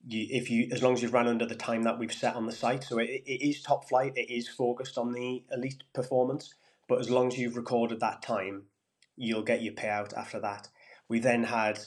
you, 0.07 0.27
if 0.31 0.51
you 0.51 0.69
as 0.71 0.83
long 0.83 0.93
as 0.93 1.03
you've 1.03 1.15
run 1.15 1.27
under 1.29 1.47
the 1.47 1.55
time 1.55 1.83
that 1.85 1.99
we've 1.99 2.13
set 2.13 2.35
on 2.37 2.47
the 2.47 2.53
site, 2.53 2.85
so 2.85 2.99
it, 2.99 3.23
it 3.27 3.47
is 3.47 3.63
top 3.63 3.89
flight, 3.89 4.13
it 4.17 4.31
is 4.31 4.49
focused 4.49 4.99
on 4.99 5.13
the 5.13 5.43
elite 5.53 5.83
performance, 5.95 6.55
but 6.89 7.01
as 7.01 7.11
long 7.11 7.29
as 7.29 7.39
you've 7.39 7.57
recorded 7.57 8.01
that 8.01 8.23
time, 8.23 8.65
you'll 9.17 9.43
get 9.43 9.63
your 9.63 9.75
payout 9.75 10.15
after 10.15 10.41
that. 10.41 10.69
We 11.09 11.19
then 11.19 11.43
had 11.45 11.81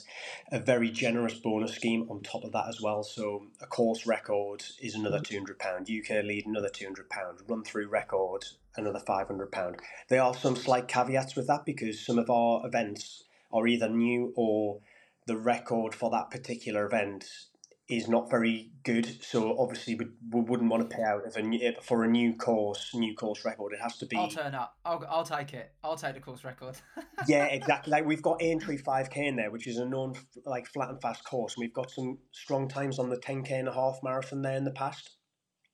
a 0.51 0.59
very 0.59 0.91
generous 0.91 1.35
bonus 1.35 1.75
scheme 1.75 2.07
on 2.09 2.23
top 2.23 2.43
of 2.43 2.51
that 2.51 2.67
as 2.67 2.81
well. 2.81 3.03
So 3.03 3.45
a 3.61 3.65
course 3.65 4.05
record 4.05 4.63
is 4.81 4.95
another 4.95 5.21
two 5.21 5.37
hundred 5.37 5.59
pound. 5.59 5.89
UK 5.89 6.23
lead 6.23 6.45
another 6.45 6.69
two 6.69 6.85
hundred 6.85 7.09
pound. 7.09 7.39
Run 7.47 7.63
through 7.63 7.87
record 7.87 8.43
another 8.75 8.99
five 8.99 9.27
hundred 9.27 9.51
pound. 9.51 9.77
There 10.09 10.21
are 10.21 10.33
some 10.33 10.55
slight 10.55 10.87
caveats 10.87 11.35
with 11.35 11.47
that 11.47 11.65
because 11.65 12.05
some 12.05 12.17
of 12.17 12.29
our 12.29 12.65
events 12.65 13.23
are 13.51 13.67
either 13.67 13.89
new 13.89 14.33
or 14.35 14.79
the 15.27 15.37
record 15.37 15.95
for 15.95 16.09
that 16.11 16.31
particular 16.31 16.85
event 16.85 17.25
is 17.89 18.07
not 18.07 18.29
very 18.29 18.71
good. 18.83 19.23
So 19.23 19.57
obviously, 19.59 19.95
we, 19.95 20.05
we 20.31 20.41
wouldn't 20.41 20.69
want 20.69 20.89
to 20.89 20.95
pay 20.95 21.03
out 21.03 21.23
if 21.25 21.35
a 21.35 21.41
new, 21.41 21.73
for 21.81 22.03
a 22.03 22.07
new 22.07 22.33
course, 22.33 22.91
new 22.93 23.13
course 23.13 23.43
record. 23.43 23.73
It 23.73 23.81
has 23.81 23.97
to 23.97 24.05
be. 24.05 24.15
I'll 24.15 24.29
turn 24.29 24.55
up. 24.55 24.77
I'll, 24.85 25.03
I'll 25.09 25.25
take 25.25 25.53
it. 25.53 25.71
I'll 25.83 25.97
take 25.97 26.15
the 26.15 26.21
course 26.21 26.43
record. 26.43 26.75
yeah, 27.27 27.45
exactly. 27.45 27.91
Like 27.91 28.05
we've 28.05 28.21
got 28.21 28.41
Aintree 28.41 28.81
5K 28.81 29.17
in 29.17 29.35
there, 29.35 29.51
which 29.51 29.67
is 29.67 29.77
a 29.77 29.85
known 29.85 30.15
like 30.45 30.67
flat 30.67 30.89
and 30.89 31.01
fast 31.01 31.23
course, 31.25 31.55
and 31.55 31.61
we've 31.61 31.73
got 31.73 31.91
some 31.91 32.17
strong 32.31 32.67
times 32.67 32.99
on 32.99 33.09
the 33.09 33.17
10K 33.17 33.51
and 33.51 33.67
a 33.67 33.73
half 33.73 33.99
marathon 34.03 34.41
there 34.41 34.55
in 34.55 34.63
the 34.63 34.71
past. 34.71 35.11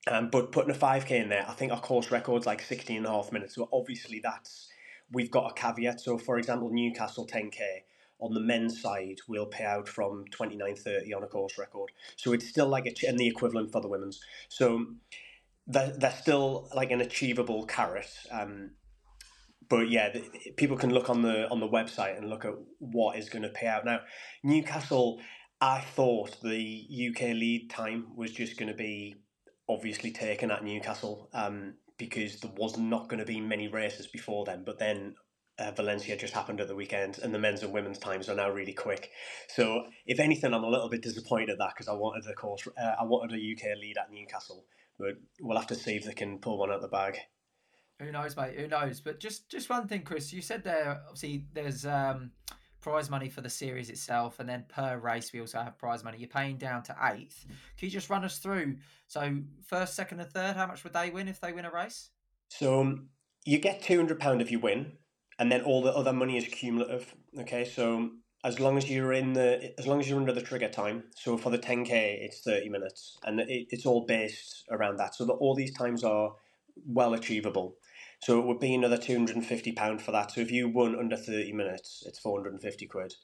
Um, 0.08 0.30
but 0.30 0.52
putting 0.52 0.72
a 0.72 0.78
5K 0.78 1.12
in 1.12 1.30
there, 1.30 1.46
I 1.48 1.54
think 1.54 1.72
our 1.72 1.82
course 1.82 2.10
record's 2.10 2.46
like 2.46 2.62
16 2.62 2.98
and 2.98 3.06
a 3.06 3.10
half 3.10 3.32
minutes. 3.32 3.56
So 3.56 3.68
obviously, 3.72 4.20
that's 4.24 4.70
we've 5.12 5.32
got 5.32 5.52
a 5.52 5.54
caveat. 5.54 6.00
So, 6.02 6.18
for 6.18 6.38
example, 6.38 6.70
Newcastle 6.72 7.28
10K 7.28 7.60
on 8.20 8.34
the 8.34 8.40
men's 8.40 8.82
side 8.82 9.18
will 9.28 9.46
pay 9.46 9.64
out 9.64 9.88
from 9.88 10.26
29.30 10.32 11.16
on 11.16 11.24
a 11.24 11.28
course 11.28 11.58
record. 11.58 11.92
So 12.18 12.34
it's 12.34 12.48
still 12.48 12.68
like 12.68 12.86
a, 12.86 13.08
and 13.08 13.18
the 13.18 13.28
equivalent 13.28 13.72
for 13.72 13.82
the 13.82 13.88
women's. 13.88 14.20
So 14.50 14.86
they're, 15.68 15.94
they're 15.98 16.12
still 16.12 16.70
like 16.76 16.92
an 16.92 17.02
achievable 17.02 17.66
carrot. 17.66 18.12
Um, 18.32 18.72
but 19.70 19.90
yeah, 19.90 20.10
the, 20.12 20.52
people 20.58 20.76
can 20.76 20.94
look 20.94 21.10
on 21.10 21.22
the 21.22 21.48
on 21.50 21.60
the 21.60 21.68
website 21.68 22.18
and 22.18 22.30
look 22.30 22.44
at 22.44 22.54
what 22.80 23.18
is 23.18 23.30
going 23.30 23.44
to 23.44 23.50
pay 23.50 23.68
out 23.68 23.86
now. 23.86 24.00
Newcastle, 24.44 25.22
I 25.62 25.82
thought 25.82 26.42
the 26.42 27.10
UK 27.10 27.22
lead 27.36 27.70
time 27.70 28.08
was 28.16 28.32
just 28.32 28.58
going 28.58 28.70
to 28.70 28.78
be 28.78 29.16
obviously 29.70 30.12
taken 30.12 30.52
at 30.52 30.64
Newcastle 30.64 31.30
um, 31.34 31.76
because 31.98 32.40
there 32.40 32.52
was 32.58 32.78
not 32.78 33.08
going 33.08 33.20
to 33.20 33.26
be 33.26 33.40
many 33.40 33.68
races 33.68 34.08
before 34.08 34.44
then. 34.44 34.64
But 34.66 34.80
then 34.80 35.16
uh, 35.60 35.72
Valencia 35.72 36.18
just 36.18 36.34
happened 36.34 36.60
at 36.60 36.68
the 36.68 36.76
weekend, 36.76 37.20
and 37.20 37.34
the 37.34 37.40
men's 37.40 37.62
and 37.62 37.72
women's 37.72 38.00
times 38.00 38.28
are 38.30 38.36
now 38.36 38.50
really 38.50 38.74
quick. 38.74 39.12
So, 39.50 39.86
if 40.06 40.20
anything, 40.20 40.54
I'm 40.54 40.64
a 40.64 40.70
little 40.70 40.90
bit 40.90 41.04
disappointed 41.04 41.50
at 41.52 41.58
that 41.60 41.72
because 41.76 41.88
I 41.88 41.94
wanted 41.94 42.30
a 42.30 42.34
course, 42.34 42.68
uh, 42.82 42.96
I 43.00 43.04
wanted 43.04 43.38
a 43.38 43.52
UK 43.54 43.78
lead 43.80 43.98
at 43.98 44.12
Newcastle, 44.12 44.66
but 44.98 45.16
we'll 45.42 45.58
have 45.58 45.68
to 45.68 45.76
see 45.76 45.96
if 45.96 46.06
they 46.06 46.14
can 46.14 46.40
pull 46.40 46.58
one 46.58 46.70
out 46.70 46.78
of 46.78 46.82
the 46.82 46.88
bag. 46.88 47.20
Who 48.00 48.12
knows, 48.12 48.38
mate? 48.38 48.58
Who 48.58 48.68
knows? 48.68 49.02
But 49.02 49.20
just 49.20 49.50
just 49.50 49.70
one 49.70 49.88
thing, 49.88 50.04
Chris. 50.04 50.32
You 50.32 50.42
said 50.42 50.64
there 50.64 51.02
obviously 51.06 51.46
there's 51.54 51.86
um, 51.86 52.32
prize 52.82 53.10
money 53.10 53.30
for 53.30 53.42
the 53.42 53.50
series 53.50 53.90
itself, 53.90 54.40
and 54.40 54.48
then 54.48 54.66
per 54.70 54.98
race 54.98 55.34
we 55.34 55.42
also 55.42 55.60
have 55.60 55.78
prize 55.78 56.04
money. 56.04 56.18
You're 56.18 56.30
paying 56.30 56.58
down 56.58 56.84
to 56.84 56.96
eighth. 57.14 57.46
Can 57.78 57.88
you 57.88 57.90
just 57.90 58.10
run 58.10 58.24
us 58.24 58.38
through? 58.40 58.78
So 59.08 59.40
first, 59.66 59.96
second, 59.96 60.20
and 60.20 60.30
third, 60.30 60.56
how 60.56 60.68
much 60.68 60.84
would 60.84 60.94
they 60.94 61.10
win 61.10 61.28
if 61.28 61.40
they 61.42 61.52
win 61.52 61.66
a 61.66 61.72
race? 61.72 62.10
So 62.50 62.82
um, 62.82 63.10
you 63.46 63.60
get 63.60 63.82
two 63.82 63.98
hundred 63.98 64.20
pound 64.20 64.42
if 64.42 64.52
you 64.52 64.60
win 64.60 64.94
and 65.40 65.50
then 65.52 65.62
all 65.62 65.82
the 65.82 65.96
other 65.96 66.14
money 66.14 66.38
is 66.38 66.46
cumulative. 66.48 67.16
Okay, 67.40 67.66
so 67.66 68.12
as 68.44 68.60
long 68.60 68.78
as 68.78 68.90
you're 68.90 69.14
in 69.14 69.34
the 69.34 69.74
as 69.80 69.88
long 69.88 70.00
as 70.00 70.10
you're 70.10 70.20
under 70.20 70.34
the 70.34 70.42
trigger 70.42 70.70
time. 70.70 71.06
So 71.16 71.38
for 71.38 71.50
the 71.50 71.58
10k, 71.58 71.90
it's 71.90 72.42
30 72.42 72.70
minutes, 72.70 73.18
and 73.24 73.40
it, 73.40 73.68
it's 73.70 73.86
all 73.86 74.06
based 74.06 74.66
around 74.70 74.98
that. 74.98 75.16
So 75.16 75.26
that 75.26 75.34
all 75.34 75.56
these 75.56 75.74
times 75.74 76.04
are 76.04 76.34
well 76.86 77.14
achievable. 77.14 77.76
So 78.20 78.40
it 78.40 78.46
would 78.46 78.60
be 78.60 78.76
another 78.76 78.98
250 78.98 79.72
pound 79.74 80.02
for 80.02 80.12
that. 80.12 80.32
So 80.32 80.42
if 80.42 80.52
you 80.52 80.68
won 80.70 80.98
under 80.98 81.16
30 81.16 81.54
minutes, 81.54 82.04
it's 82.06 82.20
450 82.20 82.86
quid. 82.88 83.16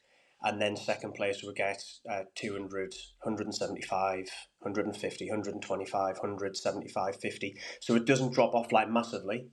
And 0.42 0.62
then 0.62 0.76
second 0.76 1.14
place 1.14 1.44
would 1.44 1.56
get 1.56 1.84
uh, 2.10 2.24
200, 2.36 2.94
175, 3.24 4.30
150, 4.60 5.30
125, 5.30 6.18
175, 6.18 7.16
50. 7.16 7.58
So 7.80 7.96
it 7.96 8.06
doesn't 8.06 8.34
drop 8.34 8.54
off 8.54 8.72
like 8.72 8.90
massively 8.90 9.48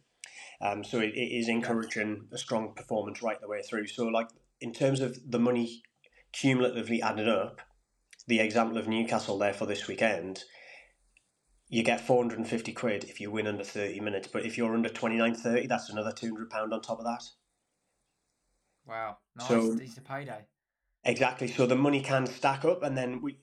um, 0.63 0.85
so 0.85 1.01
it, 1.01 1.15
it 1.15 1.37
is 1.37 1.49
encouraging 1.49 2.29
a 2.33 2.39
strong 2.39 2.73
performance 2.75 3.21
right 3.21 3.41
the 3.41 3.49
way 3.49 3.63
through. 3.63 3.89
So, 3.89 4.07
like 4.07 4.29
in 4.61 4.73
terms 4.73 5.01
of 5.01 5.19
the 5.29 5.41
money 5.41 5.83
cumulatively 6.33 7.03
added 7.03 7.29
up, 7.29 7.61
the 8.29 8.39
example 8.39 8.79
of 8.79 8.87
Newcastle 8.87 9.39
there 9.39 9.53
for 9.53 9.67
this 9.67 9.89
weekend, 9.89 10.45
you 11.73 11.83
get 11.83 12.03
450 12.03 12.73
quid 12.75 13.05
if 13.05 13.19
you 13.19 13.31
win 13.31 13.47
under 13.47 13.65
30 13.65 13.99
minutes. 14.01 14.29
But 14.29 14.45
if 14.45 14.59
you're 14.59 14.75
under 14.75 14.91
29.30, 14.91 15.67
that's 15.69 15.89
another 15.89 16.13
200 16.13 16.51
pound 16.51 16.75
on 16.75 16.83
top 16.83 16.99
of 16.99 17.07
that. 17.07 17.25
Wow, 18.87 19.17
nice. 19.35 19.49
So, 19.49 19.79
it's 19.81 19.97
a 19.97 20.03
payday. 20.03 20.45
Exactly. 21.03 21.49
So 21.49 21.65
the 21.65 21.75
money 21.75 22.03
can 22.03 22.27
stack 22.27 22.67
up, 22.67 22.83
and 22.83 22.97
then 22.97 23.23
we 23.23 23.39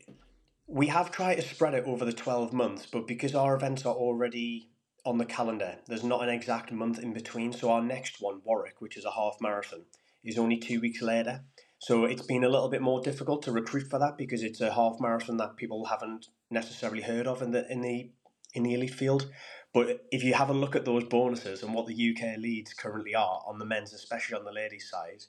we 0.68 0.88
have 0.88 1.10
tried 1.10 1.36
to 1.36 1.42
spread 1.42 1.74
it 1.74 1.86
over 1.86 2.06
the 2.06 2.14
12 2.14 2.54
months, 2.54 2.86
but 2.86 3.08
because 3.08 3.34
our 3.34 3.56
events 3.56 3.84
are 3.88 3.96
already 3.96 4.70
on 5.06 5.18
the 5.18 5.26
calendar. 5.26 5.78
There's 5.88 6.04
not 6.04 6.22
an 6.22 6.30
exact 6.30 6.72
month 6.72 7.00
in 7.00 7.14
between. 7.14 7.52
So 7.52 7.72
our 7.72 7.82
next 7.82 8.22
one, 8.22 8.42
Warwick, 8.44 8.80
which 8.80 8.96
is 8.96 9.06
a 9.06 9.12
half 9.12 9.38
marathon, 9.42 9.86
is 10.24 10.38
only 10.38 10.58
two 10.58 10.80
weeks 10.80 11.02
later. 11.02 11.46
So 11.80 12.06
it's 12.06 12.22
been 12.22 12.44
a 12.44 12.50
little 12.50 12.70
bit 12.70 12.82
more 12.82 13.02
difficult 13.02 13.42
to 13.44 13.52
recruit 13.52 13.88
for 13.90 13.98
that 13.98 14.18
because 14.18 14.44
it's 14.44 14.62
a 14.62 14.74
half 14.74 14.98
marathon 15.00 15.38
that 15.38 15.56
people 15.56 15.86
haven't 15.86 16.28
necessarily 16.52 17.02
heard 17.02 17.26
of 17.26 17.42
in 17.42 17.52
the 17.52 17.72
in 17.72 17.82
the 17.82 18.12
in 18.54 18.64
the 18.64 18.74
elite 18.74 18.94
field. 18.94 19.30
But 19.74 20.06
if 20.12 20.24
you 20.24 20.34
have 20.34 20.50
a 20.50 20.54
look 20.54 20.76
at 20.76 20.86
those 20.86 21.04
bonuses 21.04 21.62
and 21.62 21.74
what 21.74 21.86
the 21.86 21.94
UK 22.12 22.38
leads 22.40 22.74
currently 22.74 23.14
are 23.14 23.42
on 23.46 23.60
the 23.60 23.66
men's, 23.66 23.94
especially 23.94 24.38
on 24.38 24.46
the 24.46 24.52
ladies' 24.52 24.90
side, 24.90 25.26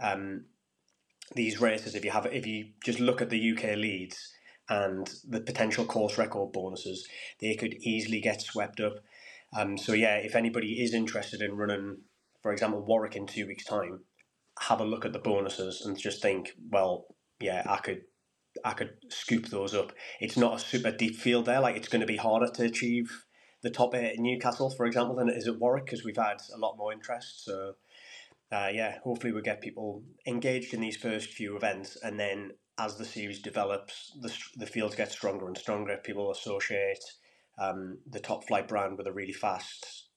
um, 0.00 0.44
these 1.34 1.60
races, 1.60 1.94
if 1.94 2.04
you 2.04 2.10
have 2.10 2.26
if 2.26 2.46
you 2.46 2.68
just 2.84 3.00
look 3.00 3.22
at 3.22 3.30
the 3.30 3.52
UK 3.52 3.76
leads 3.76 4.32
and 4.68 5.10
the 5.26 5.40
potential 5.40 5.84
course 5.84 6.18
record 6.18 6.52
bonuses, 6.52 7.08
they 7.40 7.54
could 7.54 7.74
easily 7.80 8.20
get 8.20 8.42
swept 8.42 8.80
up. 8.80 8.96
Um, 9.56 9.78
so 9.78 9.94
yeah, 9.94 10.16
if 10.16 10.34
anybody 10.34 10.82
is 10.82 10.92
interested 10.92 11.40
in 11.40 11.56
running, 11.56 11.98
for 12.42 12.52
example, 12.52 12.84
Warwick 12.84 13.16
in 13.16 13.26
two 13.26 13.46
weeks' 13.46 13.64
time, 13.64 14.00
have 14.60 14.80
a 14.80 14.84
look 14.84 15.04
at 15.04 15.12
the 15.12 15.18
bonuses 15.18 15.80
and 15.84 15.98
just 15.98 16.20
think, 16.20 16.52
well, 16.70 17.06
yeah, 17.40 17.62
I 17.66 17.76
could, 17.76 18.02
I 18.64 18.72
could 18.72 18.96
scoop 19.08 19.46
those 19.46 19.74
up. 19.74 19.92
It's 20.20 20.36
not 20.36 20.56
a 20.56 20.58
super 20.58 20.90
deep 20.90 21.16
field 21.16 21.46
there. 21.46 21.60
Like 21.60 21.76
it's 21.76 21.88
going 21.88 22.00
to 22.00 22.06
be 22.06 22.16
harder 22.16 22.48
to 22.48 22.64
achieve 22.64 23.24
the 23.62 23.70
top 23.70 23.94
eight 23.94 24.16
in 24.16 24.22
Newcastle, 24.22 24.70
for 24.70 24.86
example, 24.86 25.16
than 25.16 25.28
it 25.28 25.36
is 25.36 25.48
at 25.48 25.58
Warwick 25.58 25.86
because 25.86 26.04
we've 26.04 26.16
had 26.16 26.40
a 26.54 26.58
lot 26.58 26.76
more 26.76 26.92
interest. 26.92 27.44
So. 27.44 27.74
Uh, 28.50 28.70
yeah, 28.72 28.98
hopefully 29.04 29.30
we'll 29.30 29.42
get 29.42 29.60
people 29.60 30.02
engaged 30.26 30.72
in 30.72 30.80
these 30.80 30.96
first 30.96 31.28
few 31.28 31.54
events, 31.54 31.98
and 32.02 32.18
then 32.18 32.50
as 32.78 32.96
the 32.96 33.04
series 33.04 33.42
develops, 33.42 34.16
the 34.22 34.32
the 34.56 34.66
fields 34.66 34.94
get 34.94 35.12
stronger 35.12 35.46
and 35.46 35.58
stronger. 35.58 35.98
People 35.98 36.30
associate 36.30 37.04
um, 37.58 37.98
the 38.08 38.20
top 38.20 38.46
flight 38.46 38.68
brand 38.68 38.96
with 38.96 39.06
a 39.06 39.12
really 39.12 39.32
fast 39.32 40.08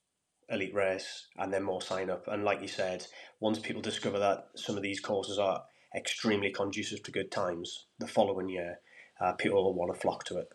elite 0.48 0.74
race 0.74 1.26
and 1.38 1.52
then 1.52 1.62
more 1.62 1.80
sign 1.80 2.10
up. 2.10 2.28
And 2.28 2.44
like 2.44 2.60
you 2.60 2.68
said, 2.68 3.06
once 3.40 3.58
people 3.58 3.82
discover 3.82 4.18
that 4.18 4.46
some 4.54 4.76
of 4.76 4.82
these 4.82 5.00
courses 5.00 5.38
are 5.38 5.64
extremely 5.94 6.50
conducive 6.50 7.02
to 7.04 7.12
good 7.12 7.30
times, 7.30 7.86
the 7.98 8.06
following 8.06 8.48
year, 8.48 8.80
uh, 9.20 9.32
people 9.32 9.62
will 9.62 9.74
want 9.74 9.94
to 9.94 10.00
flock 10.00 10.24
to 10.24 10.38
it. 10.38 10.48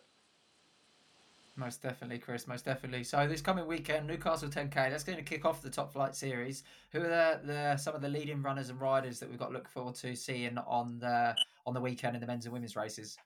Most 1.58 1.82
definitely, 1.82 2.18
Chris. 2.18 2.46
Most 2.46 2.64
definitely. 2.64 3.02
So 3.02 3.26
this 3.26 3.40
coming 3.40 3.66
weekend, 3.66 4.06
Newcastle 4.06 4.48
10K. 4.48 4.74
That's 4.90 5.02
going 5.02 5.18
to 5.18 5.24
kick 5.24 5.44
off 5.44 5.60
the 5.60 5.70
Top 5.70 5.92
Flight 5.92 6.14
Series. 6.14 6.62
Who 6.92 7.00
are 7.00 7.08
the, 7.08 7.40
the 7.44 7.76
some 7.76 7.96
of 7.96 8.00
the 8.00 8.08
leading 8.08 8.42
runners 8.42 8.70
and 8.70 8.80
riders 8.80 9.18
that 9.18 9.28
we've 9.28 9.40
got 9.40 9.48
to 9.48 9.54
look 9.54 9.68
forward 9.68 9.96
to 9.96 10.14
seeing 10.14 10.56
on 10.56 11.00
the 11.00 11.34
on 11.66 11.74
the 11.74 11.80
weekend 11.80 12.14
in 12.14 12.20
the 12.20 12.28
men's 12.28 12.44
and 12.44 12.52
women's 12.52 12.76
races? 12.76 13.18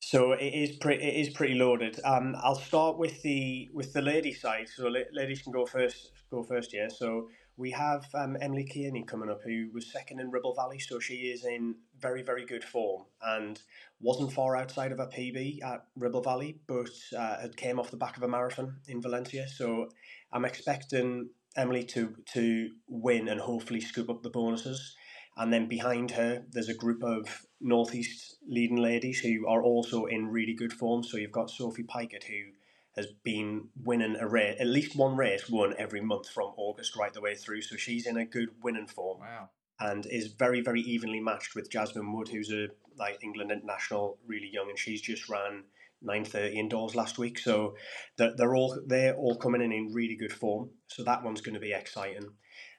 So 0.00 0.32
it 0.32 0.54
is 0.54 0.76
pretty. 0.76 1.04
It 1.04 1.20
is 1.20 1.34
pretty 1.34 1.54
loaded. 1.54 2.00
Um, 2.02 2.34
I'll 2.42 2.54
start 2.54 2.96
with 2.96 3.20
the 3.20 3.68
with 3.74 3.92
the 3.92 4.00
ladies 4.00 4.40
side. 4.40 4.68
So 4.74 4.90
ladies 5.12 5.42
can 5.42 5.52
go 5.52 5.66
first. 5.66 6.12
Go 6.30 6.42
first, 6.44 6.72
yeah. 6.72 6.88
So 6.88 7.28
we 7.56 7.70
have 7.70 8.06
um, 8.14 8.36
Emily 8.40 8.64
Kearney 8.64 9.04
coming 9.04 9.30
up, 9.30 9.40
who 9.42 9.68
was 9.72 9.90
second 9.90 10.20
in 10.20 10.30
Ribble 10.30 10.54
Valley, 10.54 10.78
so 10.78 10.98
she 10.98 11.14
is 11.14 11.44
in 11.44 11.76
very, 11.98 12.22
very 12.22 12.44
good 12.44 12.62
form 12.62 13.04
and 13.22 13.60
wasn't 14.00 14.32
far 14.32 14.56
outside 14.56 14.92
of 14.92 14.98
her 14.98 15.06
PB 15.06 15.62
at 15.62 15.84
Ribble 15.96 16.22
Valley, 16.22 16.58
but 16.66 16.90
uh, 17.16 17.36
it 17.44 17.56
came 17.56 17.78
off 17.78 17.90
the 17.90 17.96
back 17.96 18.16
of 18.16 18.22
a 18.22 18.28
marathon 18.28 18.76
in 18.88 19.00
Valencia. 19.00 19.48
So 19.48 19.88
I'm 20.32 20.44
expecting 20.44 21.30
Emily 21.56 21.84
to 21.84 22.14
to 22.34 22.68
win 22.88 23.28
and 23.28 23.40
hopefully 23.40 23.80
scoop 23.80 24.10
up 24.10 24.22
the 24.22 24.30
bonuses. 24.30 24.94
And 25.38 25.52
then 25.52 25.68
behind 25.68 26.12
her, 26.12 26.44
there's 26.50 26.70
a 26.70 26.74
group 26.74 27.02
of 27.02 27.42
Northeast 27.60 28.36
leading 28.46 28.78
ladies 28.78 29.20
who 29.20 29.46
are 29.46 29.62
also 29.62 30.06
in 30.06 30.28
really 30.28 30.54
good 30.54 30.72
form. 30.72 31.02
So 31.02 31.18
you've 31.18 31.32
got 31.32 31.50
Sophie 31.50 31.84
Pikett, 31.84 32.24
who 32.24 32.52
has 32.96 33.06
been 33.22 33.68
winning 33.82 34.16
a 34.18 34.26
race, 34.26 34.56
at 34.58 34.66
least 34.66 34.96
one 34.96 35.16
race 35.16 35.48
won 35.50 35.74
every 35.78 36.00
month 36.00 36.28
from 36.30 36.52
August 36.56 36.96
right 36.96 37.12
the 37.12 37.20
way 37.20 37.34
through. 37.34 37.62
So 37.62 37.76
she's 37.76 38.06
in 38.06 38.16
a 38.16 38.24
good 38.24 38.48
winning 38.62 38.86
form. 38.86 39.20
Wow. 39.20 39.50
And 39.78 40.06
is 40.06 40.28
very, 40.28 40.62
very 40.62 40.80
evenly 40.80 41.20
matched 41.20 41.54
with 41.54 41.70
Jasmine 41.70 42.12
Wood, 42.14 42.28
who's 42.28 42.50
a 42.50 42.68
like 42.98 43.22
England 43.22 43.52
international, 43.52 44.18
really 44.26 44.48
young, 44.50 44.70
and 44.70 44.78
she's 44.78 45.02
just 45.02 45.28
ran 45.28 45.64
nine 46.00 46.24
thirty 46.24 46.58
indoors 46.58 46.94
last 46.94 47.18
week. 47.18 47.38
So 47.38 47.74
they're, 48.16 48.34
they're 48.34 48.54
all 48.54 48.80
they're 48.86 49.14
all 49.14 49.36
coming 49.36 49.60
in 49.60 49.72
in 49.72 49.92
really 49.92 50.16
good 50.16 50.32
form. 50.32 50.70
So 50.86 51.04
that 51.04 51.22
one's 51.22 51.42
going 51.42 51.56
to 51.56 51.60
be 51.60 51.74
exciting. 51.74 52.30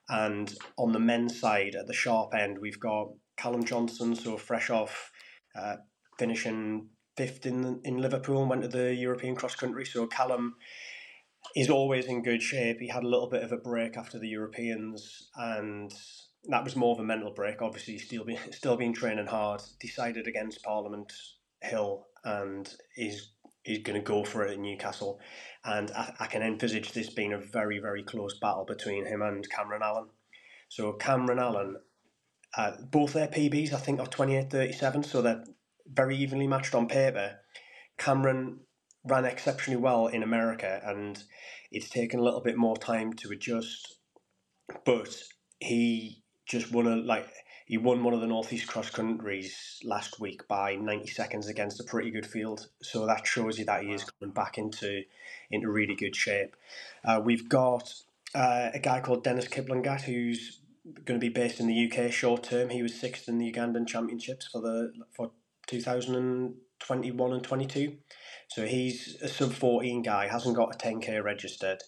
And 0.10 0.52
on 0.78 0.92
the 0.92 1.00
men's 1.00 1.40
side, 1.40 1.76
at 1.76 1.86
the 1.86 1.94
sharp 1.94 2.34
end, 2.34 2.58
we've 2.60 2.80
got 2.80 3.10
Callum 3.36 3.64
Johnson, 3.64 4.16
so 4.16 4.38
fresh 4.38 4.72
off 4.72 5.12
uh, 5.56 5.76
finishing 6.18 6.88
fifth 7.18 7.46
in 7.46 7.82
in 7.84 7.98
Liverpool 7.98 8.42
and 8.42 8.50
went 8.50 8.62
to 8.62 8.68
the 8.68 8.94
European 8.94 9.36
cross 9.36 9.56
country. 9.56 9.86
So 9.86 10.08
Callum 10.08 10.56
is 11.56 11.70
always 11.70 12.06
in 12.06 12.24
good 12.24 12.42
shape. 12.42 12.78
He 12.80 12.90
had 12.90 13.04
a 13.04 13.08
little 13.08 13.30
bit 13.30 13.44
of 13.44 13.52
a 13.52 13.58
break 13.58 13.98
after 13.98 14.20
the 14.20 14.28
Europeans, 14.28 15.30
and 15.36 15.92
that 16.46 16.64
was 16.64 16.76
more 16.76 16.94
of 16.94 17.00
a 17.00 17.04
mental 17.04 17.32
break. 17.32 17.62
Obviously, 17.62 17.98
still 17.98 18.24
been 18.24 18.40
still 18.52 18.78
been 18.78 18.94
training 18.94 19.28
hard. 19.28 19.62
Decided 19.80 20.28
against 20.28 20.64
Parliament 20.64 21.12
Hill, 21.62 22.06
and 22.24 22.74
is 22.96 23.32
is 23.66 23.80
going 23.80 24.00
to 24.00 24.06
go 24.06 24.24
for 24.24 24.46
it 24.46 24.52
at 24.52 24.60
Newcastle. 24.60 25.20
And 25.66 25.92
I, 25.92 26.14
I 26.22 26.28
can 26.28 26.42
envisage 26.42 26.94
this 26.94 27.10
being 27.10 27.34
a 27.34 27.38
very 27.40 27.80
very 27.80 28.04
close 28.04 28.38
battle 28.40 28.66
between 28.66 29.06
him 29.06 29.22
and 29.22 29.50
Cameron 29.50 29.82
Allen. 29.84 30.08
So 30.70 30.94
Cameron 30.94 31.40
Allen, 31.40 31.78
uh, 32.58 32.72
both 32.92 33.14
their 33.14 33.28
PBs 33.28 33.74
I 33.74 33.78
think 33.78 34.00
are 34.02 34.08
28-37, 34.08 35.06
so 35.06 35.22
they're 35.22 35.44
very 35.92 36.16
evenly 36.18 36.48
matched 36.48 36.76
on 36.76 36.88
paper. 36.88 37.40
Cameron 37.98 38.60
ran 39.04 39.26
exceptionally 39.26 39.82
well 39.82 40.08
in 40.08 40.24
America, 40.24 40.82
and 40.86 41.24
it's 41.72 41.90
taken 41.90 42.20
a 42.20 42.24
little 42.24 42.42
bit 42.42 42.58
more 42.58 42.78
time 42.78 43.14
to 43.14 43.30
adjust. 43.30 43.96
But 44.86 45.16
he 45.60 46.24
just 46.46 46.72
won 46.72 46.88
a 46.88 46.96
like 46.96 47.28
he 47.66 47.78
won 47.78 48.04
one 48.04 48.14
of 48.14 48.22
the 48.22 48.28
northeast 48.28 48.68
cross 48.68 48.90
countries 48.90 49.80
last 49.84 50.20
week 50.20 50.48
by 50.48 50.76
ninety 50.76 51.08
seconds 51.08 51.48
against 51.48 51.80
a 51.80 51.84
pretty 51.84 52.12
good 52.12 52.26
field. 52.26 52.70
So 52.82 53.06
that 53.06 53.26
shows 53.26 53.60
you 53.60 53.66
that 53.66 53.84
he 53.84 53.92
is 53.92 54.04
coming 54.04 54.34
back 54.34 54.58
into 54.58 55.04
into 55.52 55.70
really 55.70 55.96
good 55.96 56.16
shape. 56.16 56.56
Uh, 57.04 57.22
we've 57.24 57.50
got 57.50 57.94
uh, 58.36 58.70
a 58.74 58.80
guy 58.80 59.00
called 59.00 59.24
Dennis 59.24 59.48
Kiplagat 59.48 60.02
who's 60.02 60.60
going 61.06 61.20
to 61.20 61.26
be 61.26 61.30
based 61.30 61.60
in 61.60 61.68
the 61.68 61.92
UK 61.92 62.12
short 62.12 62.44
term. 62.44 62.70
He 62.70 62.84
was 62.84 63.00
sixth 63.00 63.28
in 63.28 63.38
the 63.38 63.52
Ugandan 63.52 63.88
Championships 63.88 64.48
for 64.48 64.62
the 64.62 64.94
for 65.16 65.32
2021 65.68 67.34
and 67.34 67.44
22. 67.44 67.98
So 68.50 68.66
he's 68.66 69.18
a 69.22 69.28
sub 69.28 69.54
14 69.54 70.02
guy, 70.02 70.28
hasn't 70.28 70.56
got 70.56 70.74
a 70.74 70.78
10k 70.78 71.24
registered, 71.24 71.84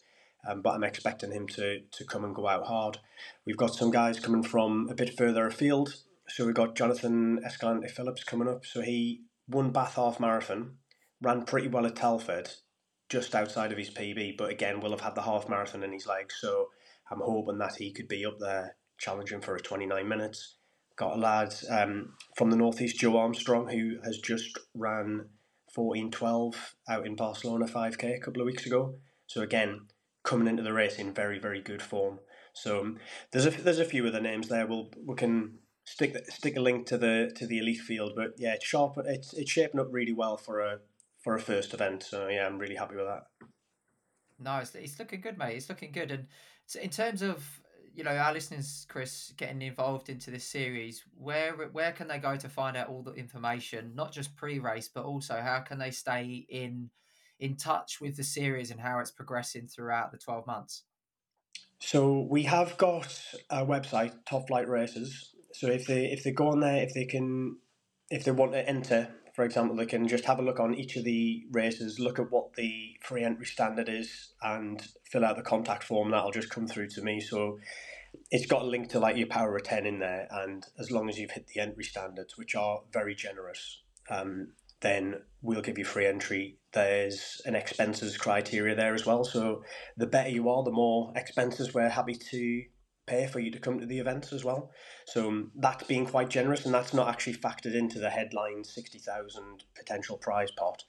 um, 0.48 0.62
but 0.62 0.72
I'm 0.72 0.84
expecting 0.84 1.32
him 1.32 1.48
to, 1.50 1.80
to 1.92 2.06
come 2.06 2.24
and 2.24 2.36
go 2.36 2.48
out 2.48 2.68
hard. 2.68 2.98
We've 3.46 3.58
got 3.58 3.74
some 3.74 3.92
guys 3.92 4.20
coming 4.20 4.44
from 4.44 4.88
a 4.90 4.94
bit 4.94 5.18
further 5.18 5.48
afield. 5.48 5.96
So 6.28 6.46
we've 6.46 6.56
got 6.56 6.76
Jonathan 6.76 7.40
Escalante 7.44 7.88
Phillips 7.88 8.24
coming 8.24 8.48
up. 8.48 8.66
So 8.66 8.82
he 8.82 9.24
won 9.48 9.72
Bath 9.72 9.96
Half 9.96 10.20
Marathon, 10.20 10.76
ran 11.22 11.44
pretty 11.44 11.68
well 11.68 11.86
at 11.86 11.96
Telford, 11.96 12.50
just 13.10 13.34
outside 13.34 13.72
of 13.72 13.78
his 13.78 13.90
PB, 13.90 14.38
but 14.38 14.52
again, 14.52 14.80
will 14.80 14.92
have 14.92 15.02
had 15.02 15.16
the 15.16 15.24
half 15.24 15.50
marathon 15.50 15.84
in 15.84 15.92
his 15.92 16.06
legs. 16.06 16.36
So 16.40 16.68
I'm 17.12 17.22
hoping 17.22 17.58
that 17.58 17.76
he 17.78 17.92
could 17.92 18.08
be 18.08 18.26
up 18.26 18.38
there 18.40 18.76
challenging 19.00 19.42
for 19.42 19.56
a 19.56 19.60
29 19.60 20.08
minutes 20.08 20.58
got 21.00 21.16
a 21.16 21.20
lad 21.20 21.56
um, 21.70 22.14
from 22.36 22.52
the 22.52 22.58
northeast, 22.58 23.00
Joe 23.00 23.18
Armstrong, 23.18 23.70
who 23.70 24.00
has 24.04 24.18
just 24.18 24.60
ran 24.76 25.30
14.12 25.76 26.56
out 26.90 27.08
in 27.08 27.16
Barcelona 27.16 27.66
5k 27.66 28.18
a 28.18 28.20
couple 28.20 28.42
of 28.42 28.46
weeks 28.46 28.66
ago. 28.66 28.96
So 29.26 29.42
again, 29.42 29.88
coming 30.24 30.48
into 30.48 30.62
the 30.62 30.74
race 30.74 30.98
in 30.98 31.14
very 31.14 31.40
very 31.40 31.62
good 31.62 31.82
form. 31.82 32.20
So 32.54 32.82
um, 32.82 32.98
there's 33.32 33.46
a 33.46 33.52
there's 33.52 33.80
a 33.80 33.86
few 33.86 34.06
other 34.06 34.20
names 34.20 34.50
there. 34.50 34.68
We'll 34.68 34.92
we 35.06 35.16
can 35.16 35.60
stick 35.86 36.18
stick 36.30 36.58
a 36.58 36.60
link 36.60 36.86
to 36.88 36.98
the 36.98 37.32
to 37.38 37.48
the 37.48 37.60
elite 37.60 37.80
field, 37.80 38.14
but 38.16 38.34
yeah, 38.38 38.56
it's 38.56 38.66
sharp. 38.66 38.96
It's 39.06 39.34
it's 39.34 39.52
shaping 39.52 39.80
up 39.80 39.88
really 39.92 40.14
well 40.14 40.36
for 40.36 40.60
a 40.60 40.80
for 41.24 41.36
a 41.36 41.40
first 41.40 41.74
event. 41.74 42.04
So 42.04 42.28
yeah, 42.28 42.46
I'm 42.46 42.58
really 42.58 42.76
happy 42.76 42.96
with 42.96 43.06
that. 43.06 43.24
No, 44.40 44.58
it's, 44.58 44.74
it's 44.76 45.00
looking 45.00 45.22
good, 45.22 45.38
mate. 45.38 45.58
It's 45.58 45.70
looking 45.70 45.92
good. 45.92 46.12
And 46.12 46.28
in 46.82 46.90
terms 46.90 47.22
of 47.22 47.59
you 47.94 48.04
know 48.04 48.12
our 48.12 48.34
listeners, 48.34 48.86
Chris, 48.90 49.34
getting 49.38 49.62
involved 49.62 50.10
into 50.10 50.32
this 50.32 50.46
series, 50.46 51.04
where 51.18 51.54
where 51.54 51.92
can 51.92 52.08
they 52.08 52.18
go 52.18 52.36
to 52.36 52.50
find 52.50 52.78
out 52.78 52.90
all 52.90 53.04
the 53.04 53.14
information, 53.14 53.92
not 53.96 54.12
just 54.12 54.36
pre-race, 54.36 54.90
but 54.94 55.06
also 55.06 55.40
how 55.42 55.60
can 55.60 55.80
they 55.80 55.92
stay 55.92 56.46
in 56.50 56.90
in 57.40 57.56
touch 57.56 58.02
with 58.02 58.18
the 58.18 58.24
series 58.24 58.72
and 58.72 58.80
how 58.80 59.00
it's 59.00 59.12
progressing 59.12 59.68
throughout 59.68 60.12
the 60.12 60.18
twelve 60.18 60.46
months? 60.48 60.84
So 61.80 62.28
we 62.30 62.44
have 62.44 62.78
got 62.78 63.22
a 63.50 63.66
website, 63.66 64.14
Top 64.26 64.48
Flight 64.48 64.68
Races. 64.68 65.34
So 65.54 65.68
if 65.68 65.88
they 65.88 66.06
if 66.06 66.24
they 66.24 66.32
go 66.32 66.50
on 66.50 66.60
there, 66.60 66.84
if 66.84 66.94
they 66.94 67.06
can, 67.06 67.58
if 68.10 68.24
they 68.26 68.32
want 68.32 68.52
to 68.52 68.68
enter, 68.68 69.10
for 69.40 69.46
example, 69.46 69.78
they 69.78 69.86
can 69.86 70.06
just 70.06 70.26
have 70.26 70.40
a 70.40 70.42
look 70.42 70.60
on 70.60 70.76
each 70.76 70.98
of 70.98 71.06
the 71.06 71.46
races, 71.50 71.98
look 71.98 72.20
at 72.20 72.30
what 72.30 72.56
the 72.56 72.98
free 73.02 73.24
entry 73.24 73.46
standard 73.46 73.88
is, 73.88 74.34
and 74.42 74.86
fill 75.10 75.24
out 75.24 75.38
the 75.38 75.42
contact 75.42 75.82
form. 75.82 76.12
That'll 76.12 76.32
just 76.32 76.50
come 76.50 76.68
through 76.68 76.90
to 76.90 77.02
me. 77.02 77.22
So 77.22 77.58
it's 78.32 78.48
got 78.48 78.64
a 78.64 78.66
link 78.66 78.90
to 78.90 79.00
like 79.00 79.16
your 79.16 79.28
power 79.28 79.56
of 79.56 79.64
10 79.64 79.86
in 79.86 80.00
there 80.00 80.28
and 80.30 80.66
as 80.78 80.92
long 80.92 81.08
as 81.08 81.18
you've 81.18 81.32
hit 81.32 81.48
the 81.48 81.62
entry 81.62 81.86
standards 81.86 82.38
which 82.38 82.54
are 82.54 82.82
very 82.92 83.16
generous 83.16 83.82
um, 84.10 84.50
then 84.82 85.22
we'll 85.42 85.62
give 85.62 85.78
you 85.78 85.86
free 85.86 86.06
entry 86.06 86.58
there's 86.74 87.42
an 87.46 87.56
expenses 87.56 88.18
criteria 88.18 88.76
there 88.76 88.94
as 88.94 89.06
well 89.06 89.24
so 89.24 89.64
the 89.96 90.08
better 90.08 90.30
you 90.30 90.50
are 90.50 90.64
the 90.64 90.72
more 90.72 91.14
expenses 91.16 91.74
we're 91.74 91.88
happy 91.88 92.16
to 92.16 92.64
pay 93.10 93.28
for 93.28 93.40
you 93.40 93.52
to 93.52 93.60
come 93.60 93.80
to 93.80 93.86
the 93.86 94.00
events 94.00 94.32
as 94.32 94.44
well 94.44 94.72
so 95.06 95.28
um, 95.28 95.52
that's 95.56 95.84
being 95.84 96.06
quite 96.06 96.30
generous 96.30 96.66
and 96.66 96.74
that's 96.74 96.94
not 96.94 97.10
actually 97.10 97.34
factored 97.34 97.74
into 97.74 98.00
the 98.00 98.10
headline 98.10 98.64
60,000 98.64 99.64
potential 99.76 100.18
prize 100.18 100.52
pot 100.52 100.84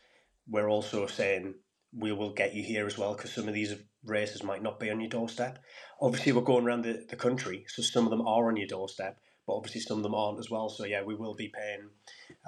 we're 0.48 0.68
also 0.68 1.06
saying 1.06 1.54
we 1.96 2.12
will 2.12 2.32
get 2.32 2.54
you 2.54 2.62
here 2.62 2.86
as 2.86 2.96
well 2.96 3.14
because 3.14 3.32
some 3.32 3.48
of 3.48 3.54
these 3.54 3.74
races 4.04 4.42
might 4.42 4.62
not 4.62 4.78
be 4.78 4.90
on 4.90 5.00
your 5.00 5.08
doorstep. 5.08 5.58
Obviously, 6.00 6.32
we're 6.32 6.42
going 6.42 6.64
around 6.64 6.82
the, 6.82 7.04
the 7.08 7.16
country, 7.16 7.64
so 7.68 7.82
some 7.82 8.04
of 8.04 8.10
them 8.10 8.26
are 8.26 8.48
on 8.48 8.56
your 8.56 8.66
doorstep, 8.66 9.18
but 9.46 9.54
obviously 9.54 9.80
some 9.80 9.98
of 9.98 10.02
them 10.02 10.14
aren't 10.14 10.38
as 10.38 10.50
well. 10.50 10.68
So 10.68 10.84
yeah, 10.84 11.02
we 11.02 11.14
will 11.14 11.34
be 11.34 11.48
paying 11.48 11.90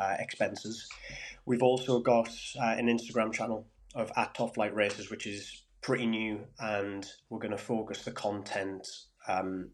uh, 0.01 0.17
expenses. 0.19 0.89
We've 1.45 1.63
also 1.63 2.01
got 2.01 2.29
uh, 2.61 2.75
an 2.79 2.87
Instagram 2.87 3.33
channel 3.33 3.67
of 3.95 4.13
at 4.17 4.35
Top 4.35 4.55
Flight 4.55 4.75
Races, 4.75 5.11
which 5.11 5.27
is 5.27 5.63
pretty 5.81 6.07
new, 6.07 6.41
and 6.61 7.07
we're 7.29 7.41
going 7.41 7.51
to 7.51 7.59
focus 7.59 8.05
the 8.05 8.13
content. 8.13 8.89
Um, 9.29 9.71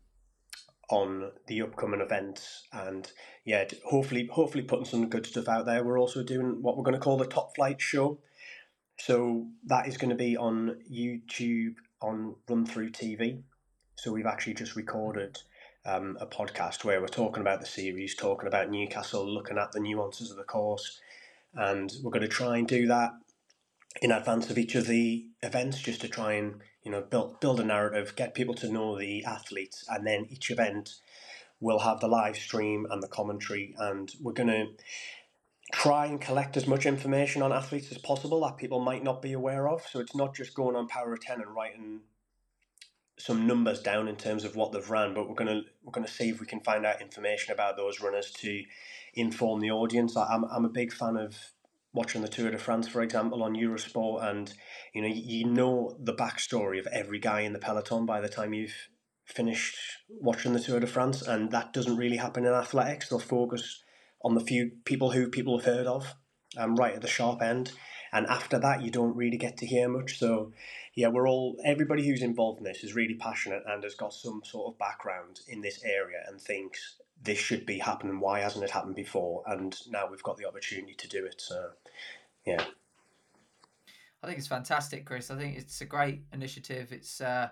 on 0.91 1.31
the 1.49 1.61
upcoming 1.61 2.01
events 2.01 2.67
and 2.73 3.13
yeah 3.45 3.63
hopefully 3.85 4.27
hopefully 4.33 4.65
putting 4.65 4.87
some 4.87 5.09
good 5.09 5.27
stuff 5.27 5.49
out 5.49 5.67
there. 5.67 5.85
We're 5.85 6.01
also 6.01 6.23
doing 6.23 6.63
what 6.63 6.77
we're 6.77 6.85
going 6.85 6.95
to 6.95 7.01
call 7.01 7.19
the 7.19 7.27
top 7.27 7.55
flight 7.55 7.81
show. 7.81 8.19
So 8.99 9.47
that 9.67 9.87
is 9.87 9.97
going 9.97 10.11
to 10.11 10.17
be 10.17 10.37
on 10.37 10.79
YouTube 10.91 11.75
on 12.01 12.37
Run 12.49 12.67
Through 12.67 12.91
TV. 12.91 13.43
So 13.97 14.13
we've 14.13 14.27
actually 14.27 14.55
just 14.55 14.77
recorded 14.77 15.39
um, 15.85 16.17
a 16.21 16.27
podcast 16.27 16.85
where 16.85 17.01
we're 17.01 17.07
talking 17.07 17.41
about 17.41 17.61
the 17.61 17.67
series, 17.67 18.15
talking 18.15 18.49
about 18.49 18.71
Newcastle, 18.71 19.27
looking 19.27 19.59
at 19.59 19.73
the 19.73 19.81
nuances 19.81 20.31
of 20.31 20.37
the 20.37 20.45
course, 20.45 21.01
and 21.55 21.93
we're 22.03 22.11
going 22.11 22.23
to 22.23 22.29
try 22.29 22.59
and 22.59 22.67
do 22.67 22.87
that 22.87 23.13
in 24.03 24.13
advance 24.13 24.51
of 24.51 24.59
each 24.59 24.75
of 24.75 24.87
the 24.87 25.27
events, 25.43 25.81
just 25.81 26.01
to 26.03 26.09
try 26.09 26.35
and 26.35 26.61
you 26.89 26.93
know 26.93 27.03
build 27.03 27.39
build 27.39 27.61
a 27.61 27.65
narrative, 27.65 28.17
get 28.17 28.35
people 28.35 28.55
to 28.55 28.73
know 28.73 28.99
the 28.99 29.23
athletes, 29.27 29.85
and 29.91 30.07
then 30.07 30.27
each 30.31 30.51
event 30.51 30.95
will 31.61 31.81
have 31.81 32.01
the 32.01 32.09
live 32.09 32.39
stream 32.39 32.87
and 32.91 33.03
the 33.03 33.09
commentary, 33.09 33.75
and 33.79 34.15
we're 34.23 34.33
going 34.33 34.49
to 34.49 34.67
try 35.71 36.07
and 36.07 36.19
collect 36.19 36.57
as 36.57 36.67
much 36.67 36.87
information 36.87 37.43
on 37.43 37.53
athletes 37.53 37.93
as 37.93 37.99
possible 37.99 38.41
that 38.41 38.57
people 38.57 38.81
might 38.81 39.05
not 39.05 39.21
be 39.21 39.35
aware 39.35 39.69
of. 39.69 39.83
So 39.87 40.01
it's 40.01 40.17
not 40.17 40.35
just 40.35 40.55
going 40.55 40.77
on 40.77 40.89
Power 40.89 41.13
of 41.13 41.21
Ten 41.21 41.43
and 41.43 41.55
writing 41.55 42.01
some 43.19 43.47
numbers 43.47 43.83
down 43.83 44.09
in 44.09 44.17
terms 44.17 44.45
of 44.45 44.57
what 44.57 44.73
they've 44.73 44.89
ran, 44.89 45.13
but 45.13 45.29
we're 45.29 45.35
gonna 45.35 45.61
we're 45.85 45.93
gonna 45.93 46.09
see 46.09 46.31
if 46.31 46.41
we 46.41 46.47
can 46.47 46.61
find 46.61 46.87
out 46.87 47.03
information 47.03 47.53
about 47.53 47.77
those 47.77 48.01
runners 48.01 48.31
to 48.31 48.63
inform 49.13 49.61
the 49.61 49.73
audience. 49.73 50.17
I'm 50.17 50.45
I'm 50.45 50.65
a 50.65 50.71
big 50.71 50.95
fan 50.95 51.19
of 51.19 51.37
watching 51.93 52.23
the 52.23 52.29
Tour 52.29 52.51
de 52.51 52.59
France, 52.59 52.89
for 52.89 53.03
example, 53.03 53.43
on 53.43 53.55
Eurosport, 53.55 54.25
and 54.25 54.53
you 54.95 55.03
know 55.03 55.09
you 55.09 55.47
know 55.47 55.97
the 55.99 56.15
backstory 56.15 56.79
of 56.79 56.87
every 56.89 57.19
guy 57.19 57.41
in 57.41 57.53
the 57.53 57.59
peloton 57.59 58.07
by 58.07 58.21
the 58.21 58.29
time 58.29 58.55
you've 58.55 58.89
finished 59.25 59.77
watching 60.09 60.53
the 60.53 60.61
Tour 60.61 60.81
de 60.81 60.87
France, 60.87 61.23
and 61.23 61.51
that 61.51 61.73
doesn't 61.73 61.97
really 61.97 62.17
happen 62.17 62.45
in 62.45 62.53
athletics. 62.53 63.09
They'll 63.09 63.19
focus 63.19 63.83
on 64.23 64.35
the 64.35 64.41
few 64.41 64.73
people 64.85 65.13
who 65.13 65.29
people 65.29 65.59
have 65.59 65.67
heard 65.67 65.87
of, 65.87 66.15
um, 66.57 66.77
right 66.77 66.95
at 66.95 67.03
the 67.03 67.09
sharp 67.09 67.43
end, 67.43 67.73
and 68.13 68.27
after 68.27 68.59
that, 68.59 68.83
you 68.83 68.91
don't 68.91 69.17
really 69.17 69.37
get 69.37 69.57
to 69.59 69.67
hear 69.67 69.89
much. 69.89 70.19
So, 70.19 70.53
yeah, 70.95 71.09
we're 71.09 71.29
all 71.29 71.57
everybody 71.65 72.07
who's 72.07 72.23
involved 72.23 72.59
in 72.59 72.65
this 72.65 72.83
is 72.83 72.95
really 72.95 73.15
passionate 73.15 73.63
and 73.67 73.83
has 73.85 73.95
got 73.95 74.15
some 74.15 74.43
sort 74.45 74.73
of 74.73 74.79
background 74.79 75.41
in 75.49 75.61
this 75.61 75.83
area 75.85 76.25
and 76.27 76.41
thinks 76.41 76.97
this 77.23 77.39
should 77.39 77.67
be 77.67 77.79
happening. 77.79 78.21
Why 78.21 78.41
hasn't 78.41 78.65
it 78.65 78.71
happened 78.71 78.95
before? 78.95 79.43
And 79.47 79.77
now 79.89 80.09
we've 80.11 80.23
got 80.23 80.37
the 80.37 80.47
opportunity 80.47 80.95
to 80.95 81.09
do 81.09 81.25
it. 81.25 81.41
So, 81.41 81.71
yeah. 82.47 82.65
I 84.23 84.27
think 84.27 84.39
it's 84.39 84.49
fantastic, 84.49 85.05
Chris. 85.05 85.31
I 85.31 85.37
think 85.37 85.57
it's 85.57 85.81
a 85.81 85.85
great 85.85 86.23
initiative. 86.33 86.93
It's 86.93 87.21
uh, 87.21 87.49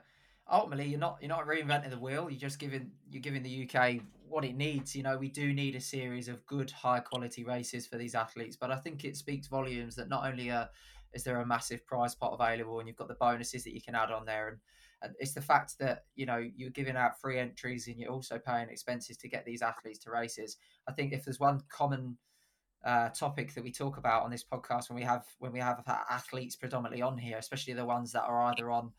ultimately 0.50 0.86
you're 0.86 1.00
not 1.00 1.18
you're 1.20 1.28
not 1.28 1.46
reinventing 1.46 1.90
the 1.90 1.98
wheel. 1.98 2.28
You're 2.30 2.40
just 2.40 2.58
giving 2.58 2.90
you're 3.10 3.22
giving 3.22 3.42
the 3.42 3.68
UK 3.68 4.00
what 4.28 4.44
it 4.44 4.56
needs. 4.56 4.94
You 4.94 5.02
know, 5.02 5.16
we 5.16 5.28
do 5.28 5.52
need 5.52 5.76
a 5.76 5.80
series 5.80 6.28
of 6.28 6.44
good, 6.46 6.70
high 6.70 7.00
quality 7.00 7.44
races 7.44 7.86
for 7.86 7.96
these 7.96 8.14
athletes. 8.14 8.56
But 8.56 8.70
I 8.70 8.76
think 8.76 9.04
it 9.04 9.16
speaks 9.16 9.46
volumes 9.46 9.94
that 9.96 10.08
not 10.08 10.26
only 10.26 10.50
are, 10.50 10.68
is 11.12 11.22
there 11.22 11.40
a 11.40 11.46
massive 11.46 11.86
prize 11.86 12.14
pot 12.14 12.36
available, 12.38 12.78
and 12.78 12.88
you've 12.88 12.96
got 12.96 13.08
the 13.08 13.14
bonuses 13.14 13.64
that 13.64 13.74
you 13.74 13.80
can 13.80 13.94
add 13.94 14.10
on 14.10 14.26
there, 14.26 14.48
and, 14.48 14.58
it's 15.18 15.34
the 15.34 15.40
fact 15.40 15.78
that 15.78 16.04
you 16.14 16.26
know 16.26 16.42
you're 16.56 16.70
giving 16.70 16.96
out 16.96 17.20
free 17.20 17.38
entries 17.38 17.86
and 17.86 17.98
you're 17.98 18.10
also 18.10 18.38
paying 18.38 18.68
expenses 18.68 19.16
to 19.18 19.28
get 19.28 19.44
these 19.44 19.62
athletes 19.62 19.98
to 20.00 20.10
races. 20.10 20.56
I 20.88 20.92
think 20.92 21.12
if 21.12 21.24
there's 21.24 21.40
one 21.40 21.62
common 21.68 22.16
uh, 22.84 23.08
topic 23.10 23.54
that 23.54 23.64
we 23.64 23.72
talk 23.72 23.96
about 23.96 24.22
on 24.22 24.30
this 24.30 24.44
podcast 24.44 24.88
when 24.88 24.96
we 24.96 25.04
have 25.04 25.24
when 25.38 25.52
we 25.52 25.60
have 25.60 25.82
athletes 26.10 26.56
predominantly 26.56 27.02
on 27.02 27.18
here, 27.18 27.38
especially 27.38 27.74
the 27.74 27.84
ones 27.84 28.12
that 28.12 28.24
are 28.24 28.42
either 28.44 28.70
on 28.70 28.92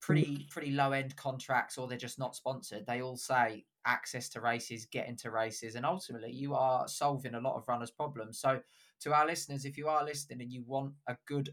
pretty 0.00 0.46
pretty 0.50 0.72
low 0.72 0.92
end 0.92 1.16
contracts 1.16 1.78
or 1.78 1.88
they're 1.88 1.96
just 1.96 2.18
not 2.18 2.36
sponsored. 2.36 2.84
They 2.86 3.00
all 3.00 3.16
say 3.16 3.64
access 3.86 4.28
to 4.30 4.40
races, 4.40 4.86
get 4.86 5.08
into 5.08 5.30
races, 5.30 5.74
and 5.76 5.86
ultimately 5.86 6.32
you 6.32 6.54
are 6.54 6.86
solving 6.86 7.34
a 7.34 7.40
lot 7.40 7.56
of 7.56 7.66
runners' 7.66 7.90
problems. 7.90 8.38
So 8.38 8.60
to 9.00 9.14
our 9.14 9.26
listeners, 9.26 9.64
if 9.64 9.78
you 9.78 9.88
are 9.88 10.04
listening 10.04 10.42
and 10.42 10.52
you 10.52 10.62
want 10.66 10.92
a 11.08 11.16
good 11.26 11.50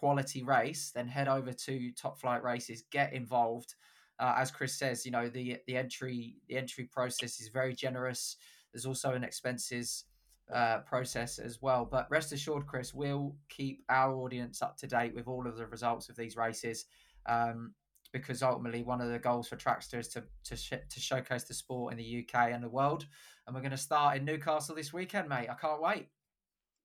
quality 0.00 0.42
race, 0.42 0.90
then 0.94 1.06
head 1.06 1.28
over 1.28 1.52
to 1.52 1.92
Top 1.92 2.18
Flight 2.18 2.42
Races, 2.42 2.84
get 2.90 3.12
involved. 3.12 3.74
Uh, 4.18 4.34
as 4.38 4.50
Chris 4.50 4.78
says, 4.78 5.04
you 5.04 5.12
know 5.12 5.28
the 5.28 5.58
the 5.66 5.76
entry 5.76 6.36
the 6.48 6.56
entry 6.56 6.84
process 6.84 7.38
is 7.38 7.48
very 7.48 7.74
generous. 7.74 8.36
There's 8.72 8.86
also 8.86 9.12
an 9.12 9.24
expenses 9.24 10.04
uh, 10.52 10.78
process 10.78 11.38
as 11.38 11.60
well. 11.60 11.86
But 11.90 12.10
rest 12.10 12.32
assured, 12.32 12.66
Chris, 12.66 12.94
we'll 12.94 13.36
keep 13.50 13.84
our 13.90 14.14
audience 14.14 14.62
up 14.62 14.78
to 14.78 14.86
date 14.86 15.14
with 15.14 15.28
all 15.28 15.46
of 15.46 15.58
the 15.58 15.66
results 15.66 16.08
of 16.08 16.16
these 16.16 16.36
races. 16.36 16.86
Um, 17.26 17.74
because 18.12 18.42
ultimately 18.42 18.82
one 18.82 19.00
of 19.00 19.08
the 19.08 19.20
goals 19.20 19.46
for 19.46 19.56
Trackstaa 19.56 20.00
is 20.00 20.08
to 20.08 20.24
to, 20.44 20.56
sh- 20.56 20.88
to 20.88 21.00
showcase 21.00 21.44
the 21.44 21.54
sport 21.54 21.92
in 21.92 21.98
the 21.98 22.26
UK 22.26 22.52
and 22.52 22.64
the 22.64 22.68
world. 22.68 23.06
And 23.46 23.54
we're 23.54 23.60
going 23.60 23.70
to 23.70 23.76
start 23.76 24.16
in 24.16 24.24
Newcastle 24.24 24.74
this 24.74 24.92
weekend, 24.92 25.28
mate. 25.28 25.48
I 25.50 25.54
can't 25.54 25.82
wait. 25.82 26.08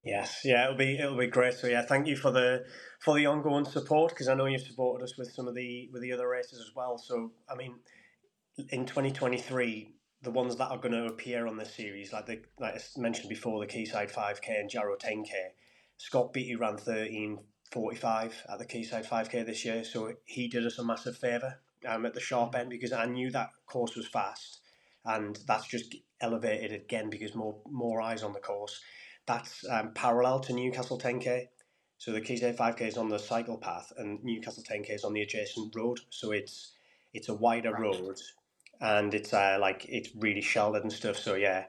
Yes, 0.06 0.42
yeah, 0.44 0.64
it'll 0.66 0.76
be 0.76 0.98
it'll 0.98 1.18
be 1.18 1.26
great. 1.26 1.54
So 1.54 1.66
yeah, 1.66 1.82
thank 1.82 2.06
you 2.06 2.16
for 2.16 2.30
the 2.30 2.64
for 3.00 3.16
the 3.16 3.26
ongoing 3.26 3.64
support 3.64 4.10
because 4.10 4.28
I 4.28 4.34
know 4.34 4.46
you've 4.46 4.60
supported 4.60 5.02
us 5.02 5.18
with 5.18 5.32
some 5.32 5.48
of 5.48 5.56
the 5.56 5.88
with 5.92 6.00
the 6.00 6.12
other 6.12 6.28
races 6.28 6.60
as 6.60 6.72
well. 6.76 6.96
So 6.96 7.32
I 7.50 7.56
mean, 7.56 7.74
in 8.70 8.86
twenty 8.86 9.10
twenty 9.10 9.38
three, 9.38 9.94
the 10.22 10.30
ones 10.30 10.54
that 10.56 10.68
are 10.68 10.78
going 10.78 10.94
to 10.94 11.06
appear 11.06 11.48
on 11.48 11.56
this 11.56 11.74
series, 11.74 12.12
like 12.12 12.26
the 12.26 12.40
like 12.60 12.76
I 12.76 13.00
mentioned 13.00 13.28
before, 13.28 13.58
the 13.58 13.66
Quayside 13.66 14.12
five 14.12 14.40
k 14.40 14.56
and 14.60 14.70
Jarrow 14.70 14.94
ten 14.94 15.24
k. 15.24 15.32
Scott 15.96 16.32
Beatty 16.32 16.54
ran 16.54 16.76
thirteen 16.76 17.40
forty 17.72 17.96
five 17.96 18.44
at 18.48 18.60
the 18.60 18.64
Quayside 18.64 19.06
5K 19.06 19.44
this 19.44 19.64
year, 19.64 19.82
so 19.82 20.12
he 20.24 20.46
did 20.46 20.64
us 20.64 20.78
a 20.78 20.84
massive 20.84 21.16
favour 21.16 21.58
um, 21.84 22.06
at 22.06 22.14
the 22.14 22.20
sharp 22.20 22.54
end 22.54 22.70
because 22.70 22.92
I 22.92 23.06
knew 23.06 23.32
that 23.32 23.50
course 23.66 23.96
was 23.96 24.06
fast, 24.06 24.60
and 25.04 25.36
that's 25.48 25.66
just 25.66 25.96
elevated 26.20 26.70
again 26.72 27.10
because 27.10 27.34
more 27.34 27.56
more 27.68 28.00
eyes 28.00 28.22
on 28.22 28.34
the 28.34 28.38
course. 28.38 28.80
That's 29.26 29.64
um, 29.68 29.92
parallel 29.92 30.40
to 30.40 30.52
Newcastle 30.52 30.98
10K, 30.98 31.48
so 31.98 32.12
the 32.12 32.20
Quayside 32.20 32.56
5K 32.56 32.82
is 32.82 32.96
on 32.96 33.08
the 33.08 33.18
cycle 33.18 33.58
path, 33.58 33.92
and 33.96 34.22
Newcastle 34.22 34.62
10K 34.62 34.94
is 34.94 35.04
on 35.04 35.14
the 35.14 35.22
adjacent 35.22 35.74
road, 35.74 36.00
so 36.10 36.30
it's 36.32 36.72
it's 37.14 37.28
a 37.28 37.34
wider 37.34 37.72
right. 37.72 37.80
road, 37.80 38.20
and 38.80 39.14
it's 39.14 39.32
uh, 39.32 39.56
like 39.60 39.86
it's 39.88 40.10
really 40.16 40.42
sheltered 40.42 40.82
and 40.82 40.92
stuff. 40.92 41.16
So 41.16 41.34
yeah, 41.34 41.64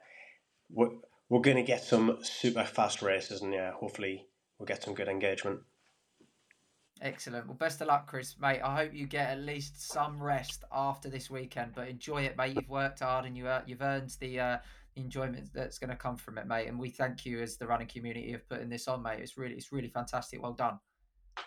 we're 0.70 0.90
we're 1.28 1.40
gonna 1.40 1.62
get 1.62 1.82
some 1.82 2.18
super 2.22 2.64
fast 2.64 3.02
races, 3.02 3.40
and 3.40 3.52
yeah, 3.52 3.72
hopefully 3.72 4.26
we'll 4.58 4.66
get 4.66 4.82
some 4.82 4.94
good 4.94 5.08
engagement. 5.08 5.60
Excellent. 7.00 7.46
Well, 7.46 7.54
best 7.54 7.80
of 7.80 7.86
luck, 7.86 8.08
Chris, 8.08 8.34
mate. 8.40 8.60
I 8.60 8.74
hope 8.74 8.92
you 8.92 9.06
get 9.06 9.30
at 9.30 9.38
least 9.40 9.90
some 9.90 10.20
rest 10.20 10.64
after 10.72 11.08
this 11.08 11.30
weekend, 11.30 11.72
but 11.74 11.88
enjoy 11.88 12.22
it, 12.22 12.36
mate. 12.36 12.56
You've 12.56 12.68
worked 12.68 13.00
hard 13.00 13.24
and 13.24 13.36
you 13.36 13.46
uh, 13.46 13.62
you've 13.66 13.82
earned 13.82 14.16
the 14.20 14.40
uh, 14.40 14.58
enjoyment 14.96 15.48
that's 15.54 15.78
going 15.78 15.90
to 15.90 15.96
come 15.96 16.16
from 16.16 16.38
it, 16.38 16.46
mate. 16.46 16.66
And 16.66 16.78
we 16.78 16.90
thank 16.90 17.24
you 17.24 17.40
as 17.40 17.56
the 17.56 17.66
running 17.66 17.86
community 17.86 18.32
of 18.32 18.48
putting 18.48 18.68
this 18.68 18.88
on, 18.88 19.02
mate. 19.02 19.20
It's 19.20 19.38
really 19.38 19.54
it's 19.54 19.70
really 19.70 19.88
fantastic. 19.88 20.42
Well 20.42 20.54
done. 20.54 20.78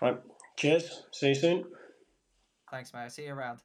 Right. 0.01 0.17
Cheers. 0.57 1.03
See 1.11 1.29
you 1.29 1.35
soon. 1.35 1.65
Thanks, 2.69 2.93
mate. 2.93 3.01
I'll 3.01 3.09
see 3.09 3.25
you 3.25 3.33
around. 3.33 3.59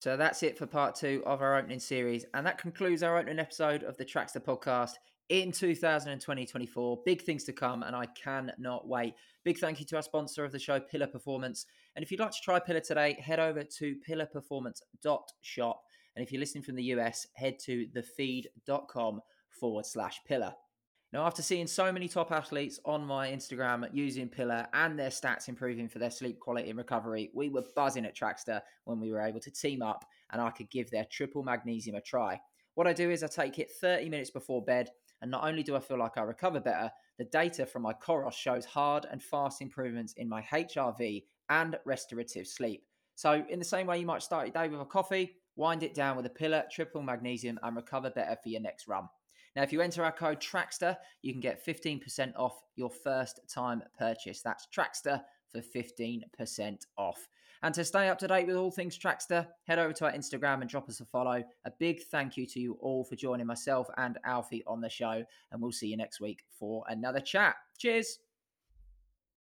So 0.00 0.16
that's 0.16 0.42
it 0.42 0.56
for 0.56 0.66
part 0.66 0.94
two 0.94 1.22
of 1.26 1.42
our 1.42 1.58
opening 1.58 1.80
series, 1.80 2.24
and 2.32 2.46
that 2.46 2.56
concludes 2.56 3.02
our 3.02 3.18
opening 3.18 3.40
episode 3.40 3.82
of 3.82 3.96
the 3.96 4.04
Trackstaa 4.04 4.44
podcast 4.44 4.92
in 5.28 5.52
2020-24. 5.52 7.04
Big 7.04 7.22
things 7.22 7.44
to 7.44 7.52
come, 7.52 7.82
and 7.82 7.94
I 7.94 8.06
cannot 8.06 8.88
wait. 8.88 9.14
Big 9.44 9.58
thank 9.58 9.80
you 9.80 9.86
to 9.86 9.96
our 9.96 10.02
sponsor 10.02 10.44
of 10.44 10.52
the 10.52 10.58
show, 10.58 10.80
Pillar 10.80 11.06
Performance. 11.06 11.66
And 11.96 12.02
if 12.02 12.10
you'd 12.10 12.20
like 12.20 12.32
to 12.32 12.40
try 12.42 12.58
Pillar 12.58 12.80
today, 12.80 13.18
head 13.20 13.40
over 13.40 13.62
to 13.62 13.96
pillarperformance.shop. 14.08 15.82
And 16.16 16.24
if 16.24 16.32
you're 16.32 16.40
listening 16.40 16.64
from 16.64 16.76
the 16.76 16.84
US, 16.84 17.26
head 17.34 17.58
to 17.60 17.86
thefeed.com 17.94 19.20
forward 19.50 19.86
slash 19.86 20.20
pillar. 20.26 20.54
Now, 21.12 21.24
after 21.24 21.40
seeing 21.40 21.66
so 21.66 21.90
many 21.90 22.06
top 22.06 22.32
athletes 22.32 22.78
on 22.84 23.06
my 23.06 23.30
Instagram 23.30 23.88
using 23.94 24.28
Pillar 24.28 24.66
and 24.74 24.98
their 24.98 25.08
stats 25.08 25.48
improving 25.48 25.88
for 25.88 25.98
their 25.98 26.10
sleep 26.10 26.38
quality 26.38 26.68
and 26.68 26.76
recovery, 26.76 27.30
we 27.32 27.48
were 27.48 27.64
buzzing 27.74 28.04
at 28.04 28.14
Trackstaa 28.14 28.60
when 28.84 29.00
we 29.00 29.10
were 29.10 29.22
able 29.22 29.40
to 29.40 29.50
team 29.50 29.80
up 29.80 30.04
and 30.30 30.42
I 30.42 30.50
could 30.50 30.68
give 30.70 30.90
their 30.90 31.06
triple 31.10 31.42
magnesium 31.42 31.96
a 31.96 32.02
try. 32.02 32.38
What 32.74 32.86
I 32.86 32.92
do 32.92 33.10
is 33.10 33.22
I 33.22 33.26
take 33.26 33.58
it 33.58 33.70
30 33.80 34.10
minutes 34.10 34.30
before 34.30 34.62
bed 34.62 34.90
and 35.22 35.30
not 35.30 35.44
only 35.44 35.62
do 35.62 35.76
I 35.76 35.80
feel 35.80 35.98
like 35.98 36.16
I 36.16 36.22
recover 36.22 36.60
better, 36.60 36.90
the 37.18 37.24
data 37.24 37.66
from 37.66 37.82
my 37.82 37.92
Coros 37.92 38.34
shows 38.34 38.64
hard 38.64 39.06
and 39.10 39.22
fast 39.22 39.60
improvements 39.60 40.14
in 40.16 40.28
my 40.28 40.42
HRV 40.42 41.24
and 41.50 41.78
restorative 41.84 42.46
sleep. 42.46 42.84
So, 43.14 43.44
in 43.48 43.58
the 43.58 43.64
same 43.64 43.86
way 43.86 43.98
you 43.98 44.06
might 44.06 44.22
start 44.22 44.46
your 44.46 44.62
day 44.62 44.68
with 44.68 44.80
a 44.80 44.84
coffee, 44.84 45.36
wind 45.56 45.82
it 45.82 45.94
down 45.94 46.16
with 46.16 46.26
a 46.26 46.30
pillar, 46.30 46.64
triple 46.70 47.02
magnesium, 47.02 47.58
and 47.62 47.74
recover 47.74 48.10
better 48.10 48.36
for 48.42 48.48
your 48.48 48.60
next 48.60 48.86
run. 48.86 49.08
Now, 49.56 49.62
if 49.64 49.72
you 49.72 49.80
enter 49.80 50.04
our 50.04 50.12
code 50.12 50.40
Trackstaa, 50.40 50.96
you 51.22 51.32
can 51.32 51.40
get 51.40 51.64
15% 51.66 52.32
off 52.36 52.62
your 52.76 52.90
first 52.90 53.40
time 53.52 53.82
purchase. 53.98 54.40
That's 54.40 54.68
Trackstaa 54.72 55.22
for 55.50 55.60
15% 55.60 56.78
off. 56.96 57.28
And 57.62 57.74
to 57.74 57.84
stay 57.84 58.08
up 58.08 58.18
to 58.18 58.28
date 58.28 58.46
with 58.46 58.56
all 58.56 58.70
things 58.70 58.98
Trackstaa, 58.98 59.46
head 59.64 59.78
over 59.78 59.92
to 59.94 60.06
our 60.06 60.12
Instagram 60.12 60.60
and 60.60 60.70
drop 60.70 60.88
us 60.88 61.00
a 61.00 61.04
follow. 61.04 61.42
A 61.64 61.72
big 61.78 62.02
thank 62.10 62.36
you 62.36 62.46
to 62.46 62.60
you 62.60 62.78
all 62.80 63.04
for 63.04 63.16
joining 63.16 63.46
myself 63.46 63.88
and 63.96 64.18
Alfie 64.24 64.64
on 64.66 64.80
the 64.80 64.90
show. 64.90 65.24
And 65.50 65.62
we'll 65.62 65.72
see 65.72 65.88
you 65.88 65.96
next 65.96 66.20
week 66.20 66.44
for 66.58 66.84
another 66.88 67.20
chat. 67.20 67.56
Cheers. 67.78 68.18